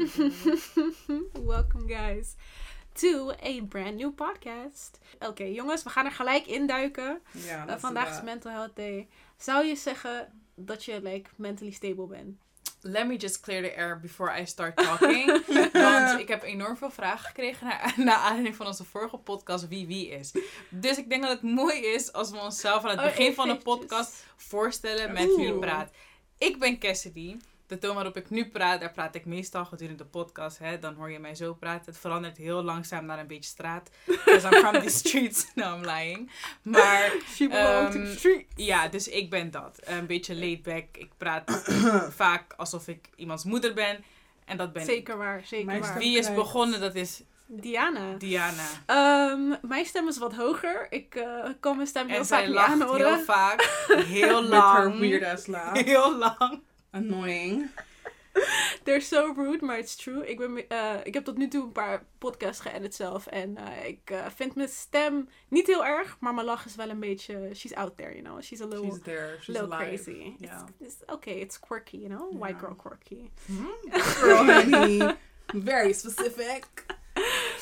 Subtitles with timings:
[1.44, 2.34] Welcome guys
[2.94, 4.98] to a brand new podcast.
[5.18, 7.20] Oké jongens, we gaan er gelijk induiken.
[7.32, 9.08] Ja, Uh, vandaag is Mental Health Day.
[9.36, 12.36] Zou je zeggen dat je like mentally stable bent?
[12.80, 15.46] Let me just clear the air before I start talking.
[15.72, 19.86] Want ik heb enorm veel vragen gekregen naar, naar aanleiding van onze vorige podcast wie
[19.86, 20.32] wie is.
[20.68, 23.48] Dus ik denk dat het mooi is als we onszelf aan het Oh, begin van
[23.48, 25.90] de podcast voorstellen met wie je praat.
[26.38, 27.36] Ik ben Cassidy.
[27.70, 30.58] De toon waarop ik nu praat, daar praat ik meestal gedurende de podcast.
[30.58, 31.84] Hè, dan hoor je mij zo praten.
[31.86, 33.90] Het verandert heel langzaam naar een beetje straat.
[34.06, 35.46] Because I'm from the streets.
[35.54, 36.30] No, I'm lying.
[36.62, 38.46] Maar She belongs to Ehm, the street.
[38.54, 39.78] ja, dus ik ben dat.
[39.84, 40.84] Een beetje laid back.
[40.92, 41.62] Ik praat
[42.24, 44.04] vaak alsof ik iemands moeder ben.
[44.44, 45.94] En dat ben Zeker waar, zeker Mijn waar.
[45.94, 45.98] ik.
[45.98, 48.14] Wie is begonnen, dat is Diana.
[48.18, 48.66] Diana.
[48.86, 50.86] Ehm, mijn stem is wat hoger.
[50.90, 53.14] Ik eh, kan mijn stem heel En vaak zij niet lacht aanhoren.
[53.14, 53.62] heel vaak.
[54.16, 54.98] Heel Met haar lang.
[55.00, 55.80] weird ass laugh.
[55.84, 56.60] Heel lang.
[56.92, 57.68] Annoying.
[58.84, 60.26] They're so rude, maar it's true.
[60.26, 63.26] Ik, ben, eh, ik heb tot nu toe een paar podcasts geëdit zelf.
[63.26, 66.88] En eh, ik eh, vind mijn stem niet heel erg, maar mijn lach is wel
[66.88, 67.50] een beetje...
[67.54, 68.42] She's out there, you know.
[68.42, 69.36] She's a little, She's there.
[69.40, 70.34] She's little crazy.
[70.38, 70.64] Ja.
[70.78, 72.38] It's, it's okay, it's quirky, you know.
[72.38, 73.30] White girl quirky.
[74.20, 75.16] Girl, honey.
[75.54, 76.64] Very specific.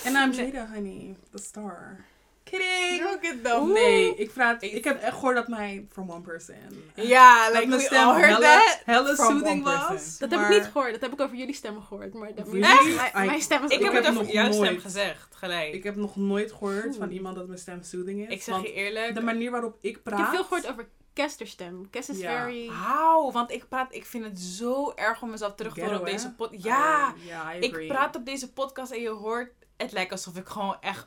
[0.05, 1.17] And I'm Jada, honey.
[1.31, 2.05] The star.
[2.51, 3.03] Kidding.
[3.03, 3.73] Look at them.
[3.73, 6.55] Nee, ik, praat, ik heb echt gehoord dat mijn from one person.
[6.95, 8.41] Ja, dat like mijn we stem all heard
[8.87, 9.17] that.
[9.17, 10.19] soothing was.
[10.19, 10.93] Dat heb ik niet gehoord.
[10.93, 12.15] Dat heb ik over jullie stemmen gehoord.
[12.15, 12.61] Maar dat Really?
[12.61, 15.73] mijn, I- mijn stem is Ik heb het heb over nog jouw stem gezegd, gelijk.
[15.75, 18.35] Ik heb nog nooit gehoord van iemand dat mijn stem soothing is.
[18.35, 19.15] Ik zeg je eerlijk.
[19.15, 20.19] de manier waarop ik praat...
[20.19, 21.91] Ik heb veel gehoord over Kester's stem.
[21.91, 22.41] Kes is Ja.
[22.43, 22.67] very...
[22.69, 26.07] Hou, want ik praat, ik vind het zo erg om mezelf terug te horen op
[26.07, 26.65] deze podcast.
[26.65, 30.77] Ja, Uh, ik praat op deze podcast en je hoort, het lijkt alsof ik gewoon
[30.81, 31.07] echt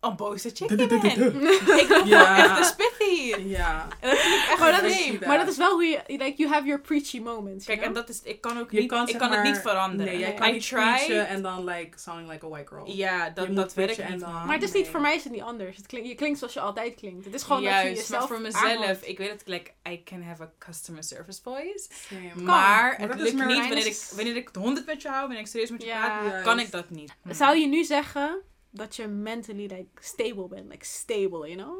[0.00, 1.14] een boze chick Du- du- du- ben.
[1.14, 1.48] du- du.
[1.80, 2.36] Ik Ja.
[2.44, 3.34] echt een spiffy.
[3.48, 3.86] Ja.
[4.00, 6.00] En dat vind ik echt Maar dat, is, maar dat is wel hoe je...
[6.06, 8.80] Like, you have your preachy moments, you Kijk, en dat is, ik kan ook Je
[8.80, 10.04] niet, kan, ik kan het niet veranderen.
[10.12, 10.78] Nee, jij I kan niet try.
[10.80, 12.90] preachen en dan like sounding like a white girl.
[12.90, 14.20] Ja, dat, dat werkt niet.
[14.20, 15.76] Maar het is niet, voor mij is het niet anders.
[15.76, 17.24] Het klink, je klinkt zoals je altijd klinkt.
[17.24, 20.02] Het is gewoon dat je jezelf maar voor mezelf, ik weet dat ik, like, I
[20.04, 21.88] can have a customer service voice.
[22.34, 25.20] Maar het dat is lukt niet wanneer ik, wanneer ik het 100 met je hou,
[25.20, 27.12] wanneer ik serieus met je praat, kan ik dat niet.
[27.30, 30.68] Zou je nu zeggen dat je mentally like stable bent?
[30.68, 31.78] Like stable, you know?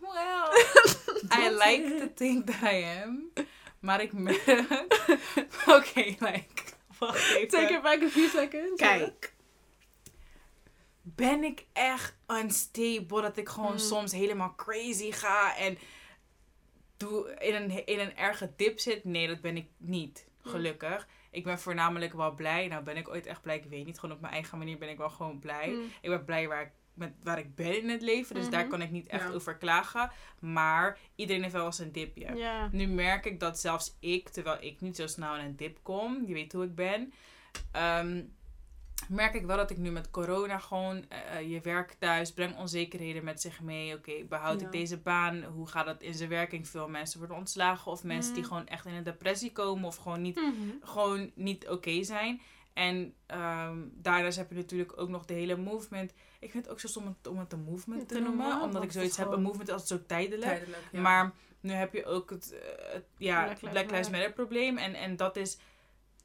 [0.00, 0.48] Well,
[1.42, 3.30] I like to think that I am.
[3.78, 4.48] Maar ik merk...
[5.76, 6.62] Oké, like...
[6.98, 7.48] Wacht even.
[7.48, 8.80] Take it back a few seconds.
[8.80, 9.34] Kijk.
[11.02, 13.78] Ben ik echt unstable dat ik gewoon Mm.
[13.78, 15.78] soms helemaal crazy ga en
[16.96, 19.04] doe in een, in een erge dip zit?
[19.04, 20.26] Nee, dat ben ik niet.
[20.42, 20.50] Mm.
[21.30, 22.68] Ik ben voornamelijk wel blij.
[22.68, 23.98] Nou ben ik ooit echt blij, ik weet niet.
[23.98, 25.68] Gewoon op mijn eigen manier ben ik wel gewoon blij.
[25.70, 25.82] Mm.
[26.00, 28.34] Ik ben blij waar ik, met, waar ik ben in het leven.
[28.34, 28.70] Dus daar Mhm.
[28.70, 29.34] kan ik niet echt Ja.
[29.34, 30.10] over klagen.
[30.40, 32.34] Maar iedereen heeft wel eens een dipje.
[32.36, 32.68] Ja.
[32.72, 36.22] Nu merk ik dat zelfs ik, terwijl ik niet zo snel in een dip kom,
[36.26, 37.12] je weet hoe ik ben,
[37.72, 38.22] ehm,
[39.08, 42.58] merk ik wel dat ik nu met corona gewoon, eh, eh, je werk thuis brengt
[42.58, 43.94] onzekerheden met zich mee.
[43.94, 44.66] Oké, behoud Ja.
[44.66, 45.42] ik deze baan?
[45.44, 46.68] Hoe gaat dat in zijn werking?
[46.68, 48.48] Veel mensen worden ontslagen of mensen die Mm.
[48.48, 50.52] gewoon echt in een depressie komen of gewoon niet, Mhm.
[50.80, 52.40] gewoon niet oké zijn.
[52.72, 56.12] En ehm, daarnaast heb je natuurlijk ook nog de hele movement.
[56.40, 58.82] Ik vind het ook zo stom om het- een movement te, Te noemen, noemen, omdat
[58.82, 59.30] ik zoiets heb.
[59.32, 60.50] Een movement is altijd zo tijdelijk.
[60.50, 61.00] Tijdelijk, ja.
[61.00, 64.10] Maar nu heb je ook het, eh, het ja, Black Black Lives.
[64.10, 64.76] Matter probleem.
[64.78, 65.58] En, en dat, is,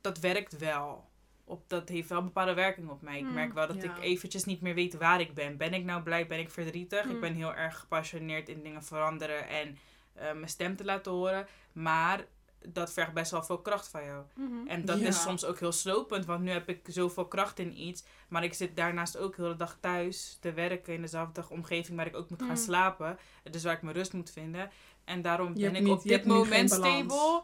[0.01, 1.05] dat werkt wel.
[1.47, 3.17] Op, dat heeft wel een bepaalde werking op mij.
[3.17, 3.95] Ik Mm, merk wel dat ja.
[3.95, 5.57] ik eventjes niet meer weet waar ik ben.
[5.57, 6.27] Ben ik nou blij?
[6.27, 7.05] Ben ik verdrietig?
[7.05, 7.11] Mm.
[7.11, 9.77] Ik ben heel erg gepassioneerd in dingen veranderen en
[10.13, 11.47] eh, mijn stem te laten horen.
[11.71, 12.25] Maar
[12.67, 14.23] dat vergt best wel veel kracht van jou.
[14.35, 14.67] Mhm.
[14.67, 15.07] En dat Ja.
[15.07, 18.03] is soms ook heel slopend, want nu heb ik zoveel kracht in iets.
[18.27, 22.07] Maar ik zit daarnaast ook heel de dag thuis te werken in dezelfde omgeving waar
[22.07, 22.55] ik ook moet gaan Mm.
[22.55, 23.17] slapen.
[23.51, 24.69] Dus waar ik mijn rust moet vinden.
[25.03, 27.41] En daarom Je ben ik niet- op dit moment stable.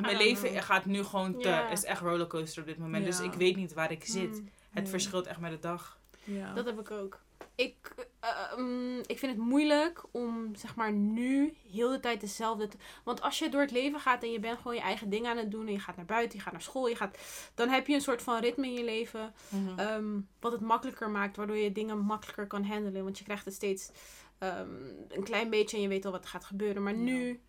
[0.00, 0.62] Mijn leven know.
[0.62, 1.68] gaat nu gewoon te.
[1.72, 3.04] Is echt rollercoaster op dit moment.
[3.04, 4.30] Dus ik weet niet waar ik zit.
[4.40, 4.48] Mm.
[4.70, 4.92] Het Nee.
[4.92, 5.98] verschilt echt met de dag.
[6.24, 6.54] Ja.
[6.54, 7.20] Dat heb ik ook.
[7.54, 12.68] Ik, eh, mm, ik vind het moeilijk om zeg maar nu heel de tijd dezelfde.
[12.68, 15.30] te- Want als je door het leven gaat en je bent gewoon je eigen dingen
[15.30, 17.18] aan het doen en je gaat naar buiten, je gaat naar school, je gaat,
[17.54, 19.34] dan heb je een soort van ritme in je leven.
[19.76, 23.04] ehm, wat het makkelijker maakt, waardoor je dingen makkelijker kan handelen.
[23.04, 23.90] Want je krijgt het steeds
[24.38, 24.68] ehm,
[25.08, 26.82] een klein beetje en je weet al wat er gaat gebeuren.
[26.82, 27.00] Maar Ja.
[27.00, 27.40] nu,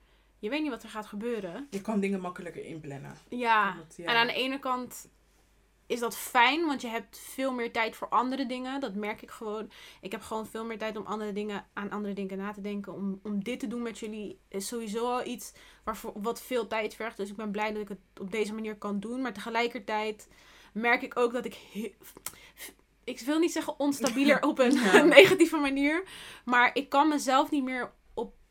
[0.41, 1.67] je weet niet wat er gaat gebeuren.
[1.69, 3.17] Je kan dingen makkelijker inplannen.
[3.29, 3.77] Ja.
[3.97, 5.09] En aan de ene kant
[5.87, 8.79] is dat fijn, want je hebt veel meer tijd voor andere dingen.
[8.79, 9.71] Dat merk ik gewoon.
[10.01, 12.93] Ik heb gewoon veel meer tijd om andere dingen, aan andere dingen na te denken.
[12.93, 15.53] Om, om dit te doen met jullie is sowieso al iets
[15.83, 17.17] waarvoor, wat veel tijd vergt.
[17.17, 19.21] Dus ik ben blij dat ik het op deze manier kan doen.
[19.21, 20.27] Maar tegelijkertijd
[20.73, 21.57] merk ik ook dat ik...
[23.03, 25.03] ik wil niet zeggen onstabieler op een Ja.
[25.19, 26.03] negatieve manier.
[26.45, 27.91] Maar ik kan mezelf niet meer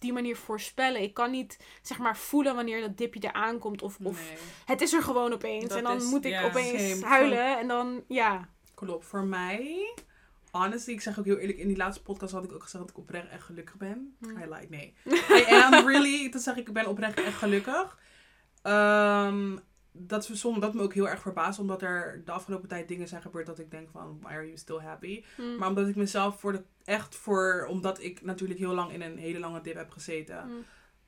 [0.00, 1.02] die manier voorspellen.
[1.02, 3.82] Ik kan niet, zeg maar, voelen wanneer dat dipje eraan komt.
[3.82, 4.36] Of, of Nee.
[4.64, 5.68] het is er gewoon opeens.
[5.68, 7.04] Dat en dan is- moet ik ja, opeens same.
[7.06, 7.58] huilen.
[7.58, 8.48] En dan, ja.
[8.74, 9.06] Klopt.
[9.06, 9.94] Voor mij,
[10.50, 12.92] honestly, ik zeg ook heel eerlijk, in die laatste podcast had ik ook gezegd dat
[12.92, 14.16] ik oprecht echt gelukkig ben.
[14.20, 14.30] Hmm.
[14.42, 14.94] I like, nee.
[15.40, 17.98] I am really, toen zeg ik, ik ben oprecht echt gelukkig.
[18.62, 19.56] Ehm,
[19.92, 23.22] dat, is dat me ook heel erg verbaast, omdat er de afgelopen tijd dingen zijn
[23.22, 25.22] gebeurd dat ik denk van, why are you still happy?
[25.36, 25.56] Hm.
[25.58, 29.18] Maar omdat ik mezelf voor de, echt voor, omdat ik natuurlijk heel lang in een
[29.18, 30.38] hele lange dip heb gezeten.
[30.42, 30.50] Hm.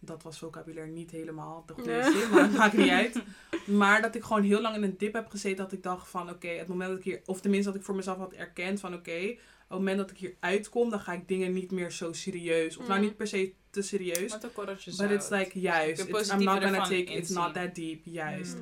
[0.04, 2.12] Dat was vocabulaire niet helemaal de goede Nee.
[2.12, 3.22] zin, maar dat maakt niet uit.
[3.66, 6.30] Maar dat ik gewoon heel lang in een dip heb gezeten, dat ik dacht van
[6.30, 8.94] oké, het moment dat ik hier, of tenminste dat ik voor mezelf had erkend van
[8.94, 12.12] oké, op het moment dat ik hier uitkom, dan ga ik dingen niet meer zo
[12.12, 12.76] serieus.
[12.76, 13.04] Of nou Mm.
[13.04, 14.30] niet per se te serieus.
[14.32, 16.08] Wat een korreltje But it's like, juist.
[16.08, 17.34] It's, I'm not gonna take, it's inzien.
[17.34, 18.52] not that deep, juist.
[18.54, 18.60] Hm.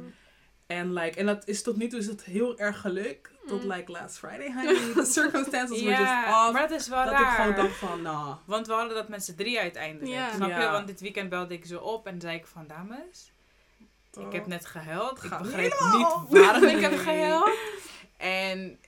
[0.67, 3.31] En like, en dat is tot nu toe is het heel erg geluk.
[3.47, 3.73] Tot Mm.
[3.73, 4.75] like last Friday, honey.
[4.95, 6.53] The circumstances were just Ja, off.
[6.53, 8.37] maar dat is wel dat ik gewoon dacht van, nah.
[8.45, 10.21] Want we hadden dat met z'n drie uiteindelijk.
[10.35, 10.55] Snap je?
[10.55, 10.73] Ja.
[10.73, 13.33] Want dit weekend belde ik ze op en zei ik van dames,
[14.27, 15.25] ik heb net gehuild.
[15.25, 16.27] Ik begreep helemaal.
[16.31, 17.51] niet waarom ik heb gehuild.
[18.17, 18.79] En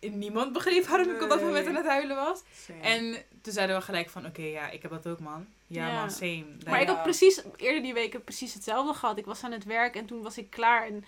[0.00, 2.42] niemand begreep waarom ik op dat moment aan het huilen was.
[2.66, 2.80] Same.
[2.80, 5.46] En toen zeiden we gelijk van, oké, ja, ik heb dat ook, man.
[5.74, 6.00] Ja, Ja.
[6.00, 6.44] man, same.
[6.66, 9.18] Maar ik had precies, eerder die week heb precies hetzelfde gehad.
[9.18, 10.86] Ik was aan het werk en toen was ik klaar.
[10.86, 11.04] En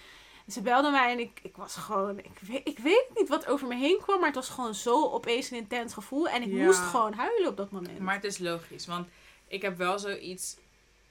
[0.49, 2.19] ze belden mij en ik, ik was gewoon...
[2.19, 5.05] Ik weet, ik weet niet wat over me heen kwam, maar het was gewoon zo
[5.11, 6.29] opeens een intens gevoel.
[6.29, 6.65] En ik Ja.
[6.65, 7.99] moest gewoon huilen op dat moment.
[7.99, 9.09] Maar het is logisch, want
[9.49, 10.57] ik heb wel zoiets...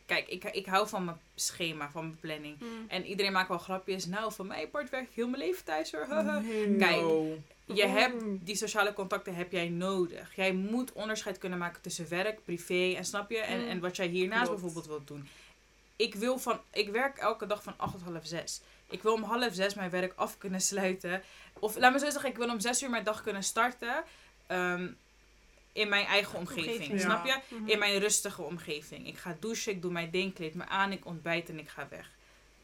[0.05, 2.59] Kijk, ik, ik hou van mijn schema, van mijn planning.
[2.59, 2.65] Hm.
[2.87, 4.05] En iedereen maakt wel grapjes.
[4.05, 6.07] Nou, van mij part werk ik heel mijn leven thuis hoor.
[6.41, 7.37] Nee, Kijk, no.
[7.65, 7.95] Je Mm.
[7.95, 10.35] hebt die sociale contacten heb jij nodig.
[10.35, 13.37] Jij moet onderscheid kunnen maken tussen werk, privé en snap je?
[13.37, 13.67] En, Mm.
[13.69, 14.61] en wat jij hiernaast Klopt.
[14.61, 15.27] bijvoorbeeld wilt doen.
[15.95, 18.61] Ik wil van, ik werk elke dag van 8 tot half 6.
[18.89, 21.23] Ik wil om half 6 mijn werk af kunnen sluiten.
[21.53, 24.03] Of laat me zo zeggen, ik wil om 6 uur mijn dag kunnen starten.
[24.47, 24.87] ehm,
[25.73, 26.67] in mijn eigen omgeving.
[26.75, 27.01] Omgeving.
[27.01, 27.31] Snap je?
[27.31, 27.41] Ja.
[27.47, 27.67] Mhm.
[27.69, 29.07] In mijn rustige omgeving.
[29.07, 31.87] Ik ga douchen, ik doe mijn ding, kleed me aan, ik ontbijt en ik ga
[31.89, 32.09] weg.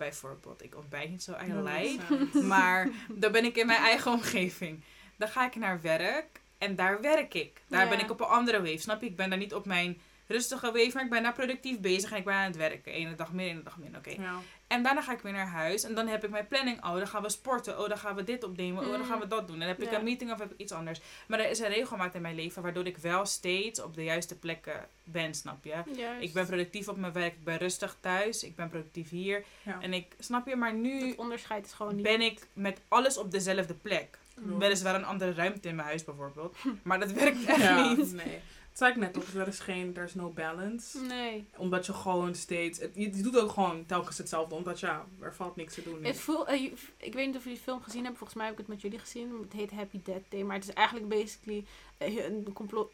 [0.01, 2.27] Bijvoorbeeld, ik ontbijt niet zo I like.
[2.53, 4.83] Maar dan ben ik in mijn eigen omgeving.
[5.17, 7.61] Dan ga ik naar werk en daar werk ik.
[7.67, 7.89] Daar Ja.
[7.89, 8.77] ben ik op een andere wave.
[8.77, 9.07] Snap je?
[9.07, 10.01] Ik ben daar niet op mijn
[10.31, 12.91] rustige wave, maar ik ben daar productief bezig en ik ben aan het werken.
[12.91, 13.99] Ene dag meer, ene dag minder.
[13.99, 14.21] Oké.
[14.21, 14.35] Ja.
[14.67, 16.85] En daarna ga ik weer naar huis en dan heb ik mijn planning.
[16.85, 17.79] Oh, dan gaan we sporten.
[17.79, 18.83] Oh, dan gaan we dit opnemen.
[18.83, 19.05] Oh, dan Mm.
[19.05, 19.59] gaan we dat doen.
[19.59, 19.97] Dan heb ik Ja.
[19.97, 21.01] een meeting of heb ik iets anders.
[21.27, 24.37] Maar er is een regelmaat in mijn leven waardoor ik wel steeds op de juiste
[24.39, 25.69] plekken ben, snap je?
[25.95, 26.21] Juist.
[26.21, 29.43] Ik ben productief op mijn werk, ik ben rustig thuis, ik ben productief hier.
[29.63, 29.77] Ja.
[29.81, 32.03] En ik, snap je, maar nu Het onderscheid is gewoon niet...
[32.03, 34.19] ben ik met alles op dezelfde plek.
[34.35, 34.57] Klopt.
[34.57, 36.57] Weliswaar een andere ruimte in mijn huis bijvoorbeeld.
[36.83, 38.13] Maar dat werkt echt Ja, niet.
[38.13, 38.39] nee.
[38.71, 40.99] Het zei ik net toch, er is geen, there's no balance.
[40.99, 41.47] Nee.
[41.57, 45.35] Omdat je gewoon steeds, het, je, je doet ook gewoon telkens hetzelfde, omdat ja, er
[45.35, 46.03] valt niks te doen.
[46.03, 46.63] Het voel, eh,
[46.97, 48.17] ik weet niet of jullie die film gezien hebben.
[48.17, 49.39] Volgens mij heb ik het met jullie gezien.
[49.41, 50.43] Het heet Happy Death Day.
[50.43, 51.65] Maar het is eigenlijk basically
[51.97, 52.93] eh, een complot,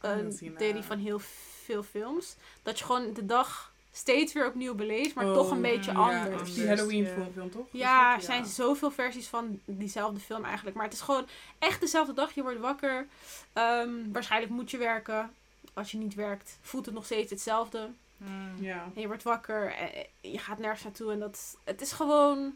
[0.57, 1.19] theorie van heel
[1.63, 2.35] veel films.
[2.63, 5.97] Dat je gewoon de dag steeds weer opnieuw beleeft, maar Oh, toch een beetje ja,
[5.97, 6.25] anders.
[6.25, 6.53] anders.
[6.53, 7.27] Die Halloween ja.
[7.33, 7.65] film, toch?
[7.71, 10.75] Ja, er zijn zoveel versies van diezelfde film eigenlijk.
[10.75, 11.27] Maar het is gewoon
[11.59, 12.35] echt dezelfde dag.
[12.35, 13.07] Je wordt wakker.
[13.53, 15.33] Ehm, waarschijnlijk moet je werken.
[15.77, 17.89] Als je niet werkt, voelt het nog steeds hetzelfde.
[18.17, 18.55] Hmm.
[18.59, 18.89] Ja.
[18.95, 19.73] En je wordt wakker.
[19.73, 19.89] En
[20.21, 21.11] je gaat nergens naartoe.
[21.11, 22.55] En dat, het is gewoon...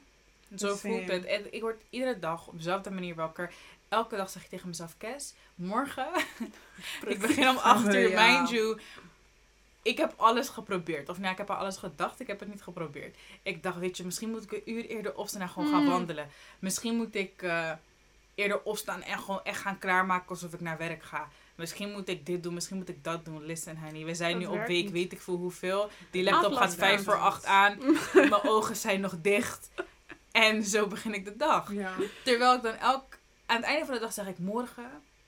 [0.56, 1.26] Zo voelt het.
[1.26, 3.54] En ik word iedere dag op dezelfde manier wakker.
[3.90, 6.08] Elke dag zeg ik tegen mezelf, Kes, morgen.
[7.08, 8.26] ik begin om 8 uur, Ja.
[8.38, 8.80] mind you.
[9.82, 11.10] Ik heb alles geprobeerd.
[11.10, 13.18] Of nou, ik heb aan alles gedacht, ik heb het niet geprobeerd.
[13.44, 15.90] Ik dacht, weet je, misschien moet ik een uur eerder opstaan en gewoon gaan Mm.
[15.90, 16.30] wandelen.
[16.60, 17.72] Misschien moet ik eh,
[18.36, 21.30] eerder opstaan en gewoon echt gaan klaarmaken alsof ik naar werk ga.
[21.62, 23.46] Misschien moet ik dit doen, misschien moet ik dat doen.
[23.46, 24.92] Listen, honey, we zijn Dat nu op week, niet.
[24.92, 25.90] weet ik veel hoeveel.
[26.12, 27.78] Die laptop gaat vijf voor acht aan.
[28.14, 29.70] Mijn ogen zijn nog dicht.
[30.32, 31.74] En zo begin ik de dag.
[31.74, 31.94] Ja.
[32.24, 33.04] Terwijl ik dan elk...
[33.46, 34.84] Aan het einde van de dag zeg ik, morgen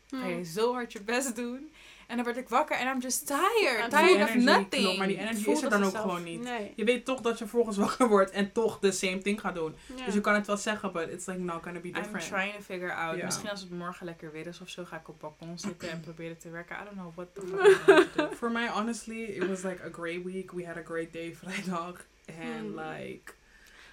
[0.10, 0.44] ga je Hmm.
[0.44, 1.72] zo hard je best doen.
[2.08, 3.78] En dan word ik wakker en I'm just tired.
[3.78, 4.70] Ja, tired of nothing.
[4.70, 6.04] klopt, maar die energy Voelt is er dan ook zelf.
[6.04, 6.42] gewoon niet.
[6.42, 6.74] Nee.
[6.76, 9.76] Je weet toch dat je volgens wakker wordt en toch de same thing gaat doen.
[9.96, 10.06] Ja.
[10.06, 12.28] Dus je kan het wel zeggen, but it's like not gonna be I'm different.
[12.28, 13.18] trying to figure out.
[13.18, 13.26] Ja.
[13.26, 16.00] Misschien als het morgen lekker weer is of zo, ga ik op balkon zitten en
[16.00, 16.76] proberen te werken.
[16.76, 17.42] I don't know what the
[17.86, 18.36] fuck I'm.
[18.38, 20.52] For mij, honestly, it was like a great week.
[20.52, 22.06] We had a great day vrijdag.
[22.28, 22.38] And
[22.70, 22.80] Hmm.
[22.80, 23.34] like,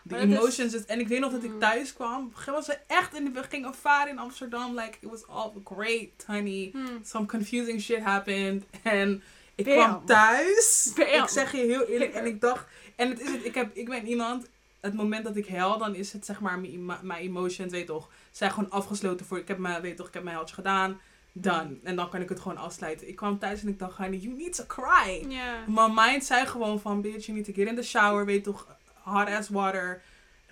[0.09, 0.75] is- emotions.
[0.75, 1.59] is- en ik weet nog dat ik Hmm.
[1.61, 2.33] thuis kwam.
[2.37, 4.75] Het was echt, en we gingen varen in Amsterdam.
[4.75, 6.69] Like, it was all great, honey.
[6.73, 7.01] Hmm.
[7.05, 8.65] Some confusing shit happened.
[8.83, 9.23] En
[9.55, 9.75] ik Bam.
[9.77, 10.93] kwam thuis.
[10.97, 11.07] Bam.
[11.23, 12.13] Ik zeg je heel eerlijk.
[12.15, 12.67] En ik dacht,
[12.97, 14.47] en het is het, ik, heb, ik ben iemand,
[14.81, 17.87] het moment dat ik huil, dan is het zeg maar, mijn emo- mijn emotions, weet
[17.87, 21.01] toch, zijn gewoon afgesloten voor, ik heb mijn, weet toch, ik heb mijn huiltje gedaan,
[21.33, 21.77] done.
[21.83, 23.09] En dan kan ik het gewoon afsluiten.
[23.09, 25.25] Ik kwam thuis en ik dacht, honey, you need to cry.
[25.29, 25.65] Ja.
[25.67, 28.67] Mijn mind zei gewoon van, bitch, you need to get in the shower, weet toch,
[29.11, 30.03] hot ass water.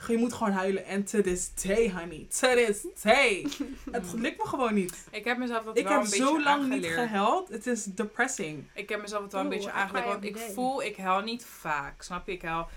[0.08, 0.84] Je moet gewoon huilen.
[0.84, 2.26] En to this day, honey.
[2.40, 3.46] To this day.
[3.90, 5.06] het lukt me gewoon niet.
[5.10, 7.48] Ik heb mezelf dat Ik wel heb een beetje zo lang niet gehuild.
[7.48, 8.64] Het is depressing.
[8.74, 10.06] Ik heb mezelf het wel een Oeh, beetje aangeleerd.
[10.06, 10.50] Want ik day.
[10.52, 12.02] voel, ik huil niet vaak.
[12.02, 12.32] Snap je?
[12.32, 12.68] Ik huil...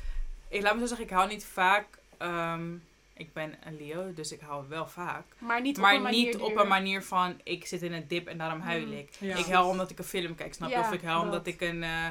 [0.50, 1.86] Ik laat me zo zeggen, ik huil niet vaak.
[2.18, 2.74] ehm,
[3.14, 5.26] ik ben een Leo, dus ik huil wel vaak.
[5.38, 7.82] Maar niet op maar een manier niet die op er- een manier van, ik zit
[7.82, 8.94] in een dip en daarom huil Mm.
[8.94, 9.10] ik.
[9.20, 9.36] Ja.
[9.36, 10.76] Ik huil omdat ik een film kijk, snap je?
[10.76, 11.26] Ja, of ik huil dat.
[11.26, 12.08] omdat ik een, eh,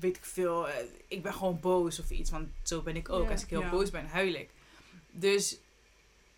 [0.00, 0.74] weet ik veel, eh,
[1.08, 2.30] ik ben gewoon boos of iets.
[2.30, 3.30] Want zo ben ik ook.
[3.30, 3.70] Als ik heel Ja.
[3.70, 4.50] boos ben, huil ik.
[5.10, 5.58] Dus,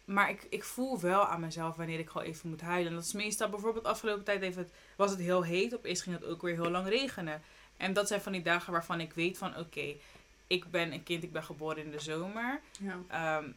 [0.04, 2.88] maar ik, ik voel wel aan mezelf wanneer ik gewoon even moet huilen.
[2.88, 5.74] En dat is meestal, bijvoorbeeld afgelopen tijd het, was het heel heet.
[5.74, 7.42] Opeens ging het ook weer heel lang regenen.
[7.76, 9.94] En dat zijn van die dagen waarvan ik weet van, oké,
[10.46, 12.60] ik ben een kind, ik ben geboren in de zomer.
[12.78, 12.98] Ja.
[13.08, 13.50] Ehm,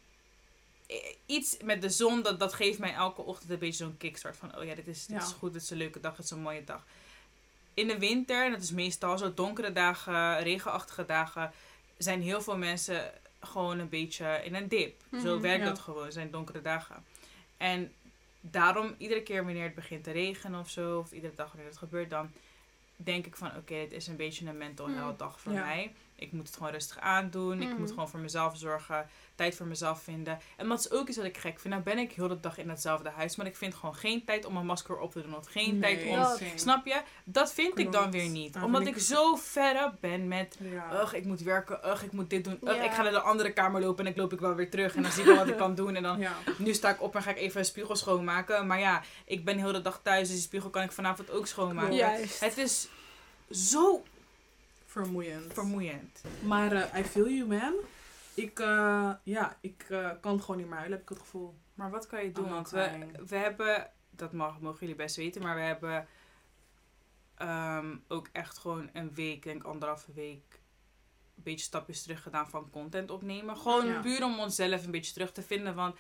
[1.26, 4.38] iets met de zon, dat, dat geeft mij elke ochtend een beetje zo'n kickstart.
[4.38, 5.24] Van, oh ja, dit is, dit Ja.
[5.26, 6.86] is goed, dit is een leuke dag, dit is een mooie dag.
[7.74, 11.52] In de winter, en dat is meestal zo, donkere dagen, regenachtige dagen,
[11.98, 13.12] zijn heel veel mensen
[13.42, 15.02] gewoon een beetje in een dip.
[15.22, 15.70] Zo Mhm, werkt ja.
[15.70, 17.06] dat gewoon, zijn donkere dagen.
[17.58, 17.92] En
[18.42, 21.78] daarom, iedere keer wanneer het begint te regenen of zo, of iedere dag wanneer het
[21.78, 22.32] gebeurt, dan
[22.96, 24.98] denk ik van, oké, dit is een beetje een mental Mhm.
[24.98, 25.66] health dag voor Ja.
[25.66, 25.94] mij.
[26.16, 27.62] Ik moet het gewoon rustig aandoen.
[27.62, 27.80] Ik Mhm.
[27.80, 29.08] moet gewoon voor mezelf zorgen.
[29.36, 30.40] Tijd voor mezelf vinden.
[30.58, 31.74] En dat is ook iets wat ik gek vind.
[31.74, 33.36] Nou ben ik heel de dag in hetzelfde huis.
[33.36, 35.36] Maar ik vind gewoon geen tijd om een masker op te doen.
[35.36, 36.16] Of geen tijd om...
[36.16, 36.42] Dat-.
[36.56, 37.02] Snap je?
[37.24, 38.56] Dat vind ik dan weer niet.
[38.64, 40.58] Omdat ik ik- zo verder ben met...
[40.60, 41.02] Ja.
[41.02, 41.80] Ugh, ik moet werken.
[41.90, 42.58] Ugh, ik moet dit doen.
[42.64, 42.84] Ugh, Ja.
[42.84, 44.06] ik ga naar de andere kamer lopen.
[44.06, 44.96] En dan loop ik wel weer terug.
[44.96, 45.96] En dan zie ik wel wat ik kan doen.
[45.96, 46.20] En dan...
[46.20, 46.34] Ja.
[46.58, 48.68] Nu sta ik op en ga ik even een spiegel schoonmaken.
[48.68, 50.22] Maar ja, ik ben heel de dag thuis.
[50.28, 51.96] Dus die spiegel kan ik vanavond ook schoonmaken.
[51.96, 52.40] Juist.
[52.40, 52.88] Het is
[53.52, 54.04] zo
[54.94, 55.54] Vermoeiend.
[55.54, 56.24] vermoeiend.
[56.44, 57.74] Maar eh, I feel you, man.
[58.34, 61.56] Ik, eh, ja, ik eh, kan gewoon niet meer huilen, heb ik het gevoel.
[61.74, 62.46] Maar wat kan je doen?
[62.46, 66.08] I'm Want we, we hebben, dat mag, mogen jullie best weten, maar we hebben
[67.38, 70.60] ehm, ook echt gewoon een week, ik denk anderhalve week,
[71.36, 73.58] een beetje stapjes terug gedaan van content opnemen.
[73.58, 74.02] Gewoon Ja.
[74.02, 75.96] puur om onszelf een beetje terug te vinden, want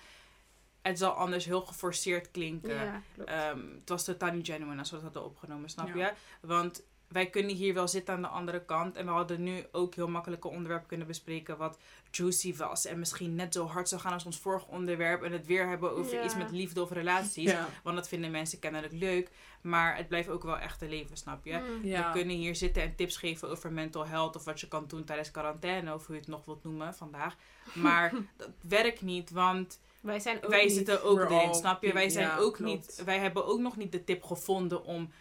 [0.81, 2.75] het zal anders heel geforceerd klinken.
[2.75, 3.01] Ja.
[3.25, 5.95] Ehm, het was totaal niet genuine als we dat hadden opgenomen, snap Ja.
[5.95, 6.13] je?
[6.47, 8.95] Want wij kunnen hier wel zitten aan de andere kant.
[8.95, 11.77] En we hadden nu ook heel makkelijk een onderwerp kunnen bespreken wat
[12.11, 12.85] juicy was.
[12.85, 15.23] En misschien net zo hard zou gaan als ons vorige onderwerp.
[15.23, 16.23] En het weer hebben over Ja.
[16.23, 17.51] iets met liefde of relaties.
[17.51, 17.67] Ja.
[17.83, 19.29] Want dat vinden mensen kennelijk leuk.
[19.61, 21.57] Maar het blijft ook wel echt een leven, snap je?
[21.57, 21.85] Mm.
[21.89, 22.07] Ja.
[22.07, 24.35] We kunnen hier zitten en tips geven over mental health.
[24.35, 25.93] Of wat je kan doen tijdens quarantaine.
[25.93, 27.35] Of hoe je het nog wilt noemen vandaag.
[27.73, 31.53] Maar dat werkt niet, want Wij zijn ook wij niet- zitten ook We're erin, all
[31.53, 31.93] snap je?
[31.93, 32.71] Wij zijn ja, ook klopt.
[32.71, 35.11] niet, wij hebben ook nog niet de tip gevonden om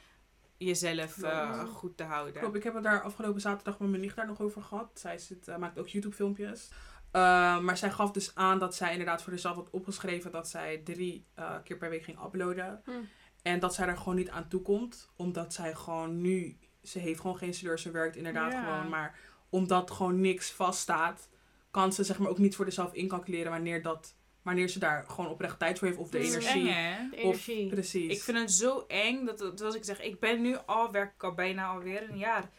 [0.62, 2.32] jezelf eh, goed te houden.
[2.40, 4.90] Klopt, ik heb het daar afgelopen zaterdag met mijn nicht daar nog over gehad.
[4.94, 6.70] Zij zit, eh, maakt ook YouTube filmpjes.
[7.10, 10.80] Eh, maar zij gaf dus aan dat zij inderdaad voor zichzelf had opgeschreven dat zij
[10.84, 11.26] drie
[11.64, 12.82] keer per week ging uploaden.
[12.84, 13.08] Mm.
[13.42, 15.10] En dat zij er gewoon niet aan toe komt.
[15.16, 18.62] Omdat zij gewoon nu, ze heeft gewoon geen sleur, ze werkt inderdaad Ja.
[18.64, 18.88] gewoon.
[18.88, 21.28] Maar omdat gewoon niks vaststaat,
[21.70, 25.30] kan ze zeg maar ook niet voor zichzelf incalculeren wanneer, dat, wanneer ze daar gewoon
[25.30, 26.68] oprecht tijd voor heeft of de Dat is energie.
[26.68, 27.08] Eng, hè?
[27.10, 27.68] De Of, energie.
[27.68, 28.12] precies.
[28.12, 31.14] Ik vind het zo eng, dat, dat zoals ik zeg, ik ben nu al, werk
[31.14, 32.50] ik al bijna alweer een jaar.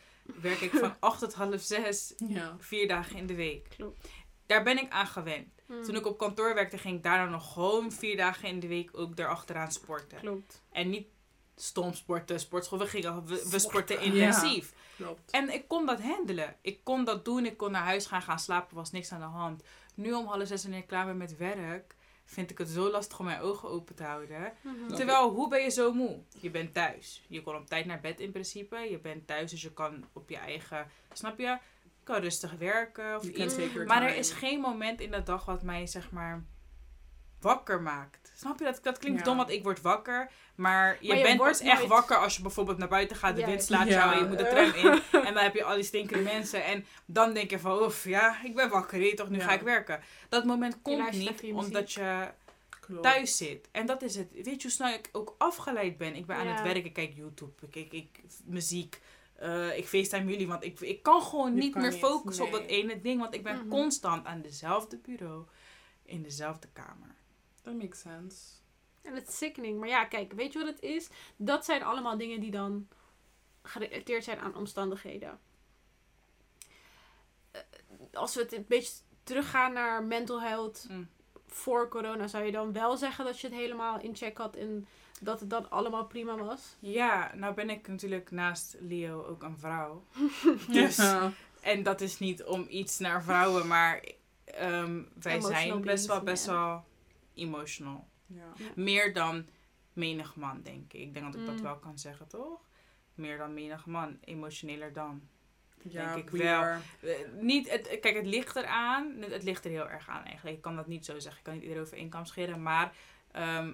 [0.41, 2.55] Werk ik van 8 tot half 6, ja.
[2.59, 3.67] vier dagen in de week.
[3.77, 4.07] Klopt.
[4.45, 5.47] Daar ben ik aan gewend.
[5.67, 5.83] Mm.
[5.83, 8.89] Toen ik op kantoor werkte, ging ik daarna nog gewoon vier dagen in de week
[8.97, 10.17] ook erachteraan sporten.
[10.19, 10.63] Klopt.
[10.71, 11.07] En niet
[11.55, 12.79] stom sporten, sportschool.
[12.79, 14.01] We, gingen, we, we sporten Ja.
[14.01, 14.73] intensief.
[14.95, 15.31] Klopt.
[15.31, 16.55] En ik kon dat handelen.
[16.61, 17.45] Ik kon dat doen.
[17.45, 18.75] Ik kon naar huis gaan, gaan slapen.
[18.75, 19.63] was niks aan de hand.
[19.93, 21.95] Nu om half zes wanneer ik klaar ben met werk,
[22.25, 24.53] vind ik het zo lastig om mijn ogen open te houden.
[24.62, 24.95] Mhm.
[24.95, 26.19] Terwijl, hoe ben je zo moe?
[26.39, 27.25] Je bent thuis.
[27.27, 28.77] Je kon op tijd naar bed in principe.
[28.77, 31.57] Je bent thuis, dus je kan op je eigen, snap je?
[31.83, 33.55] Je kan rustig werken of iets.
[33.85, 36.43] Maar er is geen moment in de dag wat mij, zeg maar,
[37.39, 38.23] wakker maakt.
[38.35, 38.65] Snap je?
[38.65, 39.25] Dat, dat klinkt Ja.
[39.25, 40.31] dom, want ik word wakker.
[40.55, 43.29] Maar je, Maar je bent pas echt nooit- wakker als je bijvoorbeeld naar buiten gaat.
[43.35, 43.65] De wind Juist.
[43.67, 43.93] slaat Ja.
[43.93, 45.21] jou en je moet de tram in.
[45.27, 46.65] En dan heb je al die stinkende mensen.
[46.65, 48.99] En dan denk je van, oef, ja, ik ben wakker.
[48.99, 49.43] Weet toch, nu Ja.
[49.43, 50.01] ga ik werken.
[50.29, 52.27] Dat moment komt niet je omdat je
[52.79, 53.03] Klopt.
[53.03, 53.67] thuis zit.
[53.71, 54.27] En dat is het.
[54.31, 56.15] Weet je hoe snel ik ook afgeleid ben?
[56.15, 56.53] Ik ben aan Ja.
[56.53, 59.01] het werk, ik kijk YouTube, ik kijk ik, muziek.
[59.35, 62.51] eh, ik facetime jullie, want ik, ik kan gewoon Je niet kan meer focussen op
[62.51, 63.19] dat ene ding.
[63.19, 63.67] Want ik ben Mhm.
[63.67, 65.43] constant aan dezelfde bureau,
[66.05, 67.15] in dezelfde kamer.
[67.63, 68.38] That makes sense.
[69.01, 69.79] En het is sickening.
[69.79, 71.10] Maar ja, kijk, weet je wat het is?
[71.36, 72.88] Dat zijn allemaal dingen die dan
[73.63, 75.39] gerelateerd zijn aan omstandigheden.
[77.51, 77.62] Eh,
[78.13, 78.93] Als we het een beetje
[79.24, 81.08] teruggaan naar mental health Mm.
[81.48, 84.88] voor corona, zou je dan wel zeggen dat je het helemaal in check had en
[85.22, 86.75] dat het dan allemaal prima was?
[86.79, 90.03] Ja, nou ben ik natuurlijk naast Leo ook een vrouw.
[90.72, 91.32] Dus, Ja.
[91.62, 94.03] en dat is niet om iets naar vrouwen, maar
[94.46, 96.84] ehm, wij Emotional zijn best wel, best wel
[97.35, 98.07] emotional.
[98.25, 98.51] Ja.
[98.75, 99.47] Meer dan
[99.93, 101.01] menig man, denk ik.
[101.01, 101.61] Ik denk dat ik dat Mm.
[101.61, 102.59] wel kan zeggen, toch?
[103.15, 104.17] Meer dan menig man.
[104.21, 105.21] Emotioneler dan.
[105.81, 106.61] Ja, denk ik we wel.
[106.61, 109.13] are- Eh, niet, het, kijk, het ligt eraan.
[109.19, 110.55] Het, het ligt er heel erg aan eigenlijk.
[110.55, 111.37] Ik kan dat niet zo zeggen.
[111.37, 112.61] Ik kan niet iedereen over één kam scheren.
[112.61, 112.95] Maar
[113.31, 113.73] ehm,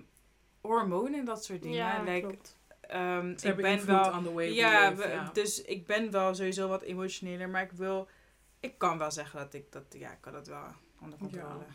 [0.61, 1.77] hormonen en dat soort dingen.
[1.77, 2.57] Ja, like, klopt.
[2.81, 4.11] ehm, ik ben wel...
[4.11, 5.29] on the way we Ja, live, ja.
[5.33, 7.49] dus ik ben wel sowieso wat emotioneler.
[7.49, 8.07] Maar ik wil...
[8.59, 9.83] Ik kan wel zeggen dat ik dat...
[9.89, 10.65] Ja, ik kan dat wel
[11.01, 11.65] onder controle.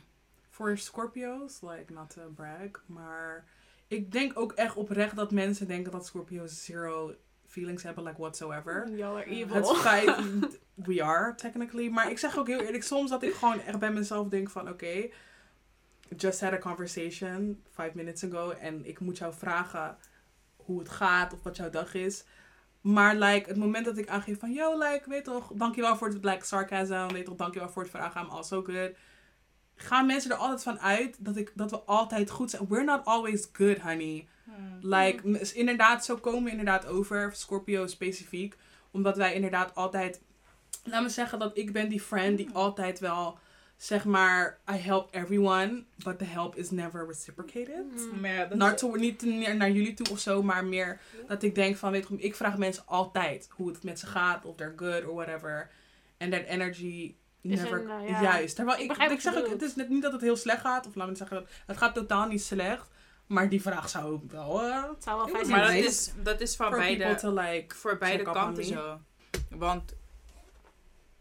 [0.54, 3.44] Voor Scorpio's, like not to brag, maar
[3.88, 7.14] ik denk ook echt oprecht dat mensen denken dat Scorpio's zero
[7.46, 8.90] feelings hebben, like whatsoever.
[8.96, 9.56] Y'all are evil.
[9.56, 10.16] Het feit,
[10.88, 13.92] we are technically, maar ik zeg ook heel eerlijk, soms dat ik gewoon echt bij
[13.92, 15.08] mezelf denk van oké,
[16.16, 19.96] just had a conversation five minutes ago en ik moet jou vragen
[20.56, 22.24] hoe het gaat of wat jouw dag is.
[22.80, 26.24] Maar like, het moment dat ik aangeef van, yo, like, weet toch, dankjewel voor het
[26.24, 28.92] like, sarcasm, weet toch, dankjewel voor het vragen, I'm also good.
[29.76, 32.66] Gaan mensen er altijd van uit dat, ik, dat we altijd goed zijn.
[32.68, 34.26] We're not always good, honey.
[34.44, 34.78] Hmm.
[34.80, 38.56] Like, inderdaad, zo komen we inderdaad over, Scorpio specifiek.
[38.90, 40.20] Omdat wij inderdaad altijd,
[40.84, 43.38] laat me zeggen dat ik ben die friend die altijd wel,
[43.76, 48.10] zeg maar, I help everyone, but the help is never reciprocated.
[48.12, 48.20] Mm.
[48.20, 51.42] Maar ja, dat Naar toe, niet naar, naar jullie toe of zo, maar meer dat
[51.42, 54.56] ik denk van, weet je, ik vraag mensen altijd hoe het met ze gaat, of
[54.56, 55.70] they're good or whatever.
[56.16, 58.22] En that energy never, een, eh, ja.
[58.22, 58.56] juist.
[58.56, 60.94] Terwijl Ik ik, zeg ook, het is net niet dat het heel slecht gaat, of
[60.94, 62.88] laat me zeggen, het gaat totaal niet slecht.
[63.26, 65.58] Maar die vraag zou ook wel, eh, Het zou wel fijn zijn.
[65.60, 67.04] Maar dat is, dat is van beide...
[67.04, 69.00] people to like, voor beide kanten zo.
[69.50, 69.94] Want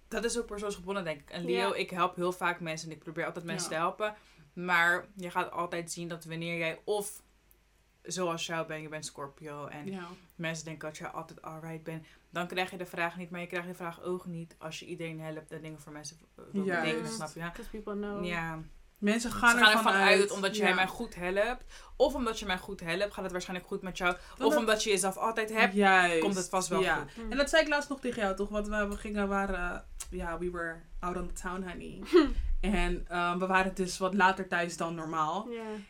[0.07, 1.29] dat is ook persoonsgebonden, denk ik.
[1.29, 3.75] En Leo, ik help heel vaak mensen en ik probeer altijd mensen Ja.
[3.77, 4.15] te helpen.
[4.53, 7.21] Maar je gaat altijd zien dat wanneer jij of
[8.03, 10.07] zoals jou bent, je bent Scorpio en Ja.
[10.35, 13.47] mensen denken dat jij altijd alright bent, dan krijg je de vraag niet, maar je
[13.47, 16.17] krijgt de vraag ook niet als je iedereen helpt en dingen voor mensen
[16.51, 16.81] wil Juist.
[16.81, 17.39] betekenen, snap je?
[17.39, 18.25] Because people know.
[18.25, 18.59] Ja,
[19.03, 20.75] Mensen gaan, gaan ervan uit, omdat jij ja.
[20.75, 21.63] mij goed helpt.
[21.95, 24.15] Of omdat je mij goed helpt, gaat het waarschijnlijk goed met jou.
[24.39, 26.19] Of omdat je jezelf altijd hebt, Juist.
[26.19, 26.95] komt het vast wel ja.
[26.95, 27.23] goed.
[27.23, 27.31] Mm.
[27.31, 28.49] En dat zei ik laatst nog tegen jou, toch?
[28.49, 32.01] Want we, we gingen, waren, ja, we were out on the town, honey.
[32.71, 35.47] en ehm, we waren dus wat later thuis dan normaal.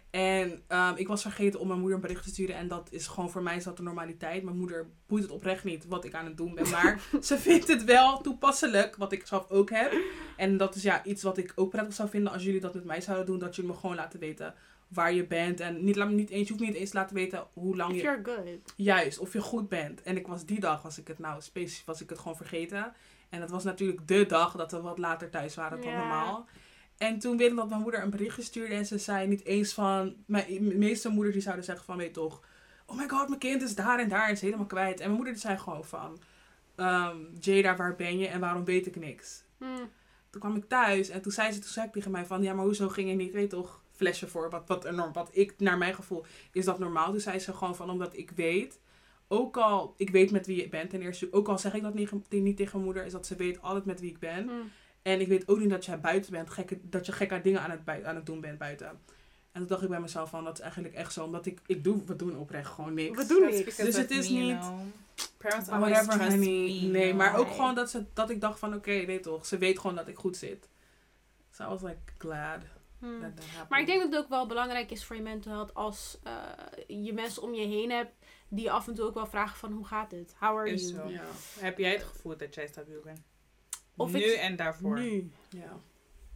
[0.09, 2.55] En ehm, ik was vergeten om mijn moeder een bericht te sturen.
[2.55, 4.43] En dat is gewoon voor mij is dat de normaliteit.
[4.43, 6.69] Mijn moeder boeit het oprecht niet wat ik aan het doen ben.
[6.69, 9.93] Maar ze vindt het wel toepasselijk, wat ik zelf ook heb.
[10.37, 12.85] En dat is ja iets wat ik ook prettig zou vinden als jullie dat met
[12.85, 13.39] mij zouden doen.
[13.39, 14.53] Dat jullie me gewoon laten weten
[14.87, 15.59] waar je bent.
[15.59, 18.03] En niet, niet eens, je hoeft niet eens te laten weten hoe lang If je...
[18.03, 18.73] you're good.
[18.75, 20.01] Juist, of je goed bent.
[20.01, 22.93] En ik was die dag, was ik het nou specifiek, was ik het gewoon vergeten.
[23.29, 26.47] En dat was natuurlijk de dag dat we wat later thuis waren dan normaal.
[27.03, 29.73] En toen weet ik dat mijn moeder een berichtje stuurde en ze zei niet eens
[29.73, 30.15] van...
[30.25, 32.41] Mijn meeste moeders die zouden zeggen van, weet toch...
[32.85, 34.99] Oh my god, mijn kind is daar en daar en is helemaal kwijt.
[34.99, 36.19] En mijn moeder zei gewoon van...
[36.75, 39.43] ehm, Jada, waar ben je en waarom weet ik niks?
[39.57, 39.89] Mm.
[40.29, 42.43] Toen kwam ik thuis en toen zei ze toen zei ik tegen mij van...
[42.43, 44.49] Ja, maar hoezo ging je niet, weet toch, flesje voor?
[44.49, 47.11] Wat, wat, enorm, wat ik, naar mijn gevoel, is dat normaal?
[47.11, 48.79] Toen zei ze gewoon van, omdat ik weet...
[49.27, 51.27] Ook al, ik weet met wie je bent ten eerste.
[51.31, 53.85] Ook al zeg ik dat niet, niet tegen mijn moeder, is dat ze weet altijd
[53.85, 54.45] met wie ik ben.
[54.45, 54.71] Mm.
[55.03, 57.69] En ik weet ook niet dat jij buiten bent, gekke, dat je gekke dingen aan
[57.71, 58.87] het, aan het doen bent buiten.
[58.87, 61.23] En toen dacht ik bij mezelf van, dat is eigenlijk echt zo.
[61.23, 63.17] Omdat ik, ik doe, we doen oprecht gewoon niks.
[63.17, 63.75] We doen niks.
[63.75, 64.71] Dus het is niet-.
[65.37, 66.79] Parents whatever, trust honey.
[66.81, 66.87] me.
[66.91, 67.55] Nee, maar ook Nee.
[67.55, 70.17] gewoon dat, ze, dat ik dacht van, oké, weet toch, ze weet gewoon dat ik
[70.17, 70.67] goed zit.
[71.51, 72.59] So I was like glad
[72.99, 73.19] Mm.
[73.21, 73.69] that that happened.
[73.69, 76.33] Maar ik denk dat het ook wel belangrijk is voor je mental health als eh,
[76.87, 78.11] je mensen om je heen hebt
[78.47, 80.35] die af en toe ook wel vragen van hoe gaat het?
[80.39, 80.93] How are Is you?
[80.93, 81.09] zo.
[81.09, 81.21] Ja.
[81.59, 83.21] Heb jij het gevoel dat jij stabiel bent?
[83.97, 84.99] Of nu ik- en daarvoor.
[84.99, 85.31] Nu?
[85.49, 85.79] Ja.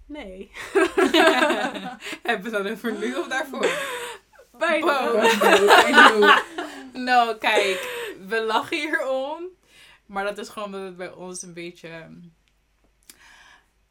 [0.06, 0.52] Nee.
[2.24, 3.67] Hebben we dan over nu of daarvoor?
[4.58, 6.41] Bijna.
[6.93, 8.06] Nou, kijk.
[8.28, 9.43] We lachen hierom.
[10.06, 11.88] Maar dat is gewoon dat het bij ons een beetje...
[11.89, 12.13] ehm,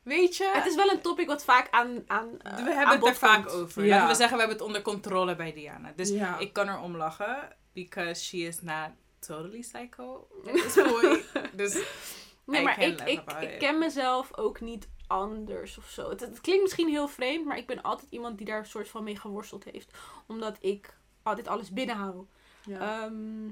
[0.02, 0.50] Weet je...
[0.54, 3.14] Het is wel een topic wat vaak aan, aan we eh, hebben aan het er
[3.14, 3.56] vaak komt.
[3.60, 3.84] over.
[3.84, 3.90] Ja.
[3.94, 5.92] Laten we zeggen, we hebben het onder controle bij Diana.
[5.96, 6.38] Dus ja.
[6.38, 7.48] ik kan er om lachen.
[7.72, 10.28] Because she is not totally psycho.
[10.46, 11.24] at this point.
[11.52, 11.82] dus
[12.46, 16.08] Nee, maar ik, ik, ik ken mezelf ook niet anders of zo.
[16.10, 18.88] Het, het klinkt misschien heel vreemd, maar ik ben altijd iemand die daar een soort
[18.88, 19.90] van mee geworsteld heeft.
[20.26, 22.26] Omdat ik altijd alles binnenhoud.
[22.66, 23.02] ja.
[23.02, 23.46] Ehm,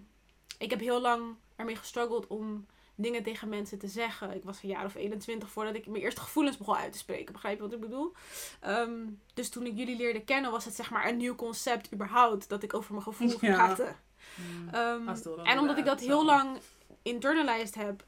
[0.58, 4.34] ik heb heel lang ermee gestruggeld om dingen tegen mensen te zeggen.
[4.34, 7.32] Ik was een jaar of 21 voordat ik mijn eerste gevoelens begon uit te spreken.
[7.32, 8.12] Begrijp je wat ik bedoel?
[8.60, 8.90] Ehm,
[9.34, 12.48] dus toen ik jullie leerde kennen, was het zeg maar een nieuw concept überhaupt.
[12.48, 13.54] Dat ik over mijn gevoel Ja.
[13.54, 13.94] praatte.
[14.36, 15.08] mm, Ehm,
[15.44, 16.58] en omdat ik dat heel lang
[17.02, 18.02] internalized heb.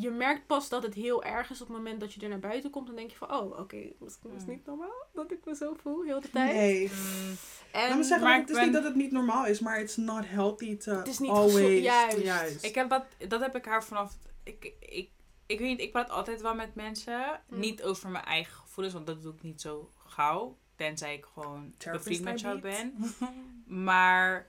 [0.00, 2.38] Je merkt pas dat het heel erg is op het moment dat je er naar
[2.38, 2.86] buiten komt.
[2.86, 4.54] Dan denk je van, oh, oké, misschien is het Mm.
[4.54, 6.52] niet normaal dat ik me zo voel heel de tijd.
[6.54, 6.90] Nee.
[6.92, 7.36] mm,
[7.72, 9.96] En Laat me zeggen, maar het is niet dat het niet normaal is, maar it's
[9.96, 11.86] not healthy to Het is niet always...
[11.86, 12.64] gezond, juist.
[12.64, 14.16] Ik heb dat, dat heb ik haar vanaf.
[14.42, 15.10] Ik, ik,
[15.46, 17.40] ik weet niet, ik praat altijd wel met mensen.
[17.48, 17.58] Mm.
[17.58, 20.56] Niet over mijn eigen gevoelens, want dat doe ik niet zo gauw.
[20.76, 22.94] Tenzij ik gewoon bevriend met jou ben.
[23.84, 24.48] Maar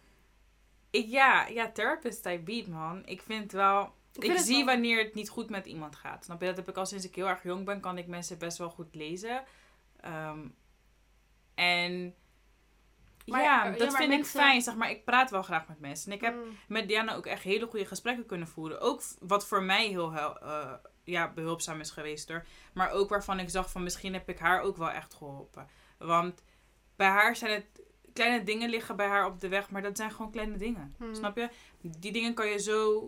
[0.89, 3.01] ik, ja, ja, therapist type beat, man.
[3.05, 3.93] Ik vind wel.
[4.23, 6.23] Ik, zie wel- wanneer het niet goed met iemand gaat.
[6.23, 6.47] Snap je?
[6.47, 8.69] Dat heb ik al sinds ik heel erg jong ben, kan ik mensen best wel
[8.69, 9.43] goed lezen.
[10.01, 10.39] Ehm,
[11.55, 12.13] en
[13.25, 14.61] Maar- ja, dat vind mensen- ik fijn.
[14.61, 16.11] Zeg maar, ik praat wel graag met mensen.
[16.11, 16.57] En ik heb Mm.
[16.67, 18.79] met Diana ook echt hele goede gesprekken kunnen voeren.
[18.81, 22.45] Ook wat voor mij heel eh, ja, behulpzaam is geweest hoor.
[22.73, 25.67] Maar ook waarvan ik zag van misschien heb ik haar ook wel echt geholpen.
[25.97, 26.43] Want
[26.95, 27.81] bij haar zijn het
[28.13, 30.95] kleine dingen liggen bij haar op de weg, maar dat zijn gewoon kleine dingen.
[30.97, 31.15] Hmm.
[31.15, 31.49] Snap je?
[31.81, 33.03] Die dingen kan je zo,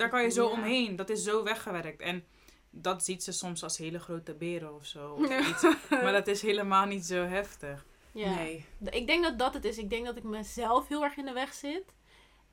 [0.00, 0.50] daar kan je zo Ja.
[0.50, 0.96] omheen.
[0.96, 2.00] Dat is zo weggewerkt.
[2.00, 2.24] En
[2.70, 5.10] dat ziet ze soms als hele grote beren of zo.
[5.12, 5.62] Of iets.
[5.90, 7.86] Maar dat is helemaal niet zo heftig.
[8.12, 8.34] Ja.
[8.34, 8.64] Nee.
[8.90, 9.78] Ik denk dat dat het is.
[9.78, 11.84] Ik denk dat ik mezelf heel erg in de weg zit.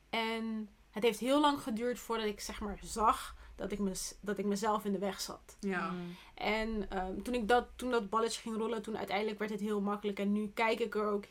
[0.10, 4.38] En het heeft heel lang geduurd voordat ik zeg maar zag dat ik, mez- dat
[4.38, 5.58] ik mezelf in de weg zat.
[5.60, 5.90] Ja.
[5.90, 6.16] Mm.
[6.36, 9.82] En ehm, toen, ik dat, toen dat balletje ging rollen, toen uiteindelijk werd het heel
[9.82, 10.20] makkelijk.
[10.20, 11.24] En nu kijk ik er ook.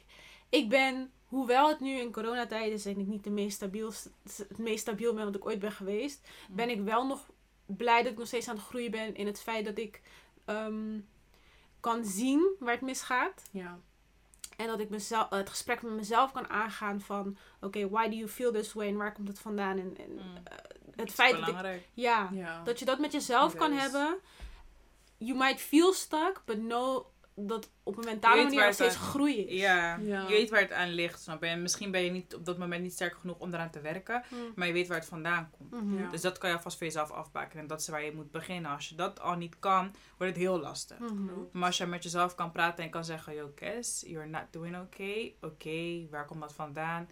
[0.48, 3.92] Ik ben, hoewel het nu in coronatijd is en ik niet de meest stabiel,
[4.36, 7.26] het meest stabiel ben wat ik ooit ben geweest, ben ik wel nog
[7.66, 10.00] blij dat ik nog steeds aan het groeien ben in het feit dat ik
[10.44, 10.98] ehm,
[11.80, 13.42] kan zien waar het misgaat.
[13.50, 13.78] Ja.
[14.56, 17.36] En dat ik mezelf, het gesprek met mezelf kan aangaan van...
[17.60, 18.88] Oké, why do you feel this way?
[18.88, 19.78] En waar komt het vandaan?
[19.78, 20.18] En, en Mm.
[20.44, 20.54] eh,
[20.96, 21.46] het feit dat ik...
[21.46, 21.88] belangrijk.
[21.94, 22.62] Ja, Ja.
[22.64, 24.16] dat je dat met jezelf kan hebben.
[25.18, 27.06] You might feel stuck, but know
[27.38, 29.60] dat op een mentale weet manier waar nog het steeds aan- groei is.
[29.60, 30.20] Ja, Ja.
[30.22, 31.48] je weet waar het aan ligt, snap je?
[31.48, 34.22] En misschien ben je niet op dat moment niet sterk genoeg om eraan te werken,
[34.30, 34.38] Mm.
[34.54, 35.98] maar je weet waar het vandaan komt.
[36.00, 36.10] Ja.
[36.10, 38.70] Dus dat kan je alvast voor jezelf afbaken en dat is waar je moet beginnen.
[38.70, 40.98] Als je dat al niet kan, wordt het heel lastig.
[40.98, 41.24] Mhm.
[41.52, 44.76] Maar als je met jezelf kan praten en kan zeggen, yo Kes, you're not doing
[44.80, 45.34] okay.
[45.40, 47.08] Oké, waar komt dat vandaan?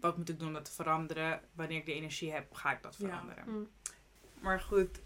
[0.00, 1.40] Wat moet ik doen om dat te veranderen?
[1.52, 3.06] Wanneer ik de energie heb, ga ik dat Ja.
[3.06, 3.44] veranderen.
[3.46, 3.68] Mm.
[4.40, 5.00] Maar goed,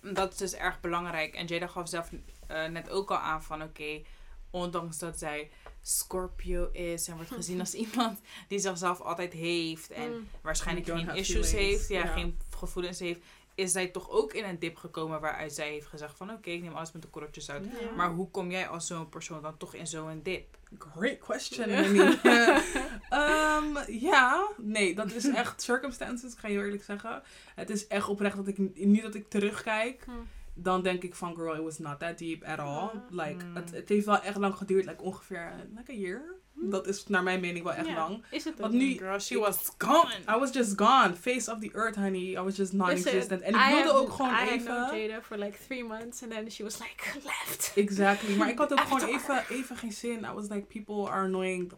[0.00, 1.34] dat is dus erg belangrijk.
[1.34, 2.10] En Jada gaf zelf
[2.46, 4.02] eh, net ook al aan van oké,
[4.50, 5.50] ondanks dat zij
[5.82, 10.28] Scorpio is en wordt gezien als iemand die zichzelf altijd heeft en Mm.
[10.40, 11.52] waarschijnlijk geen issues feelings.
[11.78, 12.12] heeft, ja, Ja.
[12.12, 13.20] geen gevoelens heeft,
[13.54, 16.62] is zij toch ook in een dip gekomen waaruit zij heeft gezegd van oké, ik
[16.62, 17.64] neem alles met de korreltjes uit.
[17.80, 17.90] Ja.
[17.96, 20.56] Maar hoe kom jij als zo'n persoon dan toch in zo'n dip?
[20.78, 22.18] Great question, Minnie.
[23.08, 27.22] Ehm, ja, nee, dat is echt circumstances, ik ga je heel eerlijk zeggen.
[27.54, 30.28] Het is echt oprecht dat ik, nu dat ik terugkijk, Mm.
[30.58, 32.88] Dan denk ik van, girl, it was not that deep at all.
[33.10, 33.54] Like, Mm.
[33.56, 36.34] het, het heeft wel echt lang geduurd, like ongeveer, like a year.
[36.58, 38.24] Dat is naar mijn mening wel echt lang.
[38.30, 40.08] Is het Want nu- Girl, she ik- was gone.
[40.28, 42.30] I was just gone, face of the earth, honey.
[42.30, 43.40] I was just non-existent.
[43.42, 44.64] En ik I wilde ook gewoon I even...
[44.64, 47.72] known Jada for like three months and then she was like left.
[47.74, 48.36] Exactly.
[48.36, 50.18] Maar ik had ook gewoon even, even geen zin.
[50.24, 51.76] I was like, people are annoying the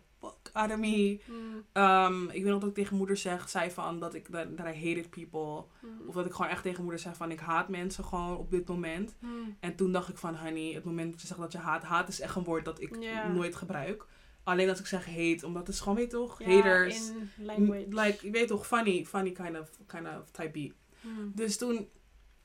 [0.53, 1.21] out of me.
[1.25, 1.83] Mm.
[1.83, 4.67] Um, ik weet nog dat ik tegen moeder zeg, zei van dat ik dat, dat
[4.67, 5.65] I hated people.
[5.81, 6.09] Mm.
[6.09, 8.69] Of dat ik gewoon echt tegen moeder zeg van ik haat mensen gewoon op dit
[8.69, 9.17] moment.
[9.21, 9.57] Mm.
[9.61, 12.09] En toen dacht ik van honey, het moment dat je zegt dat je haat, haat
[12.09, 12.99] is echt een woord dat ik
[13.33, 14.07] nooit gebruik.
[14.43, 17.09] Alleen als ik zeg hate, omdat het is gewoon, weet toch, haters.
[17.09, 17.87] in language.
[17.89, 20.73] Like, je weet toch, funny, funny kind of, kind of type.
[21.01, 21.33] Mm.
[21.35, 21.89] Dus toen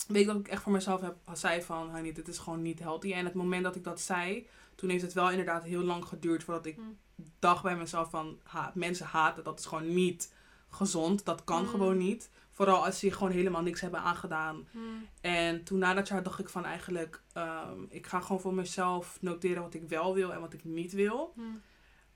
[0.07, 2.79] weet ik dat ik echt voor mezelf heb, zei van, honey, dit is gewoon niet
[2.79, 3.13] healthy.
[3.13, 6.43] En het moment dat ik dat zei, toen heeft het wel inderdaad heel lang geduurd
[6.43, 6.97] voordat ik Mm.
[7.39, 10.33] dacht bij mezelf van, ha, mensen haten, dat is gewoon niet
[10.69, 11.25] gezond.
[11.25, 11.67] Dat kan Mm.
[11.67, 12.29] gewoon niet.
[12.51, 14.67] Vooral als ze gewoon helemaal niks hebben aangedaan.
[14.71, 15.07] Mm.
[15.21, 19.17] En toen na dat jaar dacht ik van eigenlijk, ehm, ik ga gewoon voor mezelf
[19.21, 21.33] noteren wat ik wel wil en wat ik niet wil.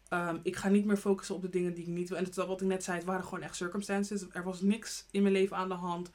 [0.08, 2.17] Ehm, ik ga niet meer focussen op de dingen die ik niet wil.
[2.17, 4.26] En het, wat ik net zei, het waren gewoon echt circumstances.
[4.32, 6.12] Er was niks in mijn leven aan de hand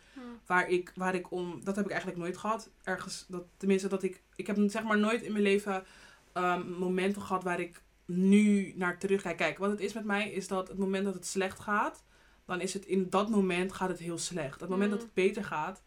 [0.47, 1.61] waar ik, waar ik om...
[1.65, 2.71] Dat heb ik eigenlijk nooit gehad.
[2.83, 4.23] Ergens, dat, tenminste dat ik...
[4.37, 5.85] Ik heb zeg maar nooit in mijn leven
[6.33, 9.37] ehm, momenten gehad waar ik nu naar terugkijk.
[9.37, 12.05] Kijk, wat het is met mij is dat het moment dat het slecht gaat...
[12.47, 14.61] Dan is het in dat moment gaat het heel slecht.
[14.61, 14.97] Het moment Mm.
[14.97, 15.83] dat het beter gaat...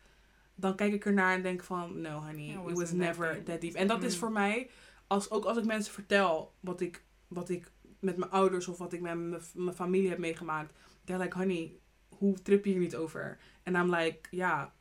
[0.55, 2.01] Dan kijk ik ernaar en denk van...
[2.01, 3.45] No honey, Yeah, it was that never deep.
[3.45, 3.73] that deep.
[3.73, 4.19] En dat is Mm.
[4.19, 4.69] voor mij...
[5.07, 8.67] Als, ook als ik mensen vertel wat ik, wat ik met mijn ouders...
[8.67, 10.73] Of wat ik met mijn, mijn familie heb meegemaakt...
[11.03, 11.79] They're like, honey,
[12.09, 13.37] hoe trip je hier niet over?
[13.63, 14.73] En I'm like, ja,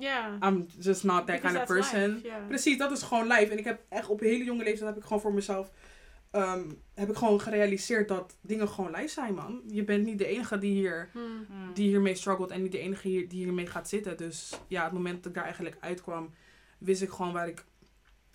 [0.00, 0.38] Ja.
[0.42, 2.14] I'm just not that Because kind of that's person.
[2.14, 2.38] life, ja.
[2.48, 3.50] Precies, dat is gewoon live.
[3.52, 5.70] En ik heb echt op een hele jonge leeftijd heb ik gewoon voor mezelf
[6.30, 6.62] ehm,
[6.94, 9.62] heb ik gewoon gerealiseerd dat dingen gewoon live zijn, man.
[9.66, 11.22] Je bent niet de enige die hier Mm.
[11.22, 11.72] Mm.
[11.74, 14.16] die hiermee struggelt en niet de enige hier, die hiermee gaat zitten.
[14.16, 16.30] Dus ja, het moment dat ik daar eigenlijk uitkwam,
[16.78, 17.64] wist ik gewoon waar ik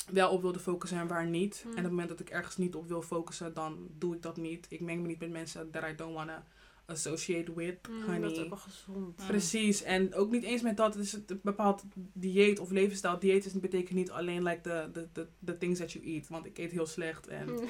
[0.10, 1.62] wel op wilde focussen en waar niet.
[1.66, 1.72] Mm.
[1.72, 4.38] En op het moment dat ik ergens niet op wil focussen, dan doe ik dat
[4.38, 4.66] niet.
[4.70, 6.46] Ik meng me niet met mensen that I don't wanna
[6.92, 8.20] associate with, Mm, honey.
[8.20, 9.16] dat is ook wel gezond.
[9.28, 10.94] Precies, en ook niet eens met dat.
[10.94, 13.20] Het is een bepaald dieet of levensstijl.
[13.20, 16.28] Dieet is, betekent niet alleen like the, the, the, the things that you eat.
[16.28, 17.28] Want ik eet heel slecht.
[17.28, 17.68] En, Mm.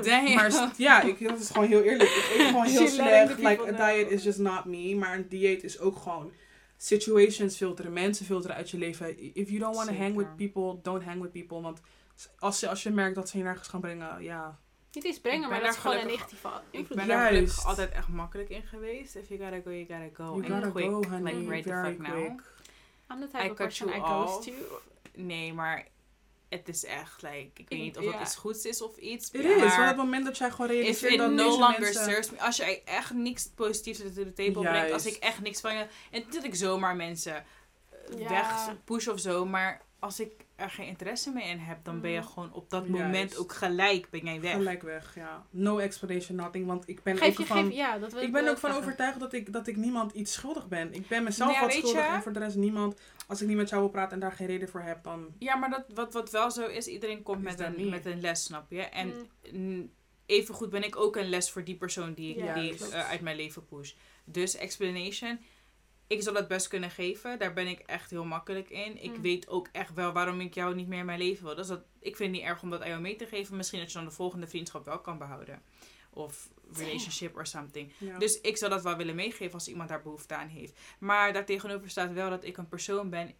[0.04, 0.34] Damn.
[0.34, 2.10] maar ja, ik, dat is gewoon heel eerlijk.
[2.10, 3.38] Ik eet gewoon heel slecht.
[3.38, 4.94] Like, a diet is just not me.
[4.94, 6.30] Maar een dieet is ook gewoon
[6.76, 7.92] situations filteren.
[7.92, 9.34] Mensen filteren uit je leven.
[9.34, 11.60] If you don't want to hang with people, don't hang with people.
[11.60, 11.80] Want
[12.38, 14.58] als je, als je merkt dat ze je nergens gaan brengen, ja,
[14.94, 16.96] Niet eens brengen, Ik maar ben dat is daar gewoon een negatieve Ik invloed.
[16.96, 17.20] ben Juist.
[17.22, 19.14] daar gelukkig altijd echt makkelijk in geweest.
[19.14, 20.24] If you gotta go, you gotta go.
[20.40, 21.32] You En gotta quick, go, honey.
[21.34, 22.16] like right the fuck now.
[23.10, 24.44] I'm the I type of cut person you I ghost off.
[24.46, 24.56] you.
[25.14, 25.86] Nee, maar
[26.48, 29.32] het is echt, like, ik weet niet of het iets goeds is of iets.
[29.32, 31.48] Het ja, is, maar want op het moment dat jij gewoon realiseert it dat no
[31.58, 32.04] longer mensen...
[32.04, 32.40] serves me.
[32.40, 34.92] Als jij echt niks positiefs to the table brengt.
[34.92, 35.86] Als ik echt niks van je...
[36.10, 37.44] En niet dat ik zomaar mensen
[38.18, 39.46] eh, weg push of zo.
[39.46, 41.84] Maar als ik er geen interesse meer in heb.
[41.84, 42.28] Dan ben je Mhm.
[42.28, 43.02] gewoon op dat Juist.
[43.02, 44.52] moment ook gelijk ben jij weg.
[44.52, 45.46] Gelijk weg, ja.
[45.50, 46.66] No explanation, nothing.
[46.66, 47.64] Want ik ben Geef ook van...
[47.64, 48.86] geef, ja, dat wil Ik ben ook van zeggen.
[48.88, 50.92] overtuigd dat ik, dat ik niemand iets schuldig ben.
[50.94, 52.12] Ik ben mezelf Ja, wat schuldig je?
[52.12, 53.00] en voor de rest niemand.
[53.26, 55.26] Als ik niet met jou wil praten en daar geen reden voor heb, dan...
[55.38, 56.86] Ja, maar dat, wat, wat wel zo is.
[56.86, 57.90] Iedereen komt Is met een, niet?
[57.90, 58.82] met een les, snap je?
[58.82, 59.60] En Mm.
[59.74, 59.90] mm,
[60.26, 63.08] evengoed ben ik ook een les voor die persoon die ik, Ja, die ik eh,
[63.08, 63.92] uit mijn leven push.
[64.24, 65.38] Dus explanation.
[66.06, 67.38] Ik zal het best kunnen geven.
[67.38, 69.02] Daar ben ik echt heel makkelijk in.
[69.02, 69.22] Ik Mm.
[69.22, 71.54] weet ook echt wel waarom ik jou niet meer in mijn leven wil.
[71.54, 73.56] Dus dat, ik vind het niet erg om dat aan jou mee te geven.
[73.56, 75.62] Misschien dat je dan de volgende vriendschap wel kan behouden.
[76.10, 77.92] Of relationship or something.
[77.98, 78.18] Ja.
[78.18, 80.78] Dus ik zou dat wel willen meegeven als iemand daar behoefte aan heeft.
[80.98, 83.34] Maar daartegenover staat wel dat ik een persoon ben.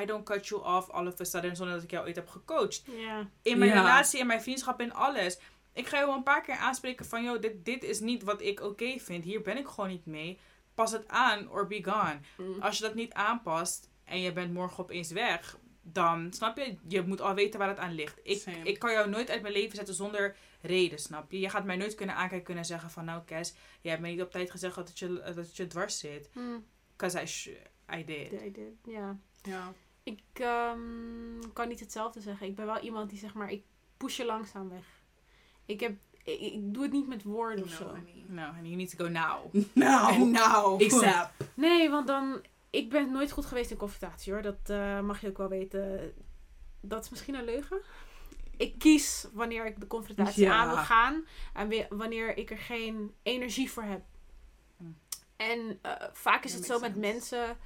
[0.00, 2.28] I don't cut you off all of a sudden zonder dat ik jou ooit heb
[2.28, 2.82] gecoacht.
[2.96, 3.30] Ja.
[3.42, 3.76] In mijn Ja.
[3.76, 5.38] relatie, in mijn vriendschap, in alles.
[5.72, 8.40] Ik ga je wel een paar keer aanspreken van, joh, dit, dit is niet wat
[8.40, 9.24] ik oké vind.
[9.24, 10.38] Hier ben ik gewoon niet mee.
[10.76, 12.18] Pas het aan or be gone.
[12.36, 12.60] Mm.
[12.60, 17.02] Als je dat niet aanpast en je bent morgen opeens weg, dan snap je, je
[17.02, 18.20] moet al weten waar het aan ligt.
[18.22, 18.62] Ik, Same.
[18.62, 21.40] ik kan jou nooit uit mijn leven zetten zonder reden, snap je?
[21.40, 24.22] Je gaat mij nooit kunnen aankijken kunnen zeggen van, nou Kes, jij hebt me niet
[24.22, 26.30] op tijd gezegd dat het je, dat het je dwars zit.
[26.32, 26.64] Mm.
[26.96, 27.22] Cause
[27.94, 28.32] I, did.
[28.32, 29.16] I did, Ja.
[29.42, 29.72] ja.
[30.02, 32.46] Ik ehm, kan niet hetzelfde zeggen.
[32.46, 33.64] Ik ben wel iemand die zeg maar, ik
[33.96, 35.02] push je langzaam weg.
[35.64, 37.84] Ik, heb, ik, ik doe het niet met woorden of No, zo.
[37.84, 38.24] honey.
[38.26, 39.54] Nou, and you need to go now.
[39.74, 40.84] Nou, nou.
[40.86, 41.30] ASAP.
[41.54, 42.42] Nee, want dan.
[42.70, 44.42] Ik ben nooit goed geweest in confrontatie hoor.
[44.42, 46.12] Dat eh, mag je ook wel weten.
[46.80, 47.80] Dat is misschien een leugen.
[48.56, 50.54] Ik kies wanneer ik de confrontatie Ja.
[50.54, 51.24] aan wil gaan.
[51.54, 54.02] En wanneer ik er geen energie voor heb.
[54.76, 54.84] Hm.
[55.36, 57.56] En eh, vaak is That het zo met mensen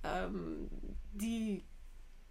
[0.00, 0.38] ehm,
[1.10, 1.64] die.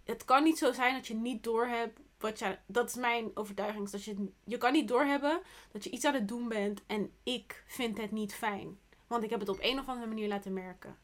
[0.04, 2.58] Het kan niet zo zijn dat je niet doorhebt wat je.
[2.66, 3.90] Dat is mijn overtuiging.
[3.90, 5.40] Dat je, je kan niet doorhebben
[5.72, 8.78] dat je iets aan het doen bent en ik vind het niet fijn.
[9.06, 10.96] Want ik heb het op een of andere manier laten merken.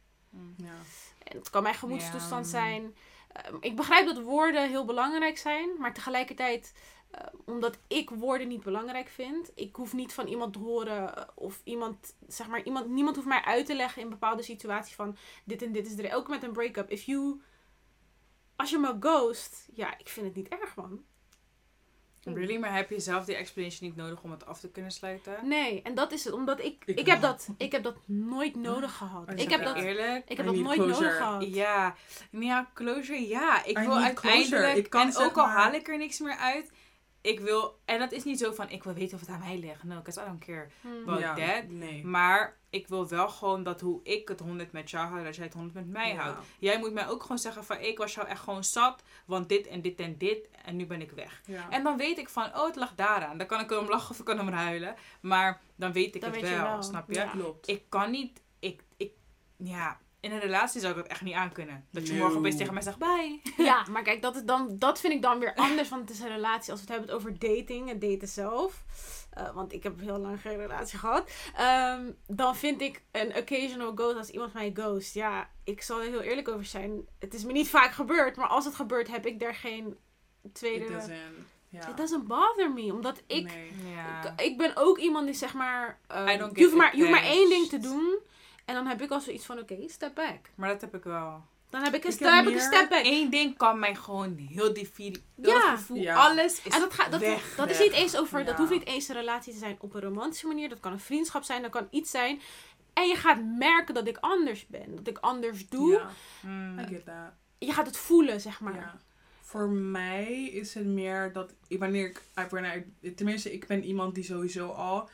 [0.56, 0.74] Ja.
[1.24, 2.50] En het kan mijn gemoedstoestand Ja.
[2.50, 2.96] zijn.
[3.32, 6.74] Ehm, ik begrijp dat woorden heel belangrijk zijn, maar tegelijkertijd,
[7.10, 11.22] eh, omdat ik woorden niet belangrijk vind, ik hoef niet van iemand te horen eh,
[11.34, 15.16] of iemand, zeg maar, iemand, niemand hoeft mij uit te leggen in bepaalde situaties van
[15.44, 16.14] dit en dit is er.
[16.14, 16.90] Ook met een break-up.
[16.90, 17.40] If you,
[18.56, 21.04] als je me ghost, ja, ik vind het niet erg man.
[22.24, 22.56] Really?
[22.58, 25.48] Maar heb je zelf die explanation niet nodig om het af te kunnen sluiten?
[25.48, 28.56] Nee, en dat is het, omdat ik, ik, Ik heb, dat, ik heb dat nooit
[28.56, 29.28] nodig gehad.
[29.30, 30.28] Oh, Ik heb dat, Eerlijk?
[30.28, 31.00] ik heb I dat nooit closure.
[31.04, 31.54] nodig gehad.
[31.54, 31.94] Ja,
[32.30, 33.64] ja, closure, ja.
[33.64, 34.76] Ik I wil uiteindelijk, closure.
[34.76, 36.70] Ik kan en ook al maar- haal ik er niks meer uit,
[37.24, 39.58] ik wil, en dat is niet zo van, ik wil weten of het aan mij
[39.58, 39.82] ligt.
[39.84, 41.02] No, because I don't care Hmm.
[41.02, 41.68] about Ja, that.
[41.68, 42.04] Nee.
[42.04, 45.44] Maar ik wil wel gewoon dat hoe ik het 100 met jou houd, dat jij
[45.44, 46.20] het 100 met mij Ja.
[46.22, 46.38] houdt.
[46.58, 49.66] Jij moet mij ook gewoon zeggen van, ik was jou echt gewoon zat, want dit
[49.66, 51.40] en dit en dit, en nu ben ik weg.
[51.46, 51.70] Ja.
[51.70, 53.38] En dan weet ik van, oh, het lag daaraan.
[53.38, 54.94] Dan kan ik erom lachen of ik kan erom huilen.
[55.20, 57.14] Maar dan weet ik Dan het weet je wel, wel, snap je?
[57.14, 57.26] ja.
[57.30, 57.68] Klopt.
[57.68, 59.12] Ik kan niet, ik, ik,
[59.56, 61.86] ja, in een relatie zou ik dat echt niet aankunnen.
[61.90, 62.18] Dat je No.
[62.18, 63.40] morgen opeens tegen mij zegt, bye.
[63.64, 66.20] Ja, maar kijk, dat, is dan, dat vind ik dan weer anders, want het is
[66.20, 66.72] een relatie.
[66.72, 68.84] Als we het hebben over dating en daten zelf,
[69.30, 73.92] eh, want ik heb heel lang geen relatie gehad, ehm, dan vind ik een occasional
[73.94, 75.14] ghost als iemand mij ghost.
[75.14, 77.08] Ja, ik zal er heel eerlijk over zijn.
[77.18, 79.96] Het is me niet vaak gebeurd, maar als het gebeurt, heb ik daar geen
[80.52, 80.84] tweede...
[80.84, 81.12] It doesn't.
[81.68, 81.88] Ja.
[81.88, 83.44] It doesn't bother me, omdat ik...
[83.44, 83.66] Nee.
[83.66, 85.98] Ik, ik ben ook iemand die zeg maar...
[86.38, 88.18] don't je, hoeft maar je hoeft maar één ding te doen.
[88.64, 90.38] En dan heb ik al zoiets van, oké, step back.
[90.54, 91.44] Maar dat heb ik wel.
[91.70, 93.04] Dan heb ik een, Ik dan heb heb ik een step back.
[93.04, 94.72] Eén ding kan mij gewoon heel
[95.42, 95.76] heel Ja.
[95.76, 96.14] gevoel, Ja.
[96.14, 97.54] alles is En dat, gaat, dat, weg.
[97.56, 100.00] dat is niet eens over, dat hoeft niet eens een relatie te zijn op een
[100.00, 100.68] romantische manier.
[100.68, 102.40] Dat kan een vriendschap zijn, dat kan iets zijn.
[102.92, 104.96] En je gaat merken dat ik anders ben.
[104.96, 105.92] Dat ik anders doe.
[105.92, 106.78] Ja, Hmm.
[106.78, 107.32] I get that.
[107.58, 108.74] Je gaat het voelen, zeg maar.
[108.74, 108.96] Ja.
[109.40, 114.14] Voor mij is het meer dat wanneer ik, ik- wanneer ik- tenminste, ik ben iemand
[114.14, 115.08] die sowieso al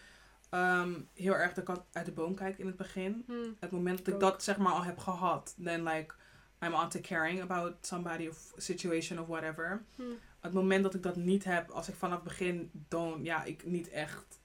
[0.51, 3.25] ehm, heel erg de kat uit de boom kijkt in het begin.
[3.27, 3.33] Hm.
[3.61, 6.15] Het moment dat Ik ik dat zeg maar al heb gehad, then like
[6.61, 9.85] I'm on to caring about somebody of situation of whatever.
[9.97, 10.03] Hm.
[10.41, 13.89] Het moment dat ik dat niet heb, als ik vanaf begin dan ja, ik niet
[13.89, 14.41] echt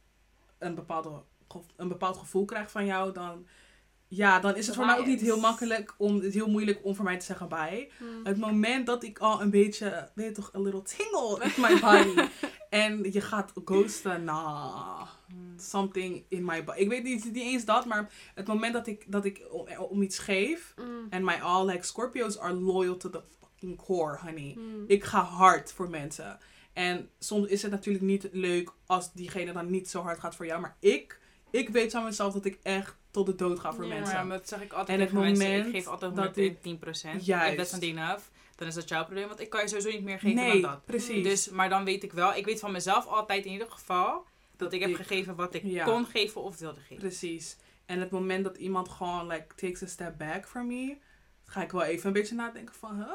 [0.57, 1.21] een, bepaalde,
[1.75, 3.47] een bepaald gevoel krijg van jou, dan
[4.07, 6.95] ja, dan is het voor mij ook niet heel makkelijk om het heel moeilijk om
[6.95, 7.89] voor mij te zeggen bye.
[7.97, 8.05] Hm.
[8.23, 11.79] Het moment dat ik al een beetje, weet je toch, a little tingle in my
[11.85, 12.29] body.
[12.75, 15.59] En je gaat ghosten, Hmm.
[15.59, 16.79] something in my body.
[16.79, 20.01] Ik weet niet, niet eens dat, maar het moment dat ik, dat ik om, om
[20.01, 20.73] iets geef.
[20.75, 20.81] Hm.
[21.09, 24.51] En my all, like, Scorpios are loyal to the fucking core, honey.
[24.53, 24.61] Hm.
[24.87, 26.37] Ik ga hard voor mensen.
[26.73, 30.45] En soms is het natuurlijk niet leuk als diegene dan niet zo hard gaat voor
[30.45, 30.61] jou.
[30.61, 31.19] Maar ik,
[31.51, 33.93] ik weet van mezelf dat ik echt tot de dood ga voor Ja.
[33.93, 34.15] Mensen.
[34.15, 35.45] ja, maar dat zeg ik altijd En het tegen mensen.
[35.47, 36.35] Ik moment geef altijd dat
[37.19, 37.25] 110%.
[37.25, 37.57] Juist.
[37.57, 38.21] That's not enough,
[38.55, 39.27] dan is dat jouw probleem.
[39.27, 40.85] Want ik kan je sowieso niet meer geven nee, dan dat.
[40.85, 41.23] precies.
[41.23, 44.25] Dus, maar dan weet ik wel, ik weet van mezelf altijd in ieder geval
[44.57, 45.85] dat ik heb gegeven wat ik Ja.
[45.85, 46.97] kon geven of wilde geven.
[46.97, 47.57] Precies.
[47.85, 50.97] En het moment dat iemand gewoon like takes a step back from me,
[51.45, 53.11] ga ik wel even een beetje nadenken van, huh?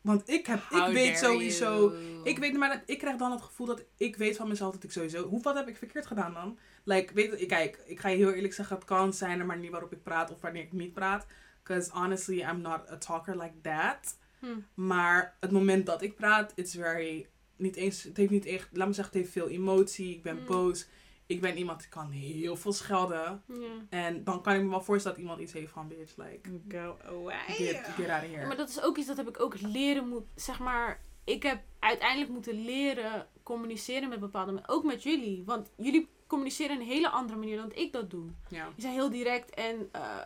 [0.00, 2.20] Want ik heb, ik weet sowieso, you.
[2.24, 4.84] ik weet, maar dat- ik krijg dan het gevoel dat ik weet van mezelf dat
[4.84, 6.58] ik sowieso, hoe wat heb ik verkeerd gedaan dan?
[6.84, 9.92] Like, weet kijk, ik ga je heel eerlijk zeggen, het kan zijn de manier waarop
[9.92, 11.26] ik praat of wanneer ik niet praat.
[11.62, 14.16] Because honestly, I'm not a talker like that.
[14.42, 14.82] Hm.
[14.86, 17.26] Maar het moment dat ik praat, it's very,
[17.56, 20.10] niet eens, het heeft niet echt, laat me zeggen, het heeft veel emotie.
[20.14, 20.46] Ik ben Mm.
[20.46, 20.86] boos.
[21.26, 23.42] Ik ben iemand die kan heel veel schelden.
[23.90, 26.96] En dan kan ik me wel voorstellen dat iemand iets heeft van, bitch, like, Go
[27.04, 27.38] away.
[27.46, 28.46] get, get out of here.
[28.46, 31.00] Maar dat is ook iets dat heb ik ook leren moet, zeg maar.
[31.24, 34.70] Ik heb uiteindelijk moeten leren communiceren met bepaalde mensen.
[34.70, 35.42] Ook met jullie.
[35.46, 38.26] Want jullie communiceren een hele andere manier dan ik dat doe.
[38.48, 38.64] Ja.
[38.74, 40.18] Die zijn heel direct en uh,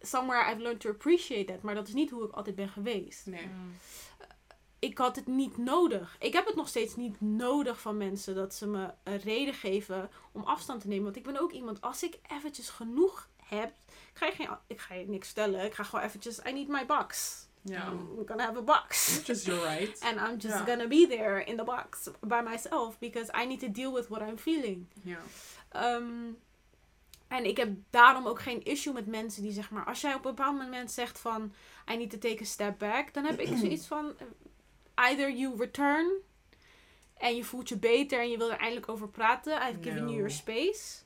[0.00, 1.62] somewhere I've learned to appreciate that.
[1.62, 3.26] Maar dat is niet hoe ik altijd ben geweest.
[3.26, 3.46] Nee.
[3.46, 3.74] Mm.
[4.78, 6.16] Ik had het niet nodig.
[6.20, 10.10] Ik heb het nog steeds niet nodig van mensen dat ze me een reden geven
[10.32, 11.04] om afstand te nemen.
[11.04, 14.80] Want ik ben ook iemand, als ik eventjes genoeg heb, ik ga je, geen, ik
[14.80, 15.64] ga je niks stellen.
[15.64, 17.38] Ik ga gewoon eventjes, I need my box.
[17.62, 17.86] Ja.
[17.90, 19.14] I'm gonna have a box.
[19.14, 20.00] Which is your right.
[20.06, 20.64] And I'm just Ja.
[20.64, 24.22] gonna be there in the box by myself because I need to deal with what
[24.22, 24.86] I'm feeling.
[25.02, 25.18] Ja.
[25.96, 26.36] Um,
[27.30, 30.24] en ik heb daarom ook geen issue met mensen die zeg maar, als jij op
[30.24, 31.52] een bepaald moment zegt van,
[31.90, 34.12] I need to take a step back, dan heb ik zoiets van,
[34.94, 36.10] either you return
[37.14, 40.12] en je voelt je beter en je wil er eindelijk over praten, I've given you
[40.12, 41.02] your space.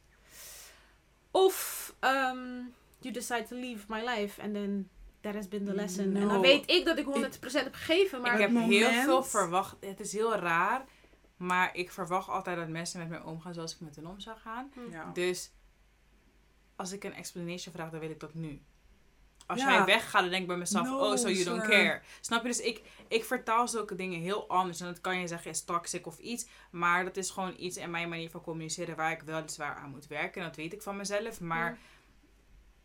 [1.30, 4.88] Of um, you decide to leave my life and then
[5.20, 6.16] that has been the lesson.
[6.16, 7.10] En dan weet ik dat ik 100%
[7.40, 9.76] heb gegeven, maar ik heb heel veel verwacht.
[9.80, 10.84] Het is heel raar.
[11.36, 14.36] Maar ik verwacht altijd dat mensen met mij omgaan zoals ik met hen om zou
[14.38, 14.72] gaan.
[14.90, 15.10] Ja.
[15.12, 15.50] Dus
[16.76, 18.62] als ik een explanation vraag, dan wil ik dat nu.
[19.46, 19.72] Als Ja.
[19.72, 22.00] jij weggaat, dan denk ik bij mezelf, No, oh, so you don't care.
[22.20, 22.48] Snap je?
[22.48, 24.80] Dus ik, ik vertaal zulke dingen heel anders.
[24.80, 26.46] En dat kan je zeggen is toxic of iets.
[26.70, 30.06] Maar dat is gewoon iets in mijn manier van communiceren waar ik weliswaar aan moet
[30.06, 30.40] werken.
[30.42, 31.40] En dat weet ik van mezelf.
[31.40, 31.76] Maar Ja.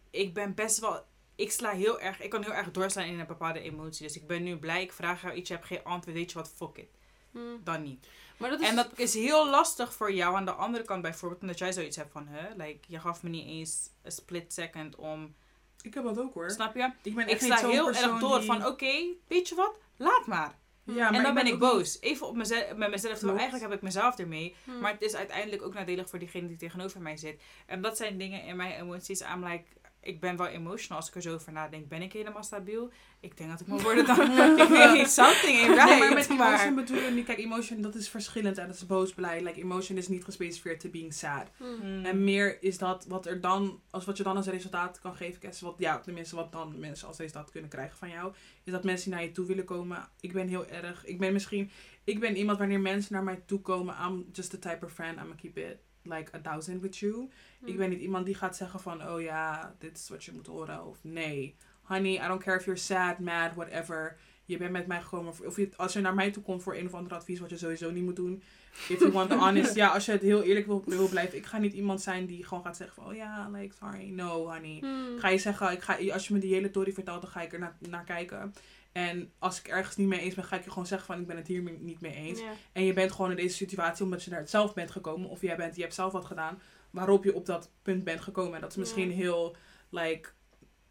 [0.10, 1.06] ik ben best wel...
[1.36, 2.22] Ik sla heel erg...
[2.22, 4.08] Ik kan heel erg doorslaan in een bepaalde emotie.
[4.08, 4.82] Dus ik ben nu blij.
[4.82, 6.18] Ik vraag jou iets, je hebt geen antwoord.
[6.18, 6.52] Weet je wat?
[6.56, 6.90] Fuck it.
[7.32, 7.62] Hmm.
[7.64, 8.08] Dan niet.
[8.40, 11.42] Maar dat is En dat is heel lastig voor jou aan de andere kant bijvoorbeeld.
[11.42, 14.96] Omdat jij zoiets hebt van, hè, like, je gaf me niet eens een split second
[14.96, 15.36] om...
[15.82, 16.50] Ik heb dat ook hoor.
[16.50, 16.90] Snap je?
[17.02, 19.80] Ik ben Ik sta heel erg door die- van, oké, weet je wat?
[19.98, 20.58] Laat maar.
[20.84, 21.98] Ja, maar en dan ben ik niet- boos.
[22.02, 23.00] Even op mezelf, met mezelf.
[23.00, 23.40] Terwijl Klopt.
[23.40, 24.56] eigenlijk heb ik mezelf ermee.
[24.64, 24.80] Hmm.
[24.80, 27.42] Maar het is uiteindelijk ook nadelig voor diegene die tegenover mij zit.
[27.66, 29.22] En dat zijn dingen in mijn emoties.
[29.22, 29.64] I'm like,
[30.02, 31.88] ik ben wel emotional als ik er zo over nadenk.
[31.88, 32.92] Ben ik helemaal stabiel?
[33.20, 34.20] Ik denk dat ik moet worden dan.
[34.62, 35.90] ik weet niet, something ain't right.
[35.90, 37.26] Nee, maar met emotion maar- bedoel je niet.
[37.26, 39.44] Kijk, emotion dat is verschillend en dat is boos, blij.
[39.44, 41.48] Like, emotion is niet gespecificeerd to being sad.
[41.58, 42.06] Hmm.
[42.06, 45.50] En meer is dat wat er dan, als wat je dan als resultaat kan geven,
[45.50, 48.34] is wat, ja, tenminste wat dan mensen als resultaat kunnen krijgen van jou,
[48.64, 50.10] is dat mensen naar je toe willen komen.
[50.20, 51.72] Ik ben heel erg, ik ben misschien,
[52.04, 55.14] ik ben iemand wanneer mensen naar mij toe komen, I'm just the type of friend,
[55.14, 57.30] I'm gonna keep it like a thousand with you.
[57.66, 60.48] Ik ben niet iemand die gaat zeggen van, oh ja, dit is wat je moet
[60.48, 60.86] horen.
[60.86, 64.18] Of nee, honey, I don't care if you're sad, mad, whatever.
[64.46, 66.86] Je bent met mij gekomen, of je, als je naar mij toe komt voor een
[66.86, 68.44] of ander advies wat je sowieso niet moet doen.
[68.88, 71.38] If you want the honest, ja, als je het heel eerlijk wil, wil blijven.
[71.38, 74.52] Ik ga niet iemand zijn die gewoon gaat zeggen van, oh ja, like, sorry, no,
[74.52, 74.78] honey.
[74.80, 75.20] Hmm.
[75.20, 77.54] Ga je zeggen, ik ga, als je me die hele story vertelt, dan ga ik
[77.54, 78.54] er naar, naar kijken.
[78.92, 81.28] En als ik ergens niet mee eens ben, ga ik je gewoon zeggen van, ik
[81.28, 82.40] ben het hier niet mee eens.
[82.40, 82.52] Ja.
[82.72, 85.30] En je bent gewoon in deze situatie omdat je daar zelf bent gekomen.
[85.30, 86.62] Of jij bent, je hebt zelf wat gedaan.
[86.90, 88.54] Waarop je op dat punt bent gekomen.
[88.56, 89.16] En dat is misschien Ja.
[89.16, 89.56] heel,
[89.90, 90.30] like,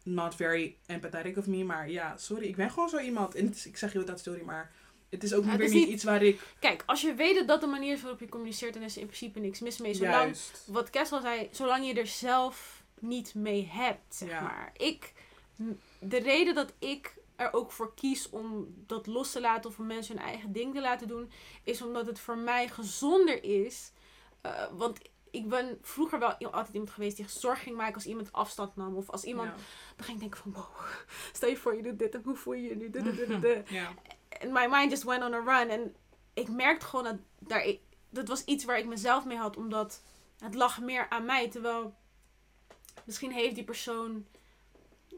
[0.03, 1.63] not very empathetic of me.
[1.63, 2.45] Maar ja, sorry.
[2.47, 3.35] Ik ben gewoon zo iemand.
[3.35, 4.71] En het is, ik zeg heel dat sorry, maar
[5.09, 6.41] het is ook Ja, weer het is niet niet- iets waar ik...
[6.59, 9.01] Kijk, als je weet dat dat de manier is waarop je communiceert, dan is er
[9.01, 9.93] in principe niks mis mee.
[9.93, 10.63] Zolang, Juist.
[10.67, 14.71] wat Kes al zei, zolang je er zelf niet mee hebt, zeg maar.
[14.77, 15.13] Ik,
[15.99, 19.85] de reden dat ik er ook voor kies om dat los te laten of om
[19.85, 21.31] mensen hun eigen ding te laten doen,
[21.63, 23.91] is omdat het voor mij gezonder is.
[24.41, 24.99] Eh, want
[25.31, 28.95] ik ben vroeger wel altijd iemand geweest die zorg ging maken als iemand afstand nam.
[28.95, 29.55] Of als iemand, Ja.
[29.95, 30.75] dan ging ik denken van, wow,
[31.37, 32.89] stel je voor je doet dit en hoe voel je je nu?
[32.89, 33.65] Duh.
[33.79, 33.93] Ja.
[34.29, 35.69] En my mind just went on a run.
[35.69, 35.95] En
[36.33, 37.73] ik merkte gewoon dat daar,
[38.09, 40.01] dat was iets waar ik mezelf mee had, omdat
[40.39, 41.49] het lag meer aan mij.
[41.49, 41.95] Terwijl
[43.03, 44.27] misschien heeft die persoon,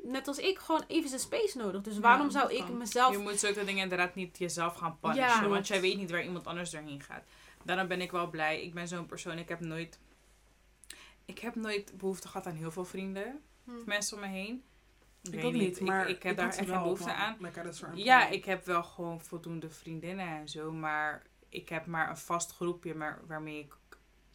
[0.04, 1.82] net als ik, gewoon even zijn space nodig.
[1.82, 2.78] Dus waarom Ja, zou ik kan.
[2.78, 3.12] mezelf.
[3.12, 5.24] Je moet zulke dingen inderdaad niet jezelf gaan punishen.
[5.24, 7.24] Ja, want jij weet niet waar iemand anders doorheen gaat.
[7.64, 8.62] Daarom ben ik wel blij.
[8.64, 9.38] Ik ben zo'n persoon.
[9.38, 10.00] Ik heb nooit...
[11.26, 13.42] Ik heb nooit behoefte gehad aan heel veel vrienden.
[13.64, 13.76] Hm.
[13.76, 14.64] Of mensen om me heen.
[15.22, 17.38] Ik weet ook niet, maar ik, heb daar echt wel geen behoefte aan.
[17.74, 22.18] Certain Ja, ik heb wel gewoon voldoende vriendinnen en zo, maar ik heb maar een
[22.18, 23.78] vast groepje maar, waarmee ik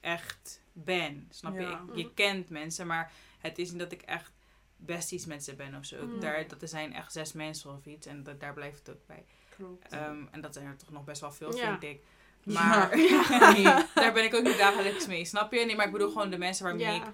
[0.01, 1.27] echt ben.
[1.31, 1.61] Snap je?
[1.61, 4.33] Ik- je kent mensen, maar het is niet dat ik echt
[4.77, 6.07] besties met ze ben of zo.
[6.07, 6.21] Mhm.
[6.21, 9.07] Daar, dat er zijn echt zes mensen of iets en dat, daar blijft het ook
[9.07, 9.25] bij.
[9.57, 9.89] Klopt.
[9.93, 11.79] Ehm, en dat zijn er toch nog best wel veel, Ja.
[11.79, 12.03] vind ik.
[12.43, 12.53] Ja.
[12.69, 12.97] Maar
[13.55, 13.65] nee,
[13.95, 15.65] daar ben ik ook niet dagelijks mee, snap je?
[15.65, 17.13] Nee, maar ik bedoel gewoon de mensen waarmee, ik, Ja.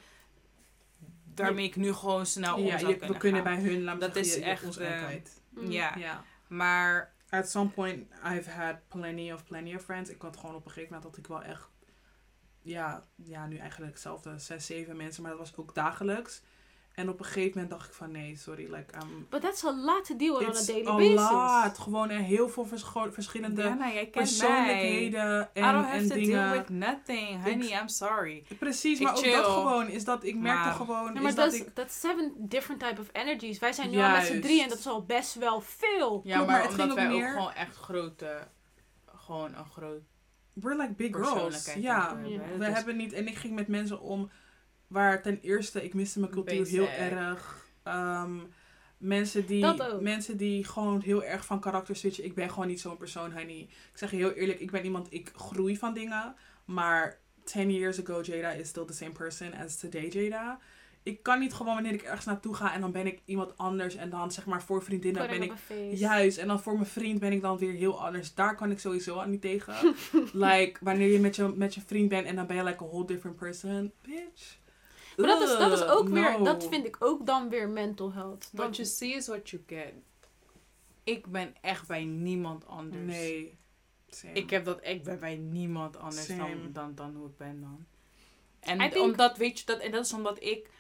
[1.35, 3.55] waarmee ik nu gewoon snel om ja, zou je, kunnen we kunnen gaan.
[3.63, 5.09] bij hun, Dat is je- echt, eh.
[5.51, 5.71] Mm.
[5.71, 6.25] Ja, Ja.
[6.49, 10.11] maar At some point, I've had plenty of plenty of friends.
[10.11, 11.69] Ik had gewoon op een gegeven moment dat ik wel echt,
[12.63, 16.43] ja, ja, nu eigenlijk hetzelfde, zes, zeven mensen, maar dat was ook dagelijks.
[16.95, 19.73] En op een gegeven moment dacht ik van nee, sorry, like, um, But that's a
[19.75, 21.65] lot to deal with on a daily a basis.
[21.67, 21.79] lot.
[21.79, 24.23] Gewoon er heel veel verscho- verschillende Diana, jij kent mij.
[24.25, 26.31] persoonlijkheden I en, don't have en to dingen.
[26.31, 27.81] deal with nothing, honey.
[27.81, 28.45] I'm sorry.
[28.59, 31.53] Precies, Ik maar ook dat gewoon is dat ik merkte Maar- gewoon is maar dat
[31.55, 33.59] ik that's seven different type of energies.
[33.59, 34.43] Wij zijn nu al met z'n Juist.
[34.43, 36.21] drie en dat is al best wel veel.
[36.25, 38.49] Ja, Klopt, maar, maar het omdat ging wij ook ook meer- gewoon echt grote,
[39.17, 40.01] gewoon een groot
[40.53, 41.31] we're like big girls.
[41.33, 44.31] persoonlijkheid Ja, we Dus- hebben niet en ik ging met mensen om
[44.93, 46.75] waar ten eerste ik miste mijn cultuur Basic.
[46.75, 47.67] heel erg.
[47.83, 48.37] Ehm,
[48.99, 49.67] mensen die
[50.01, 52.25] mensen die gewoon heel erg van karakter switchen.
[52.25, 53.61] Ik ben gewoon niet zo'n persoon, honey.
[53.61, 56.35] Ik zeg je heel eerlijk, ik ben iemand ik groei van dingen,
[56.65, 60.59] maar 10 years ago Jada is still the same person as today Jada.
[61.05, 63.95] Ik kan niet gewoon wanneer ik ergens naartoe ga en dan ben ik iemand anders
[63.95, 65.99] en dan zeg maar voor vriendinnen Putting ben ik.
[65.99, 68.35] Juist, en dan voor mijn vriend ben ik dan weer heel anders.
[68.35, 69.75] Daar kan ik sowieso al niet tegen.
[70.33, 72.87] like, wanneer je met, je met je vriend bent en dan ben je like a
[72.87, 73.93] whole different person.
[74.03, 74.61] Bitch.
[75.17, 78.49] Maar dat is, dat is ook weer, dat vind ik ook dan weer mental health.
[78.53, 79.93] What you see is what you get.
[81.05, 83.05] Ik ben echt bij niemand anders.
[83.05, 83.59] Nee.
[84.09, 84.33] Same.
[84.33, 86.73] Ik, heb dat, ik ben bij niemand anders dan, Same.
[86.73, 87.87] dan, dan hoe ik ben dan.
[88.61, 90.71] En think- omdat, weet je, dat, en dat is omdat ik,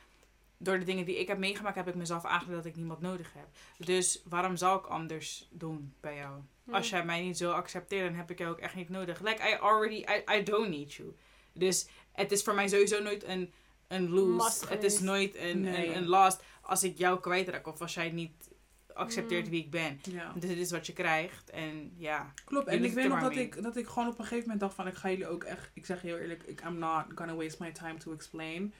[0.56, 3.32] door de dingen die ik heb meegemaakt, heb ik mezelf aangeleerd dat ik niemand nodig
[3.32, 3.46] heb.
[3.78, 6.40] Dus waarom zou ik anders doen bij jou?
[6.64, 6.74] Hmm.
[6.74, 9.20] Als jij mij niet zo accepteert, dan heb ik jou ook echt niet nodig.
[9.20, 11.16] Like, I already, I, I don't need you.
[11.52, 13.52] Dus het is voor mij sowieso nooit een,
[13.94, 14.66] een lose.
[14.68, 15.86] Het is nooit een, Nee.
[15.88, 18.50] een, een last als ik jou kwijtraak of als jij niet
[18.94, 19.50] accepteert Mm.
[19.50, 20.00] wie ik ben.
[20.02, 20.32] Ja.
[20.32, 21.50] Dus dit is wat je krijgt.
[21.50, 22.66] En ja, Klopt.
[22.68, 23.44] En ik weet nog dat mee.
[23.44, 24.86] ik, dat ik gewoon op een gegeven moment dacht van...
[24.86, 25.70] Ik ga jullie ook echt...
[25.74, 28.74] Ik zeg heel eerlijk, ik, I'm not gonna waste my time to explain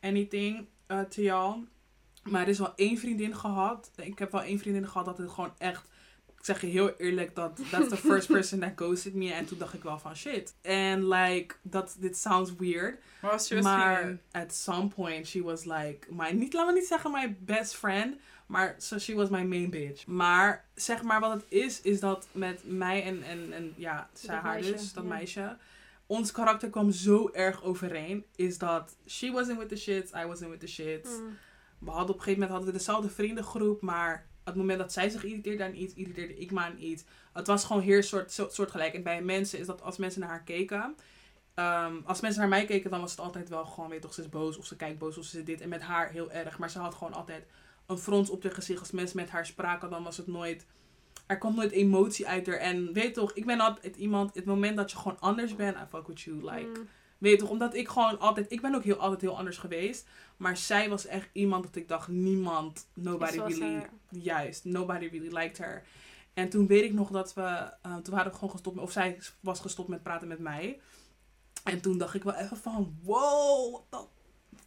[0.00, 1.64] anything uh, to y'all.
[2.22, 3.90] Maar er is wel één vriendin gehad.
[3.96, 5.88] Ik heb wel één vriendin gehad dat het gewoon echt...
[6.48, 9.32] Ik zeg je heel eerlijk, dat that's the first person that ghosted me.
[9.32, 10.54] En toen dacht ik wel van shit.
[10.64, 12.98] And like, dat, dit sounds weird.
[13.20, 17.10] maar was Maar at some point, she was like, my, niet, laat me niet zeggen
[17.10, 20.06] my best friend, maar so she was my main bitch.
[20.06, 24.34] Maar zeg maar wat het is, is dat met mij en, en, en ja, zij
[24.34, 25.56] Dat haar meisje, dus, dat meisje,
[26.06, 30.50] ons karakter kwam zo erg overeen, is dat she wasn't with the shits, I wasn't
[30.50, 31.10] with the shits.
[31.10, 31.36] Mm.
[31.78, 35.08] We hadden op een gegeven moment hadden we dezelfde vriendengroep, maar het moment dat zij
[35.08, 37.04] zich irriteerde aan iets, irriteerde ik me aan iets.
[37.32, 38.94] Het was gewoon heel soort, soort, soortgelijk.
[38.94, 40.96] En bij mensen is dat als mensen naar haar keken,
[41.54, 44.20] ehm, als mensen naar mij keken, dan was het altijd wel gewoon, weet toch, ze
[44.20, 45.60] is boos of ze kijkt boos of ze dit.
[45.60, 46.58] En met haar heel erg.
[46.58, 47.46] Maar ze had gewoon altijd
[47.86, 48.80] een frons op haar gezicht.
[48.80, 50.66] Als mensen met haar spraken, dan was het nooit,
[51.26, 52.56] er kwam nooit emotie uit haar.
[52.56, 55.84] En weet toch, ik ben altijd iemand, het moment dat je gewoon anders bent, I
[55.88, 56.78] fuck with you, like.
[56.80, 56.88] Mm.
[57.18, 60.06] Weet je toch, omdat ik gewoon altijd, ik ben ook heel, altijd heel anders geweest.
[60.36, 63.90] Maar zij was echt iemand dat ik dacht, niemand, nobody really, haar.
[64.08, 65.82] juist, nobody really liked her.
[66.34, 67.42] En toen weet ik nog dat we,
[67.82, 70.80] eh, toen waren we gewoon gestopt, met- of zij was gestopt met praten met mij.
[71.64, 74.08] En toen dacht ik wel even van, wow, what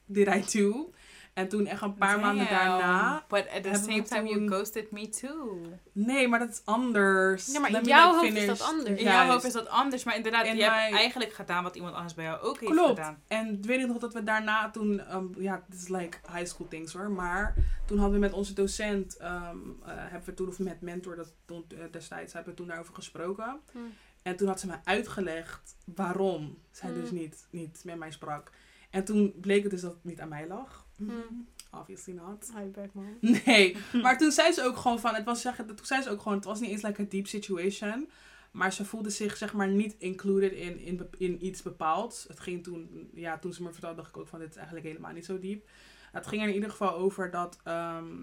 [0.06, 0.91] did I do?
[1.34, 4.48] En toen echt een paar maanden daarna, But at the hebben same we time, you
[4.48, 5.62] ghosted me too.
[5.92, 7.52] nee, maar dat is anders.
[7.52, 8.90] Ja, maar in jouw hoofd is dat anders.
[9.00, 11.96] In jouw hoofd is dat anders, maar inderdaad, In je hebt eigenlijk gedaan wat iemand
[11.96, 12.90] anders bij jou ook heeft Klopt.
[12.90, 13.22] gedaan.
[13.28, 16.68] En weet ik nog dat we daarna toen, ehm, ja, dit is like high school
[16.68, 17.56] things hoor, maar
[17.86, 21.34] toen hadden we met onze docent, ehm, eh, hebben we toen, of met mentor dat
[21.46, 23.60] toen, eh, destijds, hebben we toen daarover gesproken.
[23.72, 23.94] Hmm.
[24.22, 27.02] En toen had ze me uitgelegd waarom zij Hmm.
[27.02, 28.52] dus niet, niet met mij sprak.
[28.90, 30.86] En toen bleek het dus dat het niet aan mij lag.
[31.08, 31.47] Hmm.
[31.72, 32.52] Obviously not.
[32.72, 33.18] Bek, man.
[33.45, 36.22] Nee, maar toen zei ze ook gewoon van, het was, zeggen, toen zei ze ook
[36.22, 38.10] gewoon, het was niet eens like a deep situation.
[38.52, 42.26] Maar ze voelde zich zeg maar niet included in, in, in iets bepaalds.
[42.28, 44.86] Het ging toen, ja, toen ze me vertelde, dacht ik ook van, dit is eigenlijk
[44.86, 45.70] helemaal niet zo diep.
[46.12, 48.16] Het ging er in ieder geval over dat, ehm,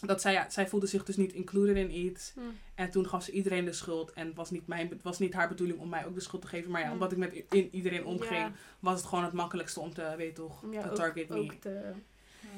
[0.00, 2.32] dat zij, ja, zij voelde zich dus niet included in iets.
[2.36, 2.58] Mm.
[2.74, 4.12] En toen gaf ze iedereen de schuld.
[4.12, 6.42] En het was niet, mijn, het was niet haar bedoeling om mij ook de schuld
[6.42, 6.70] te geven.
[6.70, 6.92] Maar ja, Mm.
[6.92, 10.34] omdat ik met in iedereen omging, Ja, was het gewoon het makkelijkste om te, weet
[10.34, 11.36] toch, ook, target me.
[11.36, 11.92] ook te...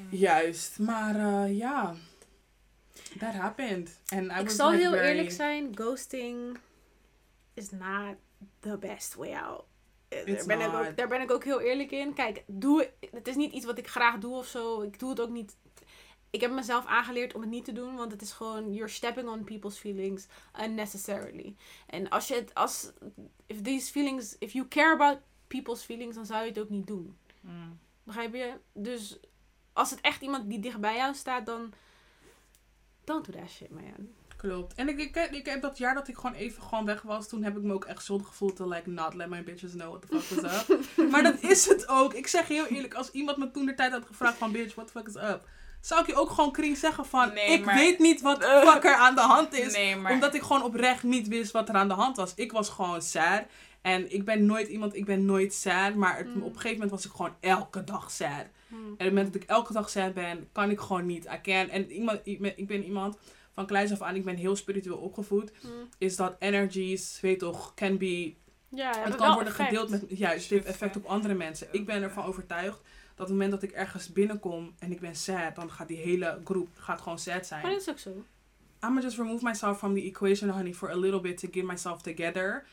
[0.09, 1.15] Juist, maar
[1.45, 1.95] eh, ja,
[3.19, 3.99] that happened.
[4.07, 6.57] And I Ik was zal heel very- eerlijk zijn, ghosting
[7.53, 8.15] is not
[8.59, 9.63] the best way out.
[10.07, 12.13] Eh, Daar ben, ik ook, daar ben ik ook heel eerlijk in.
[12.13, 14.81] Kijk, doe, het is niet iets wat ik graag doe of zo.
[14.81, 15.55] Ik doe het ook niet
[16.33, 19.29] ik heb mezelf aangeleerd om het niet te doen, want het is gewoon, you're stepping
[19.29, 20.27] on people's feelings
[20.61, 21.55] unnecessarily.
[21.87, 22.91] En als je het, als,
[23.45, 26.87] if these feelings, if you care about people's feelings, dan zou je het ook niet
[26.87, 27.17] doen.
[27.39, 27.79] Mm.
[28.03, 28.53] Begrijp je?
[28.73, 29.19] Dus
[29.73, 31.73] als het echt iemand die dicht bij jou staat, dan
[33.03, 34.07] don't do that shit, man.
[34.37, 34.73] Klopt.
[34.73, 37.43] En ik, ik, ik heb dat jaar dat ik gewoon even gewoon weg was, toen
[37.43, 40.01] heb ik me ook echt schuldig gevoeld te like not let my bitches know what
[40.01, 40.79] the fuck was up.
[41.11, 42.13] maar dat is het ook.
[42.13, 44.87] Ik zeg heel eerlijk, als iemand me toen de tijd had gevraagd van bitch, what
[44.87, 45.47] the fuck is up?
[45.83, 48.83] Zou ik je ook gewoon kring zeggen van, Nee, ik maar- weet niet wat fuck
[48.83, 49.73] er aan de hand is.
[49.73, 50.11] Nee, maar...
[50.11, 52.33] Omdat ik gewoon oprecht niet wist wat er aan de hand was.
[52.35, 53.43] Ik was gewoon sad.
[53.81, 55.95] En ik ben nooit iemand, ik ben nooit sad.
[55.95, 56.41] Maar het- Mm.
[56.41, 58.45] op een gegeven moment was ik gewoon elke dag sad.
[58.67, 58.77] Hmm.
[58.85, 61.25] En op het moment dat ik elke dag sad ben, kan ik gewoon niet.
[61.25, 61.69] I can.
[61.69, 63.17] En iemand, ik, ben, iemand
[63.53, 65.51] van kleins af aan, ik ben heel spiritueel opgevoed.
[65.61, 65.71] Hmm.
[65.97, 68.33] Is dat energies, weet toch, can be.
[68.69, 69.69] Ja, Het kan worden effect.
[69.69, 70.03] gedeeld met.
[70.07, 71.67] Juist, het heeft effect op andere mensen.
[71.71, 72.79] Ik ben ervan overtuigd
[73.15, 76.69] dat moment dat ik ergens binnenkom en ik ben sad, dan gaat die hele groep
[76.73, 77.61] gaat gewoon sad zijn.
[77.61, 78.23] Maar dat is ook zo.
[78.83, 82.01] I'm just remove myself from the equation, honey, for a little bit to get myself
[82.01, 82.65] together.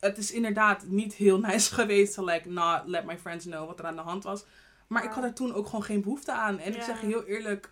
[0.00, 3.78] Het is inderdaad niet heel nice geweest to like not let my friends know wat
[3.78, 4.44] er aan de hand was.
[4.86, 6.58] Maar ik had er toen ook gewoon geen behoefte aan.
[6.58, 7.70] En ik zeg je heel eerlijk,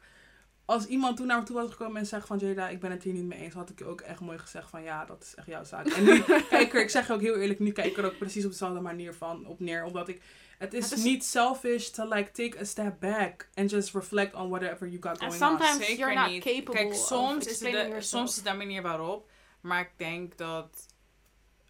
[0.67, 3.03] als iemand toen naar me toe was gekomen en zegt van Jada, ik ben het
[3.03, 5.47] hier niet mee eens, had ik ook echt mooi gezegd van ja, dat is echt
[5.47, 5.87] jouw zaak.
[5.87, 8.05] En nu kijk ik er, ik zeg je ook heel eerlijk, nu kijk ik er
[8.05, 9.85] ook precies op dezelfde manier van op neer.
[9.85, 10.23] Omdat ik,
[10.59, 14.35] het is, Het is- niet selfish to like take a step back and just reflect
[14.35, 15.39] on whatever you got going on.
[15.39, 16.45] sometimes Zeker you're not niet.
[16.45, 19.31] capable Kijk, of soms is, de, soms is de manier waarop.
[19.61, 20.87] Maar ik denk dat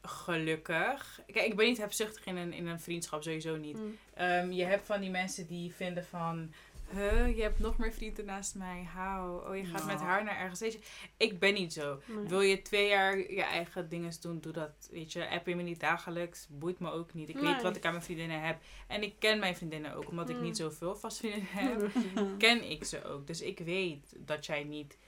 [0.03, 1.21] gelukkig...
[1.33, 3.77] Kijk, ik ben niet hebzuchtig in een, in een vriendschap, sowieso niet.
[3.77, 3.97] Hmm.
[4.15, 6.53] Ehm, je hebt van die mensen die vinden van...
[6.93, 8.89] Huh, je hebt nog meer vrienden naast mij.
[8.95, 9.49] Hou.
[9.49, 10.61] Oh, je gaat met haar naar ergens.
[10.61, 10.79] Je,
[11.17, 12.01] ik ben niet zo.
[12.07, 12.27] Nee.
[12.27, 14.89] Wil je twee jaar je eigen dingen doen, doe dat.
[14.91, 16.47] Weet je, app je me niet dagelijks.
[16.51, 17.29] Boeit me ook niet.
[17.29, 17.53] Ik Nee.
[17.53, 18.61] weet wat ik aan mijn vriendinnen heb.
[18.87, 20.09] En ik ken mijn vriendinnen ook.
[20.09, 20.43] Omdat ik Mm.
[20.43, 21.91] niet zoveel vastvriendinnen heb,
[22.39, 23.27] ken ik ze ook.
[23.27, 24.99] Dus ik weet dat jij niet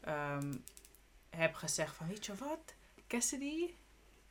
[0.00, 0.52] ehm
[1.30, 2.74] hebt gezegd van, weet je wat,
[3.08, 3.70] Cassidy,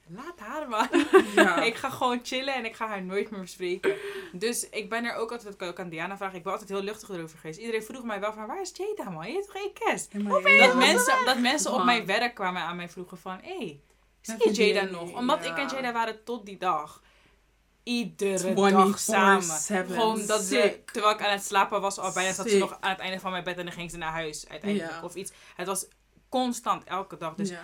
[0.10, 0.88] laat haar man.
[1.36, 1.62] Ja.
[1.62, 3.96] ik ga gewoon chillen en ik ga haar nooit meer bespreken.
[4.32, 6.52] Dus ik ben er ook altijd, dat kan ik ook aan Diana vragen, ik ben
[6.52, 7.60] altijd heel luchtig erover geweest.
[7.60, 9.28] Iedereen vroeg mij wel van, waar is Jada man?
[9.28, 10.14] Je hebt toch geen kerst?
[10.14, 13.80] Maar Dat mensen, dat mensen op mijn werk kwamen aan mij vroegen van, hé, hey,
[14.22, 15.14] zie je Jada nog?
[15.14, 15.76] Omdat ik en ja.
[15.76, 17.02] Jada waren tot die dag.
[17.84, 19.44] Iedere dag samen.
[19.44, 19.46] 24/7.
[19.68, 22.90] Gewoon dat ze, terwijl ik aan het slapen was, al bijna zat ze nog aan
[22.90, 24.92] het einde van mijn bed en dan ging ze naar huis uiteindelijk.
[24.92, 25.04] Ja.
[25.04, 25.32] Of iets.
[25.56, 25.88] Het was
[26.30, 27.36] constant, elke dag.
[27.36, 27.62] Dus ja.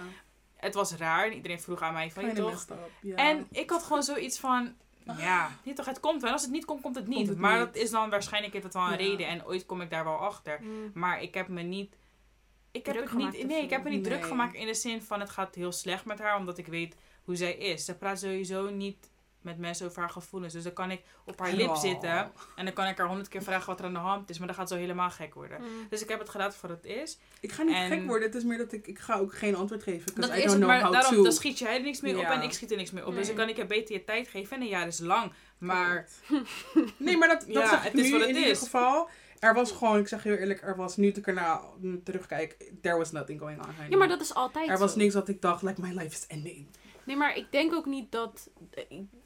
[0.64, 1.26] Het was raar.
[1.26, 2.66] En iedereen vroeg aan mij van, je toch?
[2.70, 3.16] up.
[3.16, 4.74] En ik had gewoon zoiets van,
[5.18, 6.32] ja, niet toch, het komt wel.
[6.32, 7.16] Als het niet komt, komt het niet.
[7.18, 7.66] Komt het maar niet.
[7.74, 8.96] dat is dan waarschijnlijk heeft wel een Ja.
[8.96, 9.28] reden.
[9.28, 10.58] En ooit kom ik daar wel achter.
[10.58, 10.92] Hmm.
[10.94, 11.96] Maar ik heb me niet...
[12.72, 15.20] Ik heb het niet, nee, ik heb me niet druk gemaakt in de zin van
[15.20, 17.86] het gaat heel slecht met haar, omdat ik weet hoe zij is.
[17.86, 19.10] Ze praat sowieso niet
[19.44, 20.54] met mensen over haar gevoelens.
[20.54, 21.80] Dus dan kan ik op haar lip Oh.
[21.80, 24.38] zitten en dan kan ik haar honderd keer vragen wat er aan de hand is,
[24.38, 25.58] maar dan gaat ze helemaal gek worden.
[25.58, 25.68] Hmm.
[25.90, 27.18] Dus ik heb het gelaten voor wat het is.
[27.40, 28.28] Ik ga niet En- gek worden.
[28.28, 28.88] Het is meer dat ik...
[28.88, 30.12] Ik ga ook geen antwoord geven.
[30.16, 31.24] Dat I is don't het, know maar how daarom to.
[31.24, 33.16] dan schiet jij er niks meer op en ik schiet er niks meer op.
[33.16, 35.32] Dus dan kan ik je beter je tijd geven en een jaar is lang.
[35.58, 36.08] Maar
[36.98, 38.60] Nee, maar dat, dat Ja, zeg ik het is nu wat het in ieder is.
[38.60, 39.10] geval.
[39.40, 41.62] Er was gewoon, ik zeg heel eerlijk, er was, nu ik erna
[42.04, 43.66] terugkijk, there was nothing going on.
[43.76, 43.90] honey.
[43.90, 44.98] Ja, maar dat is altijd er was zo.
[45.00, 46.68] niks dat ik dacht, like, my life is ending.
[47.06, 48.50] Nee, maar ik denk ook niet dat...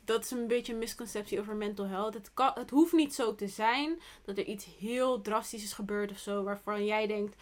[0.05, 2.13] Dat is een beetje een misconceptie over mental health.
[2.13, 6.11] Het, kan, het hoeft niet zo te zijn dat er iets heel drastisch is gebeurd
[6.11, 6.43] of zo.
[6.43, 7.35] Waarvan jij denkt...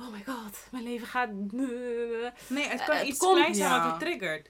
[0.00, 1.30] Oh my god, mijn leven gaat...
[2.48, 3.90] nee, het Eh, kan het iets komt- kleins zijn Ja.
[3.90, 4.48] wat je triggert.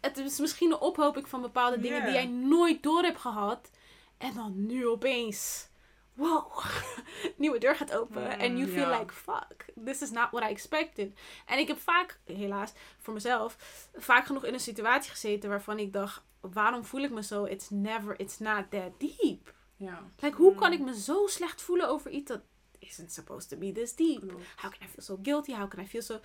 [0.00, 3.70] Het is misschien een ophoping van bepaalde dingen die jij nooit door hebt gehad.
[4.18, 5.68] En dan nu opeens...
[6.14, 6.64] Wow,
[7.36, 8.38] nieuwe deur gaat open.
[8.38, 11.18] En Mm, you feel like, fuck, this is not what I expected.
[11.46, 13.56] En ik heb vaak, helaas, voor mezelf,
[13.94, 17.44] vaak genoeg in een situatie gezeten waarvan ik dacht, waarom voel ik me zo?
[17.44, 19.54] It's never, it's not that deep.
[19.76, 20.02] Ja.
[20.18, 20.58] Like, hoe Mm.
[20.58, 22.40] kan ik me zo slecht voelen over iets dat
[22.78, 24.20] isn't supposed to be this deep?
[24.28, 24.44] klopt.
[24.56, 25.52] How can I feel so guilty?
[25.54, 26.20] How can I feel so...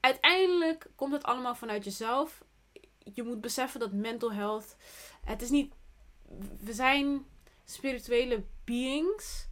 [0.00, 2.44] Uiteindelijk komt het allemaal vanuit jezelf.
[3.14, 4.76] Je moet beseffen dat mental health...
[5.24, 5.74] Het is niet...
[6.60, 7.26] We zijn
[7.70, 9.46] spirituele beings.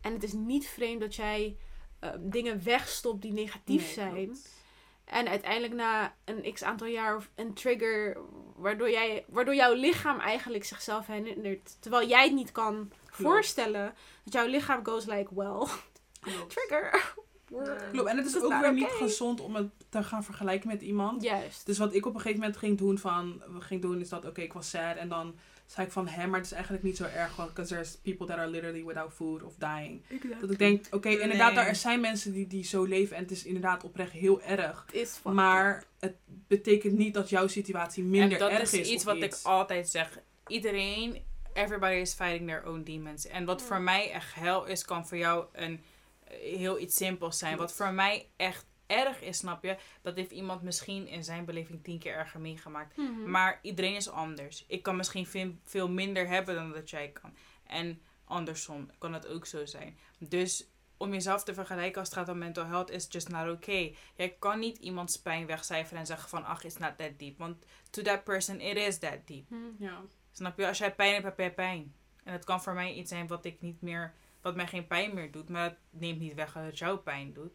[0.00, 1.56] En het is niet vreemd dat jij
[1.98, 4.24] eh, dingen wegstopt die negatief Nee, zijn.
[4.24, 4.50] klopt.
[5.04, 8.18] En uiteindelijk na een x aantal jaar of een trigger...
[8.56, 11.76] Waardoor, jij, waardoor jouw lichaam eigenlijk zichzelf herinnert.
[11.80, 13.94] Terwijl jij het niet kan voorstellen.
[14.24, 15.66] Dat jouw lichaam goes like, well,
[16.20, 16.50] Klopt.
[16.50, 17.12] trigger.
[17.92, 18.08] Klopt.
[18.08, 21.22] En het is is ook weer niet gezond om het te gaan vergelijken met iemand.
[21.22, 21.66] Juist.
[21.66, 24.40] Dus wat ik op een gegeven moment ging doen van, ging doen is dat, oké,
[24.40, 24.96] ik was sad.
[24.96, 25.34] En dan
[25.72, 27.36] zei ik van, hè, maar het is eigenlijk niet zo erg.
[27.36, 30.02] Want because there's people that are literally without food of dying.
[30.40, 31.64] Dat ik denk, oké, inderdaad, Nee.
[31.64, 33.16] er zijn mensen die, die zo leven.
[33.16, 34.82] En het is inderdaad oprecht heel erg.
[34.86, 38.72] Het is fucked Maar het betekent niet dat jouw situatie minder en dat erg is
[38.72, 38.88] is.
[38.90, 40.18] iets wat ik altijd zeg.
[40.46, 43.26] Iedereen, everybody is fighting their own demons.
[43.26, 43.66] En wat Ja.
[43.66, 45.80] voor mij echt hel is, kan voor jou een
[46.28, 47.56] heel iets simpels zijn.
[47.56, 49.76] Wat voor mij echt erg is, snap je?
[50.02, 52.96] Dat heeft iemand misschien in zijn beleving tien keer erger meegemaakt.
[52.96, 53.30] Mhm.
[53.30, 54.64] Maar iedereen is anders.
[54.68, 57.34] Ik kan misschien veel, minder hebben dan dat jij kan.
[57.66, 59.98] En andersom kan het ook zo zijn.
[60.18, 60.66] Dus
[60.96, 63.96] om jezelf te vergelijken als het gaat om mental health is just not okay.
[64.16, 67.38] Jij kan niet iemands pijn wegcijferen en zeggen van ach, it's not that deep.
[67.38, 69.50] Want to that person it is that deep.
[69.50, 69.60] Mhm.
[69.78, 70.00] Ja.
[70.32, 70.66] Snap je?
[70.66, 71.94] Als jij pijn hebt, heb jij pijn.
[72.24, 75.14] En het kan voor mij iets zijn wat ik niet meer, wat mij geen pijn
[75.14, 75.48] meer doet.
[75.48, 77.52] Maar het neemt niet weg dat het jou pijn doet.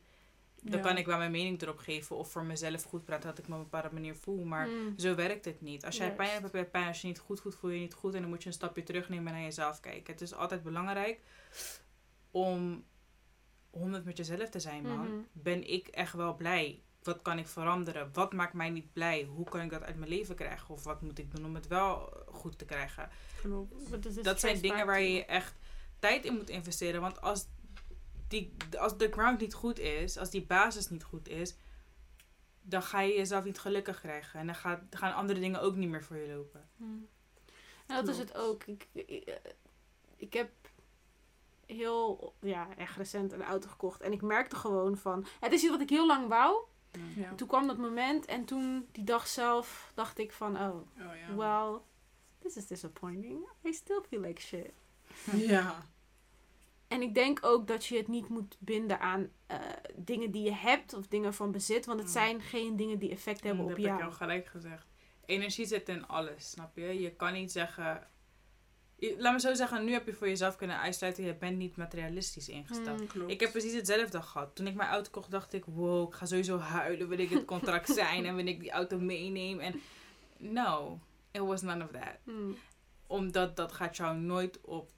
[0.64, 0.86] Dan Ja.
[0.86, 3.54] kan ik wel mijn mening erop geven of voor mezelf goed praten dat ik me
[3.54, 4.44] op een bepaalde manier voel.
[4.44, 4.98] Maar Mhm.
[5.00, 5.86] zo werkt het niet.
[5.86, 6.88] Als jij pijn hebt, heb je pijn.
[6.88, 8.14] Als je niet goed voelt, voel je je niet goed.
[8.14, 10.14] En dan moet je een stapje terugnemen en naar jezelf kijken.
[10.14, 11.20] Het is altijd belangrijk
[12.32, 12.86] om
[13.70, 15.08] 100 met jezelf te zijn, man.
[15.08, 15.18] Mhm.
[15.32, 16.82] Ben ik echt wel blij?
[17.04, 18.10] Wat kan ik veranderen?
[18.14, 19.24] Wat maakt mij niet blij?
[19.24, 20.70] Hoe kan ik dat uit mijn leven krijgen?
[20.74, 23.10] Of wat moet ik doen om het wel goed te krijgen?
[23.42, 24.24] Klopt.
[24.24, 25.56] Dat zijn dingen waar je echt
[26.00, 27.02] tijd in moet investeren.
[27.02, 27.48] Want als,
[28.28, 31.56] die, als de ground niet goed is, als die basis niet goed is,
[32.62, 34.40] dan ga je jezelf niet gelukkig krijgen.
[34.40, 36.70] En dan gaat, gaan andere dingen ook niet meer voor je lopen.
[36.78, 37.08] Hmm.
[37.86, 38.64] En dat is het ook.
[38.64, 39.40] Ik, ik,
[40.16, 40.50] ik heb
[41.66, 44.02] heel, ja, echt recent een auto gekocht.
[44.02, 45.26] En ik merkte gewoon van...
[45.40, 46.64] Het is iets wat ik heel lang wou.
[47.16, 47.34] Ja.
[47.36, 48.26] Toen kwam dat moment.
[48.26, 50.56] En toen, die dag zelf, dacht ik van...
[50.56, 51.36] Oh, Oh, ja.
[51.36, 51.80] well,
[52.40, 53.48] this is disappointing.
[53.66, 54.72] I still feel like shit.
[55.48, 55.86] ja.
[56.88, 59.58] En ik denk ook dat je het niet moet binden aan eh,
[59.96, 60.94] dingen die je hebt.
[60.94, 61.86] Of dingen van bezit.
[61.86, 62.14] Want het Mm.
[62.14, 64.00] zijn geen dingen die effect hebben dat op heb ik jou.
[64.00, 64.88] jou gelijk gezegd.
[65.26, 67.00] Energie zit in alles, snap je?
[67.02, 68.08] Je kan niet zeggen...
[68.96, 71.24] je- laat me zo zeggen, nu heb je voor jezelf kunnen uitsluiten...
[71.24, 73.08] je bent niet materialistisch ingesteld.
[73.08, 73.32] Klopt.
[73.32, 74.56] Ik heb precies hetzelfde gehad.
[74.56, 75.66] Toen ik mijn auto kocht, dacht ik...
[75.66, 77.08] Wow, ik ga sowieso huilen.
[77.10, 78.26] Wil ik het contract zijn?
[78.26, 79.60] En wil ik die auto meeneem?
[79.60, 79.82] En
[80.38, 81.00] no,
[81.32, 82.34] it was none of that.
[83.08, 84.92] Omdat dat gaat jou nooit op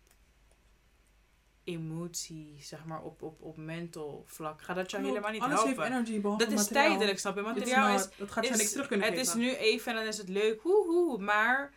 [1.73, 4.61] emotie, zeg maar, op, op, op mental vlak.
[4.61, 5.17] Gaat dat jou Klopt.
[5.17, 5.83] helemaal niet Alles helpen.
[5.83, 6.83] heeft energy, behalve Dat is materiaal.
[6.87, 7.41] tijdelijk, snap je?
[7.41, 9.33] Materiaal is dat gaat je is- niks terug kunnen het geven.
[9.41, 11.73] is nu even en dan is het leuk, woehoe, maar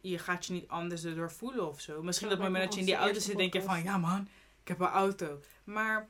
[0.00, 2.02] je gaat je niet anders erdoor voelen of zo.
[2.02, 3.98] Misschien Ja, op het moment dat je in die auto zit, denk je van, ja
[3.98, 4.28] man,
[4.62, 5.40] ik heb een auto.
[5.64, 6.08] Maar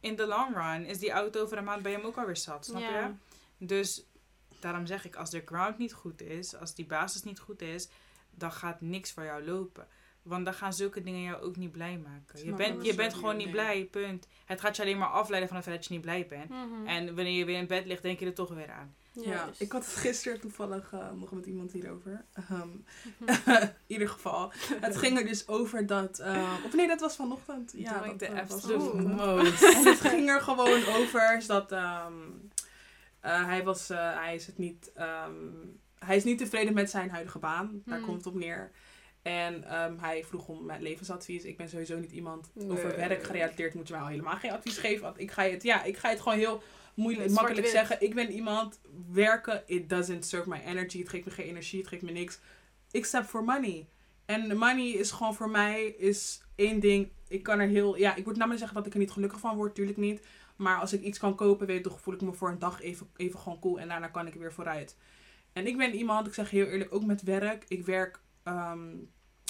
[0.00, 2.64] in de long run is die auto over een maand bij hem ook alweer zat,
[2.64, 3.10] snap je?
[3.58, 4.04] Dus
[4.60, 7.88] daarom zeg ik, als de ground niet goed is, als die basis niet goed is,
[8.30, 9.86] dan gaat niks voor jou lopen.
[10.22, 12.44] Want dan gaan zulke dingen jou ook niet blij maken.
[12.44, 14.26] Je bent, je bent gewoon niet blij, punt.
[14.44, 16.48] Het gaat je alleen maar afleiden van het feit dat je niet blij bent.
[16.48, 16.86] Mhm.
[16.86, 18.94] En wanneer je weer in bed ligt, denk je er toch weer aan.
[19.12, 19.60] Ja, Juist.
[19.60, 22.24] ik had het gisteren toevallig eh, nog met iemand hierover.
[22.32, 22.68] Ehm,
[23.18, 23.30] Mhm.
[23.62, 24.52] in ieder geval.
[24.80, 26.18] Het ging er dus over dat...
[26.18, 27.72] eh, of nee, dat was vanochtend.
[27.76, 28.70] Ja, dat, the eh, was.
[29.74, 32.12] En het ging er gewoon over is dat ehm,
[33.20, 35.32] eh, hij, was, eh, hij, is het niet, ehm,
[35.98, 37.82] hij is niet tevreden met zijn huidige baan.
[37.84, 38.06] Daar Hmm.
[38.06, 38.70] komt het op neer.
[39.22, 41.44] En ehm, hij vroeg om mijn levensadvies.
[41.44, 42.70] Ik ben sowieso niet iemand Nee.
[42.70, 43.74] over werk gerelateerd.
[43.74, 45.02] Moet je mij al helemaal geen advies geven.
[45.02, 46.62] Want ik ga het, ja, ik ga het gewoon heel
[46.94, 48.02] moeilijk, makkelijk zeggen.
[48.02, 48.80] Ik ben iemand,
[49.12, 50.98] werken, it doesn't serve my energy.
[50.98, 52.38] Het geeft me geen energie, het geeft me niks.
[52.90, 53.88] Except for money.
[54.24, 57.08] En money is gewoon voor mij is één ding.
[57.28, 59.56] Ik kan er heel, ja, ik moet namelijk zeggen dat ik er niet gelukkig van
[59.56, 60.26] word, tuurlijk niet.
[60.56, 63.08] Maar als ik iets kan kopen, weet toch, voel ik me voor een dag even,
[63.16, 63.80] even gewoon cool.
[63.80, 64.96] En daarna kan ik er weer vooruit.
[65.52, 67.64] En ik ben iemand, ik zeg heel eerlijk, ook met werk.
[67.68, 68.20] Ik werk,
[68.56, 68.94] ehm,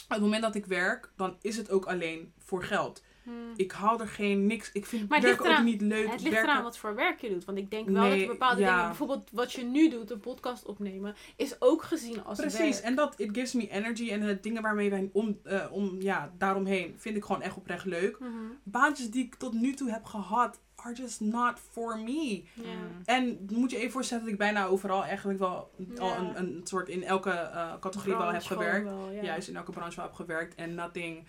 [0.04, 3.02] op het moment dat ik werk, dan is het ook alleen voor geld.
[3.22, 3.52] Hmm.
[3.56, 4.72] Ik haal er geen niks.
[4.72, 6.10] Ik vind Maar het werken ook niet leuk.
[6.10, 7.44] Het ligt werken, eraan wat voor werk je doet.
[7.44, 8.70] Want ik denk wel dat Nee, bepaalde ja.
[8.70, 8.86] dingen...
[8.86, 11.14] Bijvoorbeeld wat je nu doet, een podcast opnemen...
[11.36, 12.84] is ook gezien als Precies, werk.
[12.84, 14.10] en dat it gives me energy.
[14.10, 17.84] En de dingen waarmee wij om, eh, om, ja, daaromheen vind ik gewoon echt oprecht
[17.84, 18.18] leuk.
[18.18, 18.30] Mhm.
[18.62, 22.42] Baantjes die ik tot nu toe heb gehad, are just not for me.
[22.54, 22.62] Ja.
[23.04, 26.88] En moet je even voorstellen dat ik bijna overal eigenlijk wel al een, een soort
[26.88, 28.84] in elke eh, categorie wel heb gewerkt.
[28.84, 29.22] wel, ja.
[29.22, 30.54] Juist in elke branche wel heb gewerkt.
[30.54, 31.24] En nothing.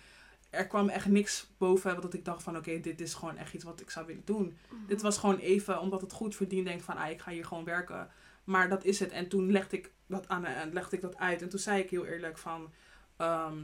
[0.50, 3.64] Er kwam echt niks boven dat ik dacht van oké, dit is gewoon echt iets
[3.64, 4.56] wat ik zou willen doen.
[4.68, 4.86] Mhm.
[4.86, 6.66] Dit was gewoon even omdat het goed verdient.
[6.66, 8.08] Denk van ah, ik ga hier gewoon werken.
[8.44, 9.10] Maar dat is het.
[9.10, 11.42] En toen legde ik dat, aan, en legde ik dat uit.
[11.42, 12.70] En toen zei ik heel eerlijk van.
[13.16, 13.56] ehm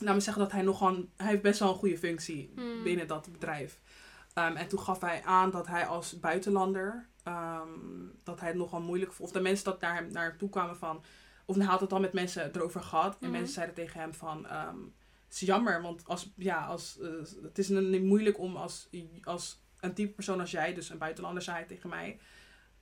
[0.00, 1.08] laat me zeggen dat hij nog gewoon.
[1.16, 2.82] Hij heeft best wel een goede functie Hmm.
[2.82, 3.78] binnen dat bedrijf.
[4.34, 7.08] Ehm, en toen gaf hij aan dat hij als buitenlander.
[7.24, 7.68] ehm,
[8.24, 9.28] dat hij het nogal moeilijk vond.
[9.28, 11.02] Of de mensen dat naar hem naar toe kwamen van.
[11.44, 13.12] Of hij had het al met mensen erover gehad.
[13.12, 13.30] En Mhm.
[13.30, 14.46] mensen zeiden tegen hem van.
[14.46, 14.76] ehm,
[15.24, 17.08] het is jammer, want als, ja, als, eh,
[17.42, 18.88] het is een, moeilijk om als,
[19.22, 22.18] als een type persoon als jij, dus een buitenlander zei hij tegen mij,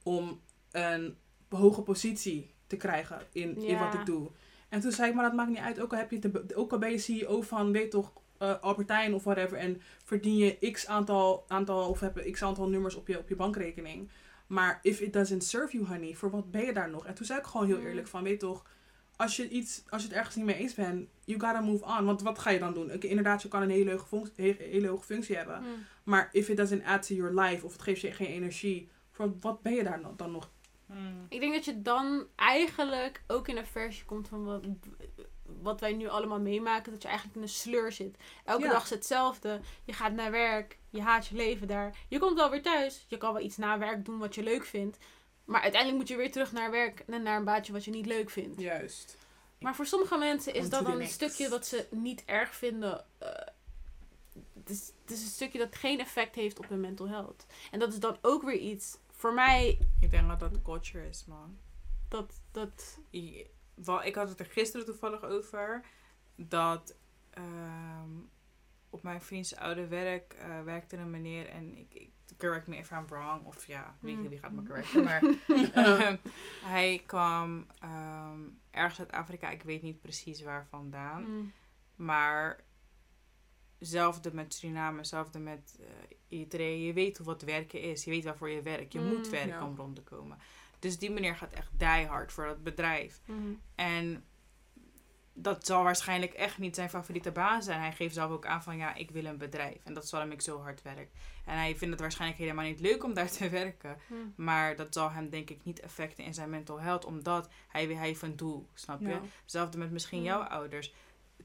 [0.03, 0.41] om
[0.71, 1.17] een
[1.49, 4.31] hoge positie te krijgen in, in wat ik doe.
[4.69, 6.73] En toen zei ik, maar dat maakt niet uit, ook al, heb je de, ook
[6.73, 8.13] al ben je CEO van, weet toch,
[8.43, 12.69] eh Albertijn of whatever, en verdien je x aantal, aantal of heb je x aantal
[12.69, 14.11] nummers op je, op je bankrekening.
[14.47, 17.07] Maar if it doesn't serve you, honey, voor wat ben je daar nog?
[17.07, 17.87] En toen zei ik gewoon heel Mm.
[17.87, 18.63] eerlijk van, weet toch,
[19.17, 22.05] als je, iets, als je het ergens niet mee eens bent, you gotta move on.
[22.05, 22.93] Want wat ga je dan doen?
[22.93, 25.57] Oké, inderdaad, je kan een hele hoge, functie, hele, hele hoge functie hebben.
[25.57, 25.85] Hmm.
[26.03, 29.35] Maar if it doesn't add to your life, of het geeft je geen energie, voor
[29.41, 30.51] wat ben je daar dan- dan nog?
[30.87, 31.27] Mm.
[31.29, 34.67] Ik denk dat je dan eigenlijk ook in een versie komt van wat,
[35.63, 36.93] wat wij nu allemaal meemaken.
[36.93, 38.17] Dat je eigenlijk in een sleur zit.
[38.45, 38.71] Elke Ja.
[38.71, 39.61] dag is hetzelfde.
[39.85, 40.79] Je gaat naar werk.
[40.91, 41.97] Je haat je leven daar.
[42.09, 43.05] Je komt wel weer thuis.
[43.09, 44.99] Je kan wel iets na werk doen wat je leuk vindt.
[45.45, 48.07] Maar uiteindelijk moet je weer terug naar werk en naar een baantje wat je niet
[48.07, 48.61] leuk vindt.
[48.61, 49.17] Juist.
[49.59, 53.05] Maar voor sommige mensen is On dat dan een stukje dat ze niet erg vinden.
[53.19, 53.29] eh,
[54.55, 57.47] het, is, het is een stukje dat geen effect heeft op hun mental health.
[57.71, 58.97] En dat is dan ook weer iets.
[59.11, 61.59] Voor mij, Ik denk dat dat culture is, man.
[62.09, 63.47] dat, dat I-
[64.05, 65.85] ik had het er gisteren toevallig over.
[66.37, 66.97] Dat
[67.31, 68.11] ehm,
[68.91, 71.49] op mijn vriends oude werk eh, werkte een meneer.
[71.49, 73.45] En ik, ik correct me if I'm wrong.
[73.47, 74.23] Of ja, weet Mm.
[74.23, 75.05] je, wie gaat me correcten.
[75.05, 75.23] Maar
[75.75, 76.17] ehm,
[76.65, 79.51] hij kwam ehm, ergens uit Afrika.
[79.51, 81.23] Ik weet niet precies waar vandaan.
[81.23, 81.53] mm,
[81.97, 82.65] Maar
[83.79, 85.81] hetzelfde met Suriname, hetzelfde met
[86.29, 86.87] Eritrea.
[86.87, 88.05] Je weet hoe wat werken is.
[88.05, 88.93] Je weet waarvoor je werkt.
[88.93, 89.67] Je Mm, moet werken ja.
[89.67, 90.39] om rond te komen.
[90.83, 93.21] Dus die meneer gaat echt die hard voor dat bedrijf.
[93.27, 93.61] mm.
[93.75, 94.25] En
[95.35, 97.81] dat zal waarschijnlijk echt niet zijn favoriete baan zijn.
[97.81, 99.85] Hij geeft zelf ook aan van ja, ik wil een bedrijf.
[99.85, 101.11] En dat is waarom ik zo hard werk.
[101.45, 103.99] En hij vindt het waarschijnlijk helemaal niet leuk om daar te werken.
[104.07, 104.33] Mm.
[104.37, 107.05] Maar dat zal hem denk ik niet affecten in zijn mental health.
[107.05, 109.09] Omdat hij, hij heeft een doel, snap je?
[109.09, 109.21] Ja.
[109.43, 110.25] Hetzelfde met misschien Mm.
[110.25, 110.95] jouw ouders.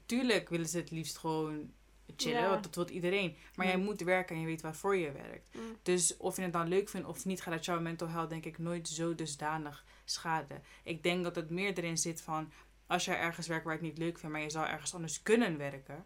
[0.06, 1.72] Tuurlijk willen ze het liefst gewoon
[2.16, 2.48] chillen, Ja.
[2.48, 3.36] want dat wil iedereen.
[3.54, 5.54] Maar jij moet werken en je weet waarvoor je werkt.
[5.54, 5.62] Mm.
[5.82, 8.44] Dus of je het dan leuk vindt of niet, gaat het jouw mental health denk
[8.44, 10.62] ik nooit zo dusdanig schaden.
[10.84, 12.52] Ik denk dat het meer erin zit van,
[12.86, 15.22] als jij ergens werkt waar je het niet leuk vindt, maar je zou ergens anders
[15.22, 16.04] kunnen werken.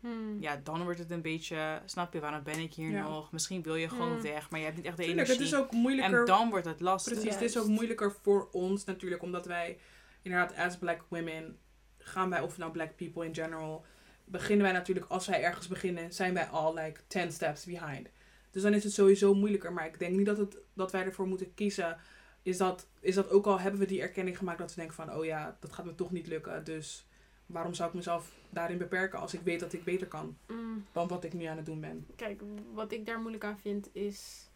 [0.00, 0.36] Mm.
[0.40, 3.02] Ja, dan wordt het een beetje, snap je, waarom ben ik hier Ja.
[3.08, 3.32] nog?
[3.32, 5.56] Misschien wil je gewoon weg, maar je hebt niet echt de Tuurlijk, het energie.
[5.58, 6.18] is ook moeilijker.
[6.20, 7.12] en dan wordt het lastig.
[7.12, 9.78] Precies, het is ook moeilijker voor ons natuurlijk, omdat wij
[10.22, 11.58] inderdaad as black women
[11.98, 13.84] gaan wij, of nou black people in general,
[14.30, 18.08] beginnen wij natuurlijk, als wij ergens beginnen, zijn wij al like 10 steps behind.
[18.50, 21.26] Dus dan is het sowieso moeilijker, maar ik denk niet dat, het, dat wij ervoor
[21.26, 21.96] moeten kiezen.
[22.42, 25.14] Is dat, is dat ook al hebben we die erkenning gemaakt dat we denken van,
[25.14, 26.64] oh ja, dat gaat me toch niet lukken.
[26.64, 27.06] Dus
[27.46, 30.86] waarom zou ik mezelf daarin beperken als ik weet dat ik beter kan Mm.
[30.92, 32.06] dan wat ik nu aan het doen ben?
[32.16, 34.48] Kijk, wat ik daar moeilijk aan vind is.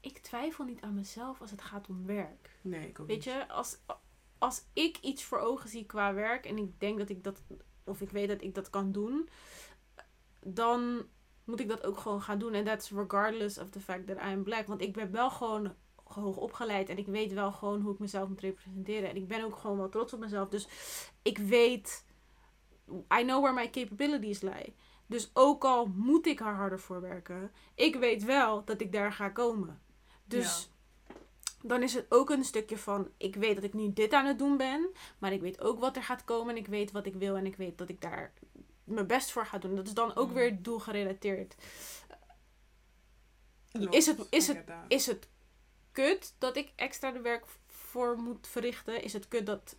[0.00, 2.50] Ik twijfel niet aan mezelf als het gaat om werk.
[2.60, 3.24] Nee, ik ook Weet niet.
[3.24, 3.76] je, als,
[4.38, 7.42] als ik iets voor ogen zie qua werk en ik denk dat ik dat,
[7.86, 9.28] of ik weet dat ik dat kan doen,
[10.40, 11.06] dan
[11.44, 12.52] moet ik dat ook gewoon gaan doen.
[12.52, 14.66] En that's regardless of the fact that I'm black.
[14.66, 15.74] Want ik ben wel gewoon
[16.04, 19.08] hoog opgeleid en ik weet wel gewoon hoe ik mezelf moet representeren.
[19.08, 20.48] En ik ben ook gewoon wel trots op mezelf.
[20.48, 20.68] Dus
[21.22, 22.04] ik weet,
[22.90, 24.74] I know where my capabilities lie.
[25.06, 29.12] Dus ook al moet ik er harder voor werken, ik weet wel dat ik daar
[29.12, 29.80] ga komen.
[30.24, 30.70] Dus
[31.66, 34.38] dan is het ook een stukje van, ik weet dat ik nu dit aan het
[34.38, 34.88] doen ben,
[35.18, 37.46] maar ik weet ook wat er gaat komen en ik weet wat ik wil en
[37.46, 38.32] ik weet dat ik daar
[38.84, 39.76] mijn best voor ga doen.
[39.76, 40.34] Dat is dan ook Mm.
[40.34, 41.54] weer doelgerelateerd.
[43.72, 44.64] Klopt, is het- is het-.
[44.88, 45.28] Is het
[45.92, 49.02] kut dat ik extra de werk voor moet verrichten?
[49.02, 49.76] Is het kut dat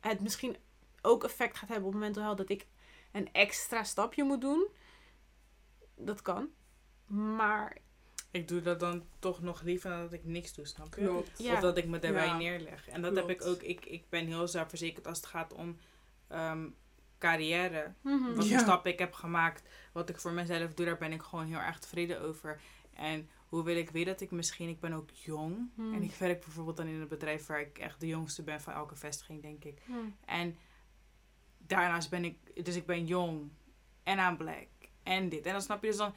[0.00, 0.56] het misschien
[1.02, 2.66] ook effect gaat hebben op mental health dat ik
[3.12, 4.68] een extra stapje moet doen?
[5.96, 6.48] Dat kan.
[7.06, 7.76] Maar
[8.30, 11.04] Ik doe dat dan toch nog liever dan dat ik niks doe, snap je?
[11.04, 11.38] Klopt.
[11.38, 12.36] ja, Of dat ik me daarbij Ja.
[12.36, 12.88] neerleg.
[12.88, 13.62] En dat heb ik ook.
[13.62, 15.76] Ik, ik ben heel zelfverzekerd als het gaat om
[16.28, 16.68] ehm,
[17.18, 17.94] carrière.
[18.02, 18.34] Mhm.
[18.34, 18.50] Wat Ja.
[18.50, 19.62] voor stappen ik heb gemaakt.
[19.92, 22.60] Wat ik voor mezelf doe, daar ben ik gewoon heel erg tevreden over.
[22.92, 24.68] En hoe wil ik weer dat ik misschien...
[24.68, 25.70] Ik ben ook jong.
[25.74, 25.94] Hmm.
[25.94, 28.72] En ik werk bijvoorbeeld dan in een bedrijf waar ik echt de jongste ben van
[28.72, 29.82] elke vestiging, denk ik.
[29.86, 29.98] Mhm.
[30.24, 30.56] En
[31.58, 32.64] daarnaast ben ik...
[32.64, 33.50] Dus ik ben jong.
[34.02, 34.66] En aan black.
[35.02, 35.46] En dit.
[35.46, 36.14] En dan snap je dus dan...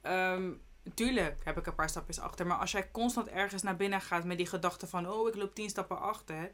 [0.00, 0.52] ehm,
[0.94, 2.46] tuurlijk heb ik een paar stapjes achter.
[2.46, 5.10] Maar als jij constant ergens naar binnen gaat met die gedachte van...
[5.10, 6.50] Oh, ik loop tien stappen achter.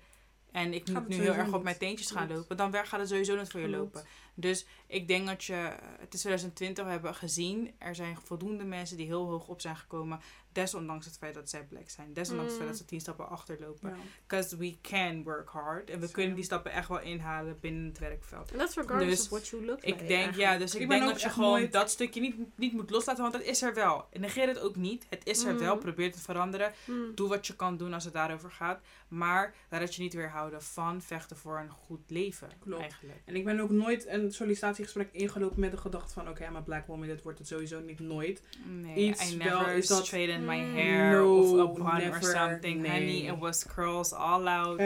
[0.52, 2.56] En ik moet nu heel erg op mijn teentjes gaan lopen.
[2.56, 4.04] Dan gaat het sowieso niet voor je lopen.
[4.34, 5.54] Dus ik denk dat je...
[5.98, 7.74] Het is 2020, we hebben gezien...
[7.78, 10.20] Er zijn voldoende mensen die heel hoog op zijn gekomen.
[10.52, 12.12] Desondanks het feit dat zij black zijn.
[12.12, 12.76] Desondanks het feit Mm.
[12.76, 13.96] dat ze tien stappen achterlopen.
[14.26, 15.90] Because we can work hard.
[15.90, 18.52] En we kunnen die stappen echt wel inhalen binnen het werkveld.
[18.52, 20.80] En dat is regardless Dus of what you look Ik like, denk, ja, dus ik,
[20.80, 23.62] Ik denk dat je gewoon nooit- dat stukje niet, niet moet loslaten, want het is
[23.62, 24.06] er wel.
[24.10, 25.06] En negeer het ook niet.
[25.10, 25.58] Het is er Mm.
[25.58, 25.76] wel.
[25.76, 26.72] Probeer het te veranderen.
[26.84, 27.14] Mm.
[27.14, 28.80] Doe wat je kan doen als het daarover gaat.
[29.08, 32.48] Maar laat het je niet weerhouden van vechten voor een goed leven.
[32.60, 32.82] Klopt.
[32.82, 33.20] Eigenlijk.
[33.24, 36.28] En ik ben ook nooit een sollicitatiegesprek ingelopen met de gedachte van...
[36.28, 38.42] Oké, I'm a black woman, dit wordt het sowieso niet nooit.
[38.66, 40.74] Nee, Iets I wel never is dat- straightened my Mm.
[40.74, 42.22] hair No, of a bun or never.
[42.22, 42.80] something.
[42.80, 42.90] Nee.
[42.90, 44.78] Honey, it was curls all out.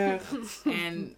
[0.64, 1.14] En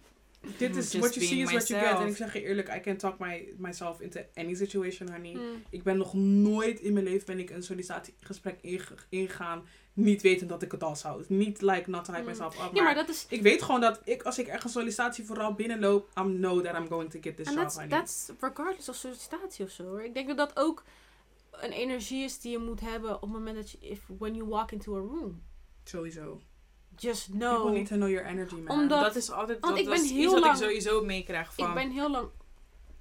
[0.57, 1.99] dit is, what you see is what you get.
[1.99, 5.33] En ik zeg je eerlijk, I can talk my, myself into any situation, honey.
[5.33, 5.63] Mm.
[5.69, 9.61] Ik ben nog nooit in mijn leven ben ik een sollicitatiegesprek inge- ingegaan,
[9.99, 11.23] niet weten dat ik het al zou.
[11.27, 12.29] Niet like not to hype Mm.
[12.29, 13.25] myself up, Ja, maar, maar dat is...
[13.29, 16.87] ik weet gewoon dat ik, als ik ergens sollicitatie vooral binnenloop, I know that I'm
[16.87, 20.03] going to get this En job, that's, that's regardless of sollicitatie of zo hoor.
[20.03, 20.83] Ik denk dat dat ook
[21.51, 23.77] een energie is die je moet hebben op het moment dat je...
[23.79, 25.41] If, when you walk into a room.
[25.83, 26.41] Sowieso.
[26.95, 27.71] Just People know.
[27.73, 28.79] need to know your energy, man.
[28.79, 31.53] Omdat- Dat is altijd Want dat ik ben iets heel wat lang- ik sowieso meekrijg
[31.53, 31.67] van...
[31.67, 32.27] Ik ben heel lang...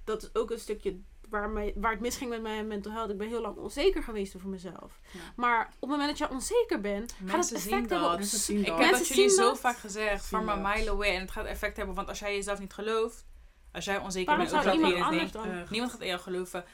[0.04, 0.98] Dat is ook een stukje
[1.30, 3.10] waar, mij, waar het misging met mijn mental health.
[3.10, 5.00] Ik ben heel lang onzeker geweest over mezelf.
[5.12, 5.20] Ja.
[5.36, 8.08] Maar op het moment dat je onzeker bent, gaat het effect hebben op...
[8.08, 8.18] dat.
[8.18, 8.78] Mensen zien Ik dat.
[8.78, 9.60] heb Mensen dat jullie zien zo dat.
[9.60, 10.74] vaak gezegd, van my dat.
[10.74, 11.14] mile away.
[11.14, 13.26] En het gaat effect hebben, want als jij jezelf niet gelooft,
[13.72, 15.62] als jij onzeker Waarom bent zou over iemand hele anders.
[15.62, 16.64] Eh, niemand gaat in jou geloven.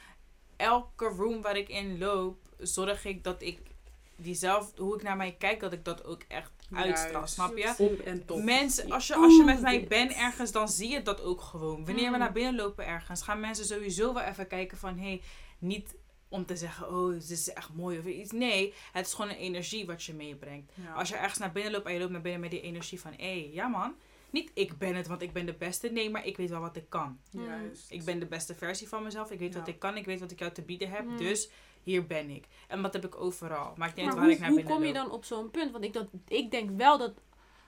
[0.55, 3.59] Elke room waar ik in loop, zorg ik dat ik
[4.17, 7.73] diezelfde, hoe ik naar mij kijk, dat ik dat ook echt uitstraal, snap je?
[7.77, 8.43] Op en top.
[8.43, 11.85] Mensen, als je, als je met mij bent ergens, dan zie je dat ook gewoon.
[11.85, 12.17] Wanneer we Mm.
[12.19, 15.21] naar binnen lopen ergens, gaan mensen sowieso wel even kijken van, hé, hey,
[15.59, 15.95] niet
[16.29, 18.31] om te zeggen, oh, dit is echt mooi of iets.
[18.31, 20.71] Nee, het is gewoon een energie wat je meebrengt.
[20.73, 20.93] Ja.
[20.93, 23.11] Als je ergens naar binnen loopt en je loopt naar binnen met die energie van,
[23.17, 23.95] hé, hey, ja man.
[24.29, 25.89] Niet ik ben het, want ik ben de beste.
[25.89, 27.19] Nee, maar ik weet wel wat ik kan.
[27.29, 27.91] Juist.
[27.91, 29.31] Ik ben de beste versie van mezelf.
[29.31, 29.59] Ik weet Ja.
[29.59, 29.97] wat ik kan.
[29.97, 31.05] Ik weet wat ik jou te bieden heb.
[31.05, 31.17] Mm.
[31.17, 31.49] Dus
[31.85, 32.45] hier ben ik.
[32.67, 33.73] En dat heb ik overal.
[33.77, 35.51] Maakt niet Maar uit waar hoe, ik naar hoe binnen kom je dan op zo'n
[35.51, 35.71] punt?
[35.71, 37.13] Want ik, dat, ik denk wel dat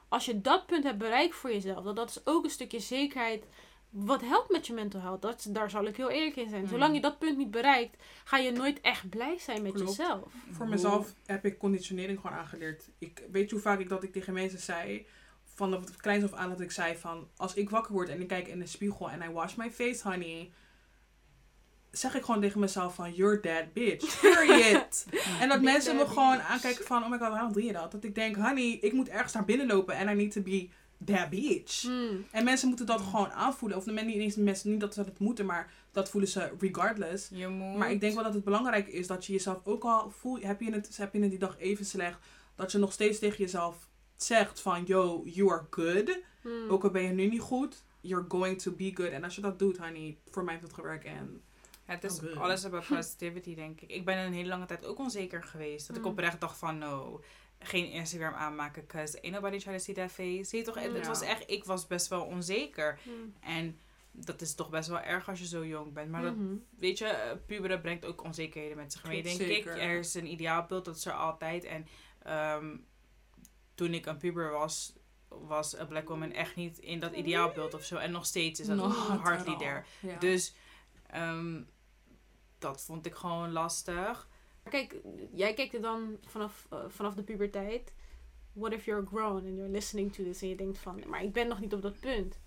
[0.07, 3.45] als je dat punt hebt bereikt voor jezelf, dat dat is ook een stukje zekerheid.
[3.89, 5.22] Wat helpt met je mental health?
[5.22, 6.61] Dat, daar zal ik heel eerlijk in zijn.
[6.61, 6.68] Mm.
[6.68, 9.89] Zolang je dat punt niet bereikt, ga je nooit echt blij zijn met Klopt.
[9.89, 10.34] jezelf.
[10.51, 12.89] Voor mezelf heb ik conditionering gewoon aangeleerd.
[12.97, 15.05] Ik weet je hoe vaak ik dat ik tegen mensen zei.
[15.43, 17.28] Vanaf het kleins af aan dat ik zei van...
[17.36, 20.09] Als ik wakker word en ik kijk in de spiegel en I wash my face,
[20.09, 20.51] honey.
[21.97, 23.13] Zeg ik gewoon tegen mezelf van...
[23.13, 24.19] You're that bitch.
[24.21, 25.05] Period.
[25.41, 27.03] en dat mensen me gewoon aankijken van...
[27.03, 27.91] Oh my god, waarom doe je dat?
[27.91, 29.95] Dat ik denk, honey, ik moet ergens naar binnen lopen.
[29.95, 30.69] En I need to be
[31.05, 31.81] that bitch.
[31.81, 32.25] Hmm.
[32.31, 33.77] En mensen moeten dat gewoon aanvoelen.
[33.77, 36.51] Of de mensen niet eens mensen, niet dat ze dat moeten, maar dat voelen ze
[36.59, 37.29] regardless.
[37.31, 37.77] Je moet...
[37.77, 40.61] Maar ik denk wel dat het belangrijk is dat je jezelf ook al voelt, heb
[40.61, 42.19] je het, heb je het die dag even slecht,
[42.55, 46.19] dat je nog steeds tegen jezelf zegt van, yo, you are good.
[46.41, 46.69] Hmm.
[46.69, 49.11] Ook al ben je nu niet goed, you're going to be good.
[49.11, 51.05] En als je dat doet, honey, voor mij heeft het gewerkt.
[51.05, 51.41] En
[51.88, 52.39] Het is Oké.
[52.39, 53.89] alles about positivity, denk ik.
[53.91, 55.88] Ik ben een hele lange tijd ook onzeker geweest.
[55.88, 56.09] Dat ik Mm.
[56.09, 57.21] oprecht dacht van, no,
[57.59, 60.43] geen Instagram aanmaken, cause ain't nobody try to see that face.
[60.43, 60.75] Zie je toch?
[60.75, 61.07] Het Ja.
[61.07, 62.99] was echt, ik was best wel onzeker.
[63.03, 63.33] Hmm.
[63.39, 63.79] En
[64.11, 66.09] dat is toch best wel erg als je zo jong bent.
[66.11, 66.55] Maar dat, Mhm.
[66.77, 69.75] weet je, eh, puberen brengt ook onzekerheden met zich mee, denk zeker.
[69.75, 69.81] ik.
[69.83, 71.63] Er is een ideaalbeeld, dat is er altijd.
[71.63, 71.88] En
[72.21, 72.77] ehm,
[73.75, 74.93] toen ik een puber was,
[75.27, 77.95] was een black woman echt niet in dat ideaalbeeld of zo.
[77.95, 79.83] En nog steeds is dat hardly there.
[79.99, 80.17] Ja.
[80.19, 80.53] Dus
[81.07, 81.61] ehm,
[82.59, 84.27] dat vond ik gewoon lastig.
[84.69, 84.95] Kijk,
[85.33, 87.93] jij kijkt er dan vanaf, eh, vanaf de puberteit.
[88.53, 91.33] What if you're grown and you're listening to this en je denkt van, maar ik
[91.33, 92.39] ben nog niet op dat punt.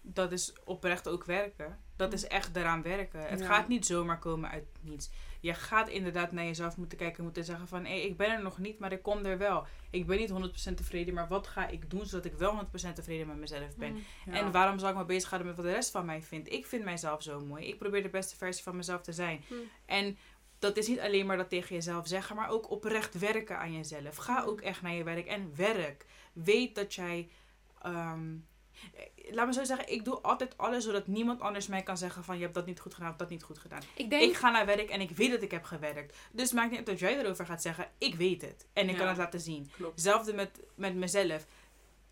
[0.00, 1.78] Dat is oprecht ook werken.
[1.96, 3.26] Dat is echt eraan werken.
[3.28, 3.46] Het Ja.
[3.46, 5.10] gaat niet zomaar komen uit niets.
[5.40, 7.84] Je gaat inderdaad naar jezelf moeten kijken en moeten zeggen van...
[7.84, 9.66] hé, ik ben er nog niet, maar ik kom er wel.
[9.90, 10.30] Ik ben niet
[10.70, 13.96] 100% tevreden, maar wat ga ik doen zodat ik wel 100% tevreden met mezelf ben?
[14.26, 14.32] Ja.
[14.32, 16.52] En waarom zou ik me bezighouden met wat de rest van mij vindt?
[16.52, 17.66] Ik vind mijzelf zo mooi.
[17.66, 19.44] Ik probeer de beste versie van mezelf te zijn.
[19.48, 19.58] Hmm.
[19.86, 20.18] En
[20.58, 24.16] dat is niet alleen maar dat tegen jezelf zeggen, maar ook oprecht werken aan jezelf.
[24.16, 26.06] Ga ook echt naar je werk en werk.
[26.32, 27.28] Weet dat jij.
[27.82, 28.34] ehm,
[29.30, 32.36] laat me zo zeggen, ik doe altijd alles zodat niemand anders mij kan zeggen van
[32.36, 33.80] je hebt dat niet goed gedaan of dat niet goed gedaan.
[33.94, 36.16] Ik denk, Ik ga naar werk en ik weet dat ik heb gewerkt.
[36.32, 38.66] Dus het maakt niet uit dat jij erover gaat zeggen, ik weet het.
[38.72, 38.98] En ik Ja.
[38.98, 39.70] kan het laten zien.
[39.76, 39.92] Klopt.
[39.94, 41.46] Hetzelfde met, met mezelf.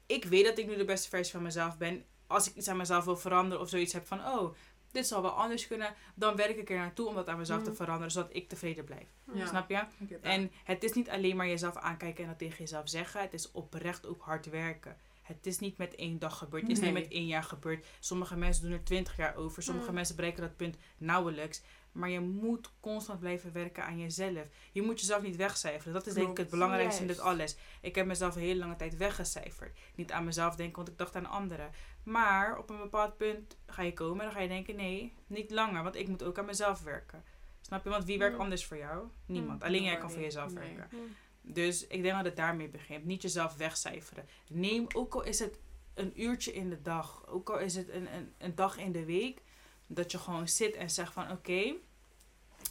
[0.06, 2.04] Ik weet dat ik nu de beste versie van mezelf ben.
[2.26, 4.54] Als ik iets aan mezelf wil veranderen of zoiets heb van, oh,
[4.92, 7.70] dit zal wel anders kunnen, dan werk ik er naartoe om dat aan mezelf te
[7.70, 7.76] Mm.
[7.76, 9.06] veranderen, zodat ik tevreden blijf.
[9.32, 9.46] Ja.
[9.46, 9.80] Snap je?
[10.20, 13.20] En het is niet alleen maar jezelf aankijken en dat tegen jezelf zeggen.
[13.20, 14.96] Het is oprecht ook hard werken.
[15.24, 16.62] Het is niet met één dag gebeurd.
[16.62, 16.92] Het is Nee.
[16.92, 17.86] niet met één jaar gebeurd.
[18.00, 19.62] Sommige mensen doen er twintig jaar over.
[19.62, 19.94] Sommige Mm.
[19.94, 21.62] mensen bereiken dat punt nauwelijks.
[21.92, 24.48] Maar je moet constant blijven werken aan jezelf.
[24.72, 25.92] Je moet jezelf niet wegcijferen.
[25.92, 27.56] Dat is denk ik het belangrijkste in dit alles.
[27.80, 29.78] Ik heb mezelf een hele lange tijd weggecijferd.
[29.94, 31.70] Niet aan mezelf denken, want ik dacht aan anderen.
[32.02, 35.50] Maar op een bepaald punt ga je komen en dan ga je denken: nee, niet
[35.50, 35.82] langer.
[35.82, 37.24] Want ik moet ook aan mezelf werken.
[37.60, 37.90] Snap je?
[37.90, 38.40] Want wie werkt Mm.
[38.40, 39.08] anders voor jou?
[39.26, 39.58] Niemand.
[39.60, 39.66] Mm.
[39.66, 40.74] Alleen jij kan voor jezelf Nee.
[40.76, 40.98] werken.
[41.46, 43.04] Dus ik denk dat het daarmee begint.
[43.04, 44.26] Niet jezelf wegcijferen.
[44.50, 45.58] Neem, ook al is het
[45.94, 49.04] een uurtje in de dag, ook al is het een, een, een dag in de
[49.04, 49.42] week,
[49.86, 51.74] dat je gewoon zit en zegt van oké,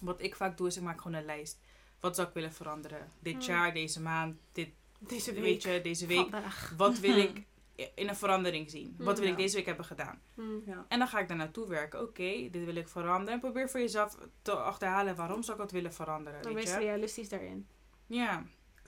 [0.01, 1.59] wat ik vaak doe is ik maak gewoon een lijst.
[1.99, 3.07] Wat zou ik willen veranderen?
[3.19, 3.41] Dit Hmm.
[3.41, 4.69] jaar, deze maand, dit,
[4.99, 5.43] Deze week.
[5.43, 6.17] weet je, deze week.
[6.29, 6.73] Vandaag.
[6.77, 7.41] Wat wil ik
[7.95, 8.95] in een verandering zien?
[8.97, 10.21] Wat wil ik deze week hebben gedaan?
[10.33, 10.61] Hmm.
[10.65, 10.85] Ja.
[10.87, 12.01] En dan ga ik daar naartoe werken.
[12.01, 13.33] Oké, dit wil ik veranderen.
[13.33, 16.41] En probeer voor jezelf te achterhalen waarom zou ik dat willen veranderen.
[16.41, 16.79] Dan Weet wees je?
[16.79, 17.67] realistisch daarin.
[18.07, 18.43] Ja,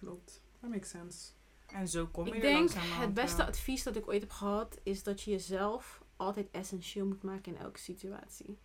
[0.05, 0.41] Klopt.
[0.61, 1.31] That makes sense.
[1.67, 4.79] en zo kom je Ik er denk het beste advies dat ik ooit heb gehad
[4.83, 8.57] is dat je jezelf altijd essentieel moet maken in elke situatie.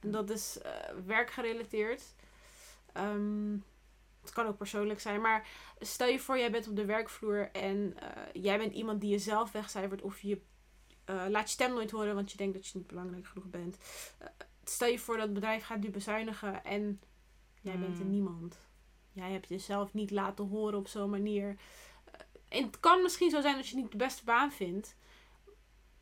[0.00, 0.72] En dat is eh,
[1.06, 2.02] werkgerelateerd.
[2.92, 3.52] Ehm,
[4.20, 5.20] het kan ook persoonlijk zijn.
[5.20, 9.10] Maar stel je voor, jij bent op de werkvloer en eh, jij bent iemand die
[9.10, 10.40] jezelf wegcijfert of je
[11.04, 13.76] eh, laat je stem nooit horen, want je denkt dat je niet belangrijk genoeg bent.
[14.64, 17.00] Stel je voor dat het bedrijf gaat nu bezuinigen en
[17.60, 18.10] jij bent er Hmm.
[18.10, 18.67] niemand.
[19.18, 21.56] Jij hebt jezelf niet laten horen op zo'n manier.
[22.04, 24.96] Eh, en het kan misschien zo zijn dat je niet de beste baan vindt.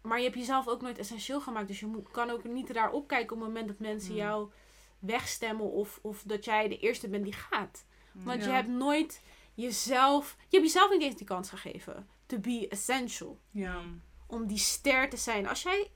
[0.02, 1.68] Maar je hebt jezelf ook nooit essentieel gemaakt.
[1.68, 4.18] Dus je moet, kan ook niet daar opkijken op het moment dat mensen Hmm.
[4.18, 4.50] jou
[4.98, 5.70] wegstemmen.
[5.70, 7.84] Of, of dat jij de eerste bent die gaat.
[8.12, 9.22] Want je hebt nooit
[9.54, 10.36] jezelf...
[10.38, 12.08] Je hebt jezelf niet eens die kans gegeven.
[12.26, 13.80] To be essential Ja.
[14.26, 15.48] om die ster te zijn.
[15.48, 15.90] Als jij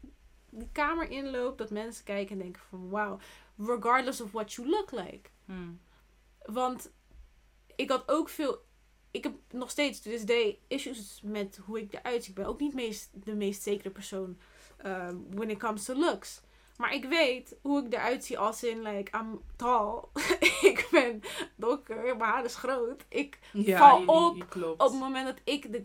[0.51, 3.18] die kamer inloopt, dat mensen kijken en denken van wauw,
[3.57, 5.31] regardless of what you look like.
[5.45, 5.81] Hmm.
[6.45, 6.91] Want
[7.81, 8.59] ik had ook veel,
[9.11, 12.31] ik heb nog steeds to this day issues met hoe ik eruit zie.
[12.31, 14.39] Ik ben ook niet meest, de meest zekere persoon
[14.87, 16.41] um, when it comes to looks.
[16.76, 20.03] Maar ik weet hoe ik eruit zie als in, like, I'm tall.
[20.70, 21.20] ik ben
[21.57, 23.05] donker, mijn haar is groot.
[23.09, 24.81] Ik, Ja, Val je- op je klopt.
[24.83, 25.85] op het moment dat ik de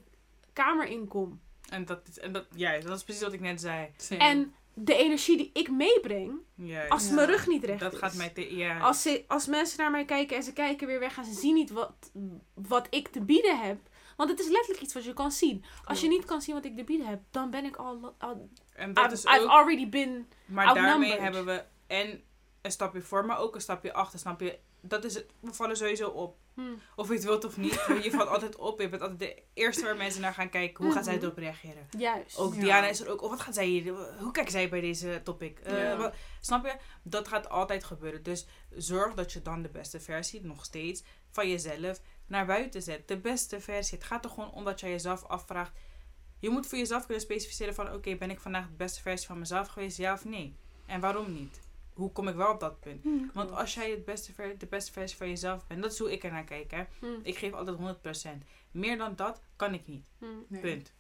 [0.54, 1.42] kamer inkom.
[1.70, 3.90] En dat en dat, ja, dat is precies wat ik net zei.
[3.98, 4.20] Same.
[4.22, 6.92] En de energie die ik meebreng, Juist.
[6.92, 8.00] als mijn rug niet recht dat is.
[8.00, 8.80] gaat mij te, ja.
[8.80, 11.54] Als, ze, als mensen naar mij kijken en ze kijken weer weg en ze zien
[11.54, 12.12] niet wat,
[12.54, 13.78] wat ik te bieden heb.
[14.18, 15.66] Want het is letterlijk iets wat je kan zien.
[15.84, 18.16] Als je niet kan zien wat ik te bieden heb, dan ben ik al...
[18.18, 20.28] al en dat I've, is I've ook, already been...
[20.46, 22.24] maar daarmee hebben we en
[22.62, 24.60] een stapje voor, maar ook een stapje achter, snap je?
[24.82, 26.38] Dat is het, we vallen sowieso op.
[26.56, 26.80] Hmm.
[26.96, 28.82] Of je het wilt of niet, je valt altijd op.
[28.82, 30.84] Je bent altijd de eerste waar mensen naar gaan kijken.
[30.84, 31.24] Hoe gaat zij Mhm.
[31.24, 31.88] erop reageren?
[31.98, 32.38] Juist.
[32.38, 32.60] Ook Ja.
[32.60, 33.22] Diana is er ook.
[33.22, 33.94] Oh, wat gaat zij hier?
[34.20, 35.60] Hoe kijkt zij bij deze topic?
[35.60, 35.98] Eh, Ja.
[35.98, 36.76] wat- snap je?
[37.04, 38.24] Dat gaat altijd gebeuren.
[38.24, 43.08] Dus zorg dat je dan de beste versie, nog steeds, van jezelf naar buiten zet.
[43.08, 43.98] De beste versie.
[43.98, 45.72] Het gaat er gewoon om dat jij jezelf afvraagt.
[46.40, 47.94] Je moet voor jezelf kunnen specificeren van...
[47.94, 49.98] Oké, ben ik vandaag de beste versie van mezelf geweest?
[49.98, 50.56] Ja of nee?
[50.86, 51.60] En waarom niet?
[51.96, 53.04] Hoe kom ik wel op dat punt?
[53.04, 53.32] Hmm.
[53.34, 55.82] Want als jij het beste ver- de beste versie van jezelf bent...
[55.82, 56.84] Dat is hoe ik ernaar kijk, hè.
[57.00, 57.20] Hmm.
[57.24, 58.30] Ik geef altijd 100%.
[58.72, 60.12] Meer dan dat kan ik niet.
[60.20, 60.46] Hmm.
[60.48, 60.62] Nee.
[60.62, 60.94] Punt.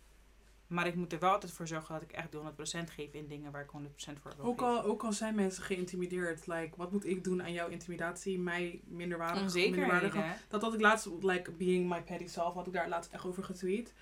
[0.68, 3.28] Maar ik moet er wel altijd voor zorgen dat ik echt die 100% geef in
[3.28, 6.92] dingen waar ik 100% voor wil Ook al, ook al zijn mensen geïntimideerd, like, wat
[6.92, 9.88] moet ik doen aan jouw intimidatie, mij minderwaardig, Onzekerheden.
[9.88, 10.46] minderwaardig hè?
[10.48, 13.44] Dat had ik laatst, like, being my petty self, had ik daar laatst echt over
[13.44, 13.94] getweet.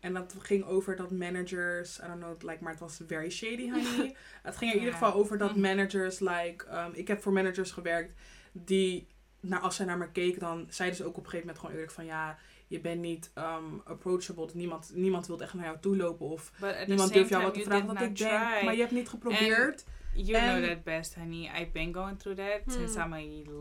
[0.00, 3.70] En dat ging over dat managers, I don't know, like, maar het was very shady,
[3.70, 4.14] honey.
[4.42, 4.86] het ging er in Ja.
[4.86, 5.60] ieder geval over dat Mhm.
[5.60, 8.12] managers, like, um, ik heb voor managers gewerkt
[8.52, 9.06] die,
[9.40, 11.74] nou, als zij naar me keken, dan zeiden ze ook op een gegeven moment gewoon
[11.74, 14.48] eerlijk van, ja, je bent niet um, approachable.
[14.54, 16.52] Niemand, niemand wil echt naar jou toe lopen of
[16.86, 17.86] niemand durft jou wat te vragen.
[17.86, 18.64] Dat did ik not denk, try.
[18.64, 19.84] maar je hebt niet geprobeerd.
[20.14, 21.50] You En- know that best, honey.
[21.60, 22.72] I've been going through that Hmm.
[22.72, 23.16] since I'm a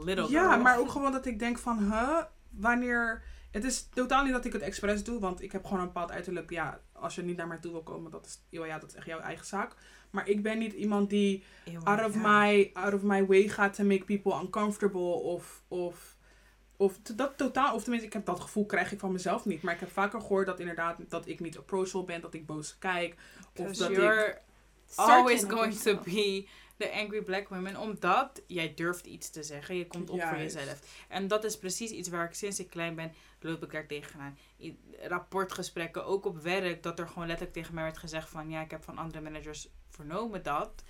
[0.05, 0.61] little Ja, girl.
[0.61, 3.23] maar ook gewoon dat ik denk van, huh, wanneer...
[3.58, 6.12] Het is totaal niet dat ik het expres doe, want ik heb gewoon een bepaald
[6.12, 6.49] uiterlijk.
[6.49, 9.05] Ja, als je niet naar mij toe wil komen, dat is, ja, dat is echt
[9.05, 9.76] jouw eigen zaak.
[10.10, 12.39] Maar ik ben niet iemand die Eeuw, out of, ja.
[12.39, 15.64] my, out of my way gaat to make people uncomfortable of...
[15.68, 16.16] of
[16.80, 19.62] of dat totaal, of tenminste, ik heb dat gevoel krijg ik van mezelf niet.
[19.62, 22.78] Maar ik heb vaker gehoord dat inderdaad dat ik niet approachable ben, dat ik boos
[22.78, 23.16] kijk.
[23.55, 24.41] Of dat ik
[24.95, 27.77] always going to be the angry black woman.
[27.77, 29.75] Omdat jij durft iets te zeggen.
[29.75, 31.05] Je komt op voor jezelf.
[31.07, 34.38] En dat is precies iets waar ik sinds ik klein ben, loop ik daar tegenaan.
[34.57, 38.49] In rapportgesprekken, ook op werk, dat er gewoon letterlijk tegen mij werd gezegd van...
[38.49, 40.83] Ja, ik heb van andere managers vernomen dat.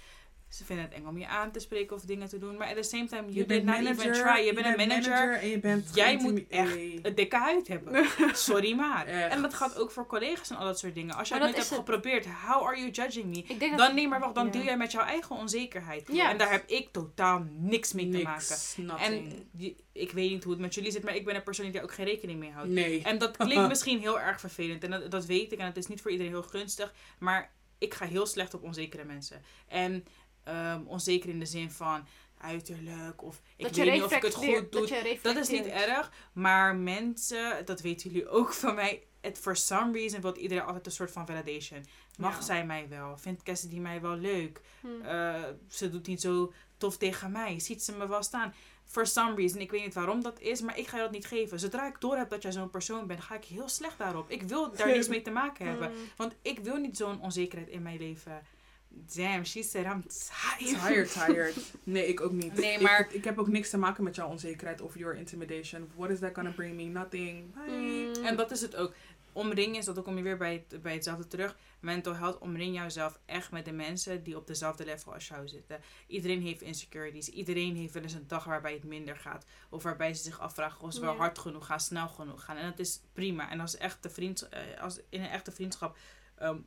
[0.49, 2.57] Ze vinden het eng om je aan te spreken of dingen te doen.
[2.57, 4.45] Maar at the same time, you did not even try.
[4.45, 5.33] Je, bent een manager.
[5.33, 6.99] en je bent Jij moet echt Hey.
[7.01, 8.05] een dikke huid hebben.
[8.33, 9.05] Sorry maar.
[9.05, 9.33] Echt.
[9.33, 11.15] En dat gaat ook voor collega's en al dat soort dingen.
[11.15, 13.37] Als je Maar het nooit hebt geprobeerd, how are you judging me?
[13.47, 13.79] Ik denk dat...
[13.87, 14.51] Dan nee, maar wacht, dan Ja.
[14.51, 16.09] deal jij met jouw eigen onzekerheid.
[16.09, 18.45] En daar heb ik totaal niks mee te maken.
[18.49, 19.33] Niks, nothing.
[19.33, 21.65] En die- ik weet niet hoe het met jullie zit, maar ik ben een persoon
[21.65, 22.69] die daar ook geen rekening mee houdt.
[22.69, 23.01] nee.
[23.03, 24.83] En dat klinkt misschien heel erg vervelend.
[24.83, 25.59] En dat, dat weet ik.
[25.59, 26.93] En het is niet voor iedereen heel gunstig.
[27.19, 29.41] Maar ik ga heel slecht op onzekere mensen.
[29.67, 30.05] En
[30.47, 33.23] ehm, onzeker in de zin van uiterlijk.
[33.23, 35.17] Of ik dat weet niet of ik het goed doe.
[35.21, 36.11] Dat, is niet erg.
[36.33, 39.03] Maar mensen, dat weten jullie ook van mij.
[39.21, 41.85] Het for some reason wil iedereen altijd een soort van validation.
[42.17, 42.41] Mag Ja.
[42.41, 43.17] zij mij wel?
[43.17, 44.61] Vindt Cassidy mij wel leuk?
[44.81, 45.01] Hmm.
[45.01, 47.59] Eh, ze doet niet zo tof tegen mij.
[47.59, 48.53] Ziet ze me wel staan?
[48.85, 49.59] For some reason.
[49.61, 51.59] Ik weet niet waarom dat is, maar ik ga je dat niet geven.
[51.59, 54.29] Zodra ik door heb dat jij zo'n persoon bent, ga ik heel slecht daarop.
[54.29, 55.87] Ik wil daar niets mee te maken hebben.
[55.91, 55.97] Hmm.
[56.17, 58.41] Want ik wil niet zo'n onzekerheid in mijn leven.
[58.89, 60.79] Damn, she said I'm tired.
[60.81, 61.55] Tired, tired.
[61.83, 62.53] Nee, ik ook niet.
[62.53, 65.91] Nee, Ik- maar- Ik, heb ook niks te maken met jouw onzekerheid of your intimidation.
[65.95, 66.83] What is that gonna bring me?
[66.83, 67.53] Nothing.
[67.53, 68.11] Bye.
[68.15, 68.25] Hmm.
[68.25, 68.93] En dat is het ook.
[69.33, 71.57] Omring is, dat ook kom je weer bij, het, bij hetzelfde terug.
[71.79, 75.79] Mental health, omring jouzelf echt met de mensen die op dezelfde level als jou zitten.
[76.07, 77.29] Iedereen heeft insecurities.
[77.29, 79.45] Iedereen heeft wel eens een dag waarbij het minder gaat.
[79.69, 82.57] Of waarbij ze zich afvragen of ze wel hard genoeg gaan, snel genoeg gaan.
[82.57, 83.49] En dat is prima.
[83.51, 85.97] En als, echte vriend, eh, als in een echte vriendschap
[86.35, 86.57] ehm,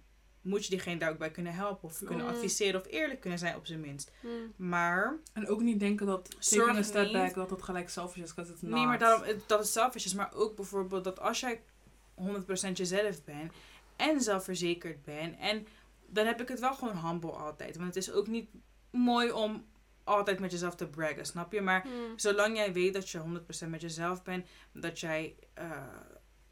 [0.40, 1.88] moet je diegene daar ook bij kunnen helpen.
[1.88, 2.32] Of kunnen Mm.
[2.32, 4.10] adviseren of eerlijk kunnen zijn op zijn minst.
[4.22, 4.52] Mm.
[4.68, 8.22] Maar, En ook niet denken dat taking a step niet- back, dat dat gelijk selfish
[8.22, 8.28] is.
[8.34, 8.70] Because it's not.
[8.72, 10.14] nee, maar daarom, het- dat is selfish is.
[10.14, 11.62] Maar ook bijvoorbeeld dat als jij
[12.14, 13.52] 100% jezelf bent
[13.96, 15.38] en zelfverzekerd bent.
[15.38, 15.66] En
[16.06, 17.76] dan heb ik het wel gewoon humble altijd.
[17.76, 18.48] Want het is ook niet
[18.90, 19.64] mooi om
[20.04, 21.60] altijd met jezelf te braggen, snap je?
[21.60, 22.18] Maar Mm.
[22.18, 25.70] zolang jij weet dat je 100% met jezelf bent, dat jij eh,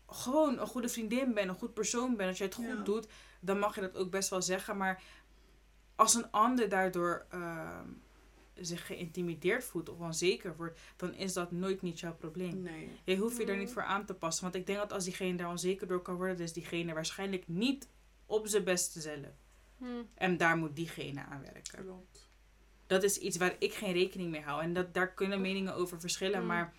[0.09, 2.83] gewoon een goede vriendin bent, een goed persoon bent, dat jij het goed Ja.
[2.83, 3.07] doet,
[3.41, 4.77] dan mag je dat ook best wel zeggen.
[4.77, 5.03] Maar
[5.97, 7.87] als een ander daardoor ehm,
[8.55, 12.63] zich geïntimideerd voelt of onzeker wordt, dan is dat nooit niet jouw probleem.
[12.63, 12.91] Nee.
[13.05, 13.61] Je hoeft je daar Mm.
[13.61, 14.43] niet voor aan te passen.
[14.43, 17.49] Want ik denk dat als diegene daar onzeker door kan worden, dan is diegene waarschijnlijk
[17.49, 17.89] niet
[18.27, 19.27] op zijn beste zelf.
[19.77, 20.09] Mm.
[20.15, 21.85] En daar moet diegene aan werken.
[21.85, 22.29] Klopt.
[22.87, 24.63] Dat is iets waar ik geen rekening mee hou.
[24.63, 26.41] En dat, daar kunnen meningen over verschillen.
[26.41, 26.47] Mm.
[26.47, 26.75] Maar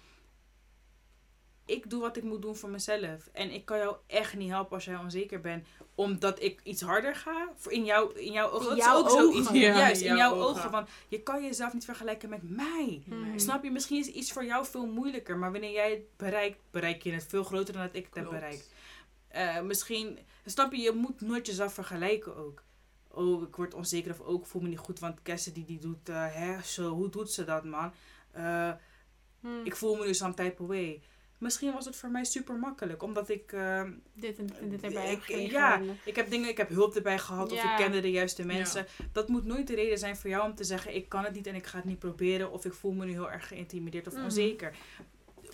[1.69, 3.29] ik doe wat ik moet doen voor mezelf.
[3.31, 5.67] En ik kan jou echt niet helpen als jij onzeker bent.
[5.95, 7.49] Omdat ik iets harder ga.
[7.55, 8.69] Voor in, jou, in jouw ogen.
[8.71, 9.43] In Dat is ook ogen.
[9.43, 9.49] zoiets.
[9.51, 10.55] Ja, Juist, in in jouw jouw ogen.
[10.59, 10.71] ogen.
[10.71, 13.03] Want je kan jezelf niet vergelijken met mij.
[13.05, 13.39] Mm.
[13.39, 13.71] Snap je?
[13.71, 15.37] Misschien is iets voor jou veel moeilijker.
[15.37, 18.29] Maar wanneer jij het bereikt, bereik je het veel groter dan dat ik het heb
[18.29, 18.73] bereikt.
[19.27, 22.63] Eh, misschien, snap je, je moet nooit jezelf vergelijken ook.
[23.11, 26.09] Oh, ik word onzeker of ook ik voel me niet goed, want Cassidy die doet,
[26.09, 27.91] eh, hè, zo, hoe doet ze dat man?
[28.31, 28.71] Eh,
[29.41, 29.61] Mm.
[29.65, 31.01] ik voel me nu some type of way.
[31.39, 33.83] Misschien was het voor mij super makkelijk, omdat ik, eh,
[34.13, 35.51] dit en dit erbij ik- heb gekregen.
[35.51, 35.81] ja.
[36.05, 38.85] Ik heb dingen, ik heb hulp erbij gehad of ik kende de juiste mensen.
[39.11, 41.47] Dat moet nooit de reden zijn voor jou om te zeggen, ik kan het niet
[41.47, 44.13] en ik ga het niet proberen of ik voel me nu heel erg geïntimideerd of
[44.13, 44.23] Mhm.
[44.23, 44.73] onzeker.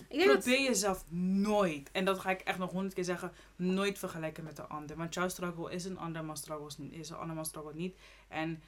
[0.08, 3.32] Ik denk dat, Probeer jezelf nooit, en dat ga ik echt nog honderd keer zeggen,
[3.56, 4.96] nooit vergelijken met de ander.
[4.96, 7.96] Want jouw struggle is een andermans struggle, is een andermans struggle niet.
[8.28, 8.62] En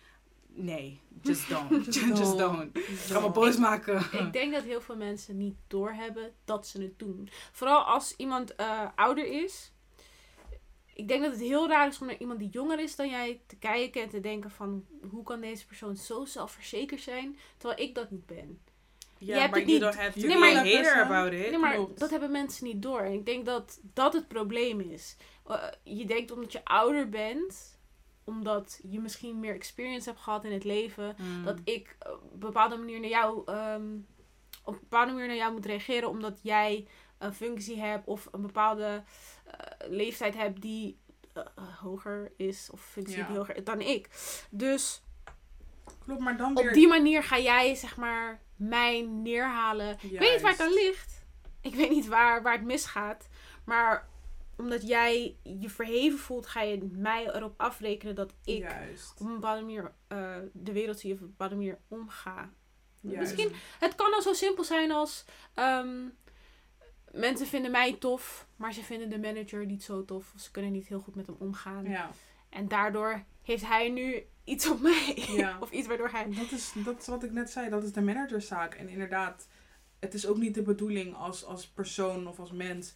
[0.58, 1.84] nee, just don't.
[1.84, 2.78] Just just, don't.
[2.82, 3.96] Ga me boos maken.
[4.12, 7.28] ik denk dat heel veel mensen niet doorhebben dat ze het doen.
[7.52, 9.72] Vooral als iemand eh, ouder is.
[10.94, 13.40] Ik denk dat het heel raar is om naar iemand die jonger is dan jij
[13.46, 17.94] te kijken en te denken van hoe kan deze persoon zo zelfverzekerd zijn terwijl ik
[17.94, 18.60] dat niet ben.
[19.18, 19.80] Ja, hebt maar you niet.
[19.80, 21.50] don't have to Nee, maar- hater about it.
[21.50, 21.98] Nee, maar klopt.
[21.98, 23.00] dat hebben mensen niet door.
[23.00, 25.16] En ik denk dat dat het probleem is.
[25.46, 27.77] Eh, je denkt omdat je ouder bent,
[28.28, 31.44] omdat je misschien meer experience hebt gehad in het leven, Mm.
[31.44, 33.96] dat ik op een bepaalde manier naar jou, ehm,
[34.64, 36.86] op een bepaalde manier naar jou moet reageren, omdat jij
[37.18, 39.02] een functie hebt of een bepaalde
[39.44, 40.98] eh, leeftijd hebt die
[41.32, 43.26] eh, eh, hoger is of functie Ja.
[43.26, 44.08] die hoger is dan ik.
[44.50, 45.02] Dus
[46.04, 46.72] Klopt, maar dan op weer...
[46.72, 51.26] die manier ga jij zeg maar mij neerhalen ik weet niet waar het aan ligt.
[51.60, 53.28] Ik weet niet waar, waar het misgaat.
[53.64, 54.07] Maar
[54.58, 59.20] omdat jij je verheven voelt, ga je mij erop afrekenen dat ik Juist.
[59.20, 62.50] op een bepaalde manier eh, de wereld zie of op een bepaalde manier omga.
[63.00, 63.18] Juist.
[63.18, 66.06] Misschien, het kan al zo simpel zijn als ehm,
[67.12, 70.32] mensen vinden mij tof, maar ze vinden de manager niet zo tof.
[70.34, 71.84] Of ze kunnen niet heel goed met hem omgaan.
[71.84, 72.10] Ja.
[72.48, 75.26] En daardoor heeft hij nu iets op mij.
[75.28, 75.56] Ja.
[75.60, 76.24] of iets waardoor hij...
[76.24, 78.74] Dat is, dat is wat ik net zei, dat is de managerszaak.
[78.74, 79.48] En inderdaad,
[79.98, 82.94] het is ook niet de bedoeling als, als persoon of als mens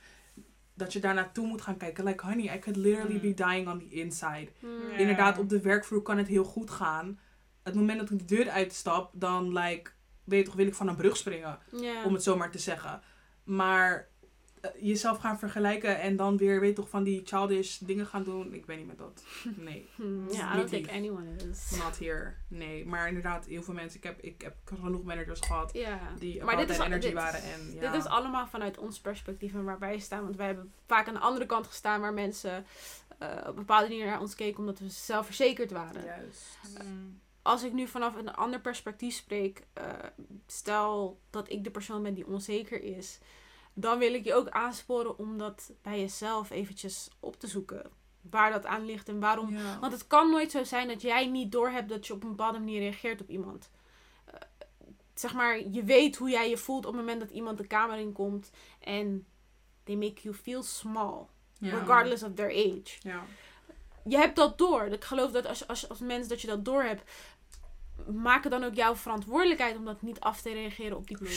[0.83, 2.05] dat je daar naartoe moet gaan kijken.
[2.05, 3.21] Like, honey, I could literally Mm.
[3.21, 4.49] be dying on the inside.
[4.61, 4.91] Hmm.
[4.99, 7.19] Inderdaad, op de werkvloer kan het heel goed gaan.
[7.63, 9.91] Het moment dat ik de deur uitstap, dan, like,
[10.25, 11.59] weet je toch, wil ik van een brug springen.
[12.05, 13.01] Om het zo maar te zeggen.
[13.45, 14.09] Maar
[14.79, 18.55] jezelf gaan vergelijken en dan weer, weet toch, van die childish dingen gaan doen.
[18.55, 19.25] Ik ben niet met dat.
[19.57, 19.89] Nee.
[19.97, 21.71] Hmm, ja, I don't think anyone is.
[21.79, 22.35] Not here.
[22.49, 22.87] Nee.
[22.87, 23.99] Maar inderdaad, heel veel mensen.
[23.99, 25.73] Ik heb, ik heb genoeg managers gehad
[26.19, 27.43] die Maar dit is, energy dit, waren.
[27.43, 27.93] En, ja.
[27.93, 30.23] dit is allemaal vanuit ons perspectief en waar wij staan.
[30.23, 32.67] Want wij hebben vaak aan de andere kant gestaan waar mensen
[33.19, 36.05] eh, op een bepaalde manier naar ons keken omdat we zelfverzekerd waren.
[36.05, 36.59] Juist.
[36.85, 37.21] Mm.
[37.43, 39.85] Als ik nu vanaf een ander perspectief spreek, eh,
[40.47, 43.19] stel dat ik de persoon ben die onzeker is,
[43.75, 47.91] dan wil ik je ook aansporen om dat bij jezelf eventjes op te zoeken.
[48.31, 49.79] Waar dat aan ligt en waarom Ja.
[49.81, 52.59] want het kan nooit zo zijn dat jij niet doorhebt dat je op een bepaalde
[52.59, 53.71] manier reageert op iemand.
[54.25, 54.35] Eh,
[55.15, 57.99] zeg maar, je weet hoe jij je voelt op het moment dat iemand de kamer
[57.99, 58.51] in komt
[58.81, 59.27] en
[59.85, 61.27] they make you feel small,
[61.59, 61.79] Ja.
[61.79, 62.97] regardless of their age.
[63.01, 63.25] Ja.
[64.05, 64.83] Je hebt dat door.
[64.85, 67.11] Ik geloof dat als, als, als mens dat je dat door hebt,
[68.13, 71.33] maak het dan ook jouw verantwoordelijkheid om dat niet af te reageren op die Klopt.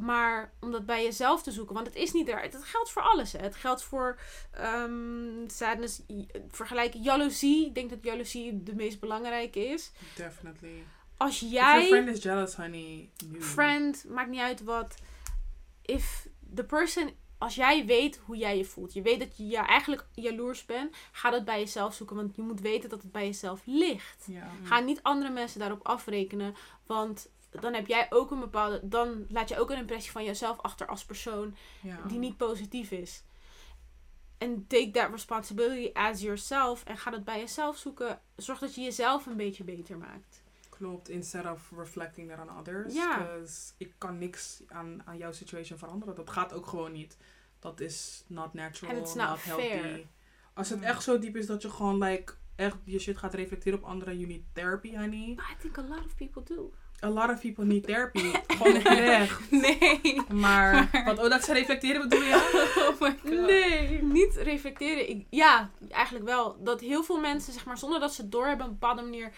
[0.00, 1.74] Maar om dat bij jezelf te zoeken.
[1.74, 2.40] Want het is niet er.
[2.40, 3.32] Het geldt voor alles.
[3.32, 3.38] Hè.
[3.38, 4.18] Het geldt voor
[4.50, 6.00] ehm sadness,
[6.48, 7.66] vergelijken jaloezie.
[7.66, 9.92] Ik denk dat jaloezie de meest belangrijke is.
[10.16, 10.84] Definitely.
[11.16, 13.10] Als If your jij, friend is jealous, honey.
[13.38, 14.94] friend, maakt niet uit wat.
[15.82, 18.92] If the person, als jij weet hoe jij je voelt.
[18.92, 20.96] Je weet dat je ja, eigenlijk jaloers bent.
[21.12, 22.16] Ga dat bij jezelf zoeken.
[22.16, 24.26] Want je moet weten dat het bij jezelf ligt.
[24.62, 26.54] Ga niet andere mensen daarop afrekenen.
[26.86, 28.80] Want dan heb jij ook een bepaalde.
[28.82, 31.98] Dan laat je ook een impressie van jezelf achter als persoon Ja.
[32.06, 33.22] die niet positief is.
[34.38, 36.84] En take that responsibility as yourself.
[36.84, 38.20] En ga het bij jezelf zoeken.
[38.36, 40.42] Zorg dat je jezelf een beetje beter maakt.
[40.68, 42.94] Klopt, instead of reflecting that on others.
[42.94, 43.28] Ja.
[43.76, 46.14] Ik kan niks aan, aan jouw situation veranderen.
[46.14, 47.16] Dat gaat ook gewoon niet.
[47.58, 49.68] Dat is not natural, And it's not not healthy.
[49.68, 50.06] fair.
[50.54, 50.84] Als het Mm.
[50.84, 54.16] echt zo diep is dat je gewoon like echt je shit gaat reflecteren op anderen,
[54.18, 55.34] you need therapy, honey.
[55.34, 56.72] But I think a lot of people do.
[57.02, 58.32] A lot of people need therapy.
[58.48, 59.28] gewoon.
[59.50, 60.20] Nee.
[60.32, 62.68] Maar, wat, oh, dat ze reflecteren bedoel je?
[62.90, 63.30] Oh my god.
[63.30, 65.08] Nee, niet reflecteren.
[65.08, 66.56] Ik, ja, eigenlijk wel.
[66.62, 69.32] Dat heel veel mensen, zeg maar, zonder dat ze het doorhebben op een bepaalde manier.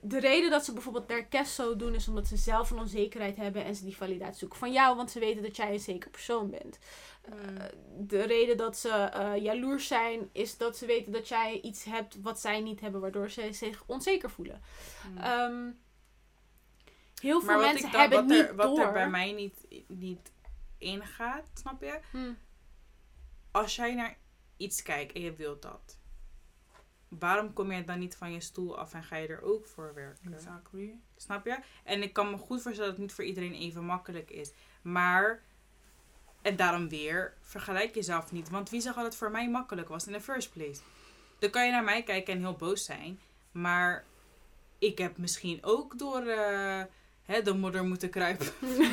[0.00, 3.64] De reden dat ze bijvoorbeeld their zo doen, is omdat ze zelf een onzekerheid hebben
[3.64, 6.50] en ze die validatie zoeken van jou, want ze weten dat jij een zeker persoon
[6.50, 6.78] bent.
[7.22, 7.64] Eh,
[7.98, 12.20] de reden dat ze eh, jaloers zijn, is dat ze weten dat jij iets hebt
[12.22, 14.62] wat zij niet hebben, waardoor ze zich onzeker voelen.
[15.10, 15.18] Mm.
[15.18, 15.70] Ehm,
[17.20, 18.86] heel veel maar mensen ik dan, hebben wat, niet er, wat door.
[18.86, 20.32] er bij mij niet, niet
[20.78, 22.00] ingaat, snap je?
[22.10, 22.32] Hm.
[23.50, 24.16] Als jij naar
[24.56, 25.98] iets kijkt en je wilt dat.
[27.08, 29.94] Waarom kom je dan niet van je stoel af en ga je er ook voor
[29.94, 30.32] werken?
[30.32, 30.98] Exactly.
[31.16, 31.58] Snap je?
[31.84, 34.52] En ik kan me goed voorstellen dat het niet voor iedereen even makkelijk is.
[34.82, 35.42] Maar,
[36.42, 38.50] en daarom weer, vergelijk jezelf niet.
[38.50, 40.80] Want wie zag dat het voor mij makkelijk was in the first place?
[41.38, 43.20] Dan kan je naar mij kijken en heel boos zijn.
[43.52, 44.04] Maar
[44.78, 46.82] ik heb misschien ook door eh,
[47.28, 48.46] hè, de modder moeten kruipen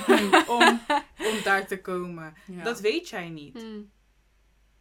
[0.58, 0.80] om,
[1.18, 2.34] om daar te komen.
[2.46, 2.64] Ja.
[2.64, 3.58] Dat weet jij niet.
[3.62, 3.82] Hm.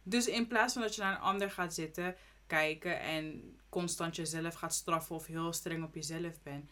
[0.03, 2.15] Dus in plaats van dat je naar een ander gaat zitten,
[2.47, 6.69] kijken en constant jezelf gaat straffen of heel streng op jezelf bent,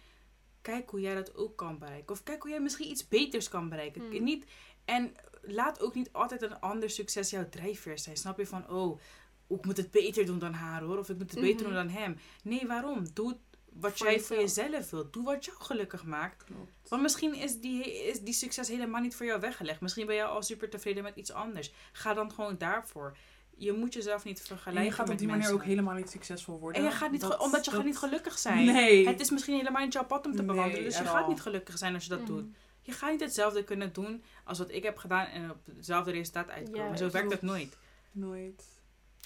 [0.62, 2.14] kijk hoe jij dat ook kan bereiken.
[2.16, 4.02] Of kijk hoe jij misschien iets beters kan bereiken.
[4.02, 4.24] Hmm.
[4.24, 4.46] Niet,
[4.86, 8.18] en laat ook niet altijd een ander succes jouw drijfveer zijn.
[8.18, 9.00] Snap je van, oh,
[9.48, 11.76] ik moet het beter doen dan haar hoor, of ik moet het beter Mhm.
[11.76, 12.18] doen dan hem.
[12.44, 13.06] Nee, waarom?
[13.14, 13.38] Doe het
[13.80, 14.68] wat Voor jij voor jezelf.
[14.68, 15.14] jezelf wilt.
[15.14, 16.44] Doe wat jou gelukkig maakt.
[16.44, 16.90] Klopt.
[16.90, 19.82] Want misschien is die, is die succes helemaal niet voor jou weggelegd.
[19.82, 21.72] Misschien ben je al super tevreden met iets anders.
[21.92, 23.18] Ga dan gewoon daarvoor.
[23.58, 26.60] Je moet jezelf niet vergelijken En je gaat op die manier ook helemaal niet succesvol
[26.60, 26.82] worden.
[26.82, 28.66] En je gaat niet, Dat- omdat je dat- gaat niet gelukkig zijn.
[28.66, 29.08] Nee.
[29.08, 30.84] Het is misschien helemaal niet jouw pad om te Nee, bewandelen.
[30.84, 32.28] dus je at gaat niet gelukkig zijn als je dat Mhm.
[32.32, 32.46] doet.
[32.82, 36.50] Je gaat niet hetzelfde kunnen doen als wat ik heb gedaan en op hetzelfde resultaat
[36.50, 36.90] uitkomen.
[36.90, 37.42] Ja, Zo werkt klopt.
[37.42, 37.78] nooit.
[38.12, 38.64] Nooit.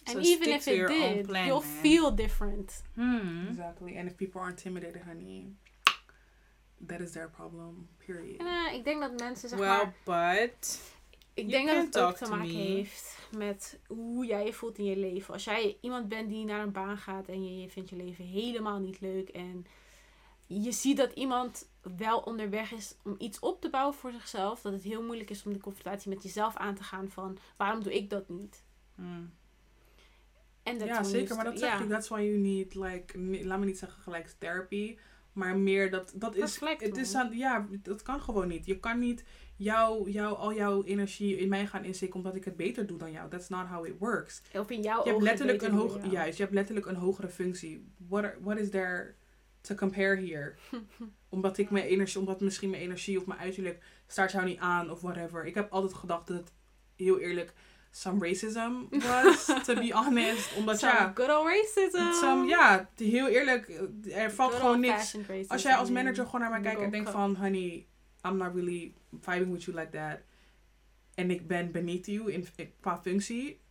[0.08, 1.82] And So even stick if to it your own did, plan, you'll man.
[1.82, 2.82] feel different.
[2.94, 3.48] Hmm.
[3.50, 3.98] Exactly.
[3.98, 5.56] And if people are intimidated, honey,
[6.88, 7.88] that is their problem.
[8.06, 8.40] Period.
[8.40, 9.94] Eh, ik denk dat mensen, zeg Well, maar...
[10.04, 10.80] but...
[11.34, 12.54] Ik you denk dat can het ook talk te to maken me.
[12.54, 15.34] heeft met hoe jij je voelt in je leven.
[15.34, 18.26] Als jij iemand bent die naar een baan gaat en je, je vindt je leven
[18.26, 19.30] helemaal niet leuk.
[19.30, 19.66] En
[20.46, 24.62] je ziet dat iemand wel onderweg is om iets op te bouwen voor zichzelf.
[24.62, 27.84] Dat het heel moeilijk is om de confrontatie met jezelf aan te gaan van waarom
[27.84, 28.64] doe ik dat niet?
[28.96, 29.34] Hmm.
[30.68, 31.28] En dat ja, zeker.
[31.28, 31.90] dus- Maar dat zeg ik.
[31.90, 34.98] That's why you need, like, laat me niet zeggen gelijk therapy.
[35.34, 38.66] Maar meer dat, dat is, het is aan, ja, dat kan gewoon niet.
[38.66, 39.24] Je kan niet
[39.56, 43.12] jou, jou, al jouw energie in mij gaan insteken omdat ik het beter doe dan
[43.12, 43.30] jou.
[43.30, 44.42] That's not how it works.
[44.54, 46.10] Of in jouw Je hebt letterlijk een hoog, jou.
[46.10, 47.88] juist, je hebt letterlijk een hogere functie.
[48.08, 49.16] What, are- what is there
[49.62, 50.54] to compare here?
[51.30, 54.92] omdat ik mijn energie, omdat misschien mijn energie of mijn uiterlijk staat jou niet aan
[54.92, 55.46] of whatever.
[55.46, 56.52] Ik heb altijd gedacht dat
[56.96, 57.54] heel eerlijk
[57.98, 60.56] some racism was, to be honest.
[60.56, 62.14] Omdat Some ja, good old racism.
[62.14, 63.70] some, ja, heel eerlijk,
[64.12, 65.16] er valt Good gewoon niks.
[65.48, 67.86] Als jij als manager gewoon naar mij kijkt en denkt van, honey,
[68.24, 70.20] I'm not really vibing with you like that.
[71.16, 72.48] En ik ben beneath you in,
[72.80, 73.62] qua functie.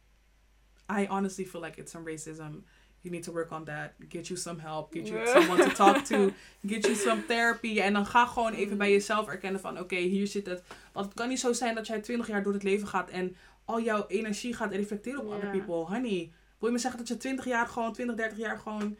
[1.00, 2.64] I honestly feel like it's some racism.
[3.00, 3.92] You need to work on that.
[4.08, 4.92] Get you some help.
[4.92, 6.32] Get you someone to talk to.
[6.72, 7.80] Get you some therapy.
[7.80, 10.62] En dan ga gewoon even bij jezelf erkennen van, oké, hier zit het.
[10.92, 13.36] Want het kan niet zo zijn dat jij 20 jaar door het leven gaat en
[13.66, 15.34] al jouw energie gaat reflecteren op Ja.
[15.36, 15.74] other people.
[15.94, 18.96] Honey, wil je me zeggen dat je 20 jaar gewoon, 20, 30 jaar gewoon...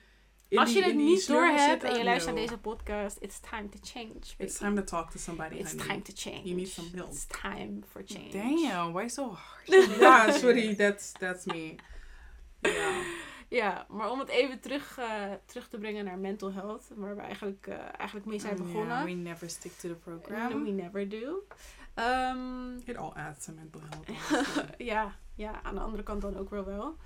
[0.48, 3.16] in Als die- je het die niet door hebt en je luistert naar deze podcast,
[3.20, 4.12] it's time to change.
[4.38, 5.86] It's time to talk to somebody, It's honey.
[5.86, 6.43] time to change.
[6.43, 7.10] You need some help.
[7.12, 8.30] It's time for change.
[8.30, 9.86] Damn, why so hard?
[10.01, 11.74] Ja, sorry, that's, that's me.
[12.60, 12.93] Ja.
[13.48, 17.22] Ja, maar om het even terug, eh, terug te brengen naar mental health, waar we
[17.22, 18.86] eigenlijk, eh, eigenlijk mee zijn begonnen.
[18.97, 20.64] Yeah, we never stick to the No, program.
[20.64, 21.43] we never do.
[21.97, 23.81] Ehm, It all adds to mental
[24.78, 26.97] ja, ja, aan de andere kant dan ook wel wel.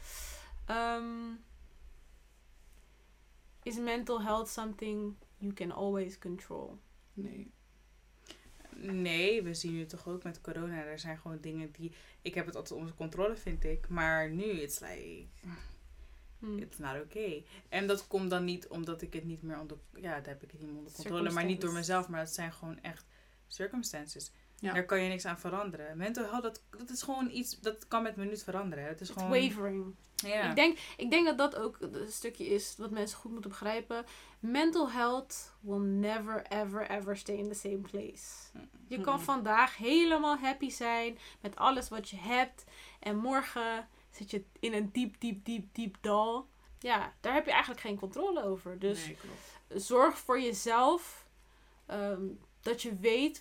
[0.67, 1.33] Ehm,
[3.62, 6.79] is mental health something you can always control?
[7.12, 7.51] nee.
[8.83, 10.85] Nee, we zien nu toch ook met corona.
[10.85, 11.93] Er zijn gewoon dingen die...
[12.23, 13.89] Ik heb het altijd onder controle, vind ik.
[13.89, 15.27] Maar nu, it's like...
[16.39, 16.59] Hm.
[16.59, 17.45] It's not okay.
[17.69, 19.77] En dat komt dan niet omdat ik het niet meer onder...
[19.95, 21.31] Ja, daar heb ik het niet meer onder controle.
[21.31, 22.09] Maar niet door mezelf.
[22.09, 23.05] Maar dat zijn gewoon echt
[23.47, 24.33] circumstances.
[24.61, 24.73] Ja.
[24.73, 25.97] Daar kan je niks aan veranderen.
[25.97, 27.61] Mental health, dat, dat is gewoon iets...
[27.61, 28.85] Dat kan met minuut veranderen.
[28.85, 29.41] Het is It's gewoon...
[29.43, 29.95] wavering.
[30.15, 30.49] Ja.
[30.49, 34.05] Ik, denk, ik denk dat dat ook een stukje is wat mensen goed moeten begrijpen.
[34.41, 38.59] Mental health will never, ever, ever stay in the same place.
[38.89, 42.65] Je kan vandaag helemaal happy zijn met alles wat je hebt.
[43.01, 46.49] En morgen zit je in een diep, diep, diep, diep dal.
[46.78, 48.78] Ja, daar heb je eigenlijk geen controle over.
[48.78, 49.16] Dus Nee,
[49.81, 51.27] zorg voor jezelf
[51.87, 52.23] ehm,
[52.61, 53.41] dat je weet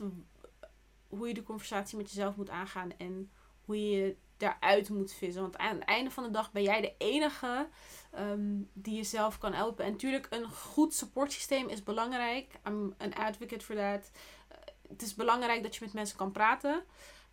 [1.10, 3.31] hoe je de conversatie met jezelf moet aangaan en
[3.65, 5.41] hoe je daaruit moet vissen.
[5.41, 7.68] Want aan het einde van de dag ben jij de enige
[8.11, 9.86] ehm, die jezelf kan helpen.
[9.86, 12.53] En natuurlijk, een goed supportsysteem is belangrijk.
[12.68, 14.11] I'm an advocate for that.
[14.48, 14.57] Eh,
[14.88, 16.84] het is belangrijk dat je met mensen kan praten.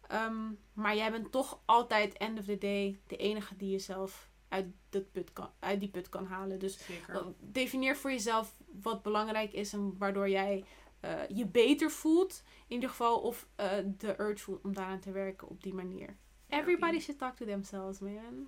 [0.08, 4.66] Ehm, maar jij bent toch altijd, end of the day, de enige die jezelf uit,
[4.88, 6.58] dat put kan, uit die put kan halen.
[6.58, 7.14] Dus Zeker.
[7.14, 10.64] uh, definieer voor jezelf wat belangrijk is en waardoor jij
[11.00, 12.42] eh, je beter voelt.
[12.66, 16.16] In ieder geval, of eh, de urge voelt om daaraan te werken op die manier.
[16.48, 18.46] Everybody should talk to themselves, man.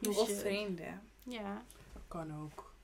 [0.00, 1.02] You Of vrienden.
[1.22, 1.64] Ja.
[2.08, 2.74] Kan ook.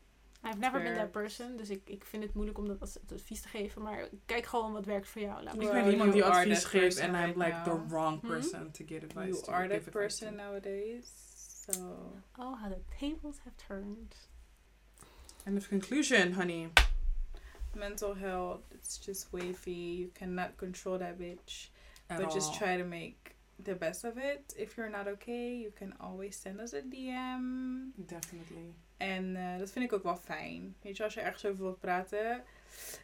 [0.44, 3.40] I've never been that person, dus ik, ik vind het moeilijk om dat als advies
[3.40, 3.82] te geven.
[3.82, 5.42] Maar kijk gewoon wat werkt voor jou.
[5.42, 8.30] Laat Ik ben iemand die you are advies geeft en I'm like the wrong Hmm?
[8.30, 9.52] person to give advice You to.
[9.52, 10.42] are give that person to.
[10.42, 11.10] nowadays.
[11.70, 11.80] So.
[12.38, 14.14] Oh, how the tables have turned.
[15.44, 16.68] And the conclusion, honey.
[17.74, 19.72] Mental health, it's just wavy.
[19.72, 21.70] You cannot control that bitch.
[22.08, 23.34] At but just try to make
[23.64, 24.54] the best of it.
[24.58, 27.92] If you're not okay, you can always send us a DM.
[28.06, 28.74] Definitely.
[28.96, 30.74] En eh, dat vind ik ook wel fijn.
[30.82, 32.44] Weet je, als je ergens over wilt praten.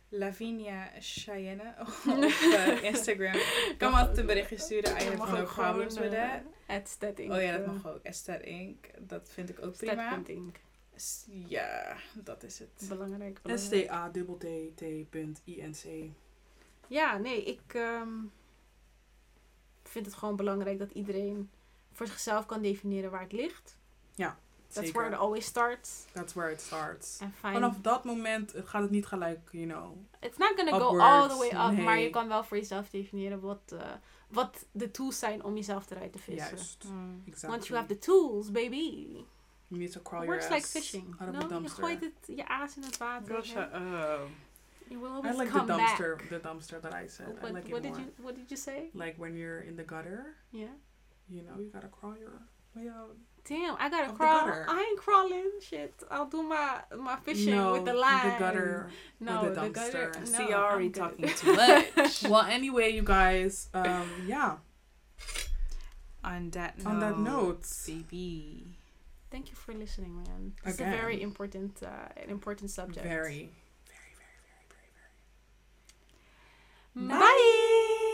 [0.09, 3.41] Lavinia Cheyenne op eh, Instagram.
[3.79, 4.91] Kan me altijd een berichtje sturen.
[4.91, 6.43] I have no problems with eh, that.
[6.67, 8.03] at Stat Inc, Oh ja, dat eh, mag ook.
[8.03, 8.87] Estet Inc.
[8.99, 10.15] Dat vind ik ook Stat prima.
[10.15, 10.57] Punt Inc.
[11.27, 12.87] Ja, dat is het.
[12.89, 13.43] Belangrijk.
[13.43, 13.85] belangrijk.
[13.85, 14.75] S-T-A-T-T-I-N-C.
[16.87, 18.09] Ja, nee, ik ehm,
[19.83, 21.51] vind het gewoon belangrijk dat iedereen
[21.93, 23.79] voor zichzelf kan definiëren waar het ligt.
[24.69, 25.01] That's Zeker.
[25.01, 26.07] where it always starts.
[26.13, 27.19] That's where it starts.
[27.41, 29.97] Vanaf dat moment gaat het niet gelijk, you know.
[30.21, 31.85] It's not gonna go upwards, all the way up, nee.
[31.85, 33.93] maar je kan wel voor jezelf definiëren wat, eh,
[34.29, 36.57] wat de tools zijn om jezelf eruit te vissen.
[36.57, 36.85] Juist.
[36.85, 37.23] Mm.
[37.27, 37.59] Exactly.
[37.59, 39.07] Once you have the tools, baby.
[39.71, 41.15] You need to crawl It your works ass like fishing.
[41.21, 41.83] out of No, the je dumpster.
[41.83, 43.27] gooit het, je aas in het water.
[43.27, 44.29] Girl, en shut up.
[44.91, 46.29] You will I always like the dumpster, back.
[46.31, 47.27] the dumpster that I said.
[47.27, 48.01] I What, like what it did more.
[48.01, 48.89] you What did you say?
[48.95, 50.73] Like when you're in the gutter, Yeah.
[51.29, 52.41] you know, you gotta crawl your
[52.75, 53.15] way out.
[53.45, 54.49] Damn, I gotta crawl.
[54.49, 55.51] I ain't crawling.
[55.61, 58.31] Shit, I'll do my my fishing no, with the line.
[58.33, 58.91] the gutter.
[59.21, 60.13] No, the the gutter.
[60.13, 60.19] dumpster.
[60.33, 61.01] No, See, you're already I'm good.
[61.01, 62.23] talking too much.
[62.31, 64.57] well, anyway, you guys, um, yeah.
[66.25, 66.87] On that note.
[66.87, 68.78] On that note, Baby.
[69.31, 70.55] Thank you for listening, man.
[70.65, 73.07] It's a very important, uh, an important subject.
[73.07, 73.51] very,
[73.87, 74.91] very, very, very, very,
[76.95, 77.09] very.
[77.09, 78.05] Bye.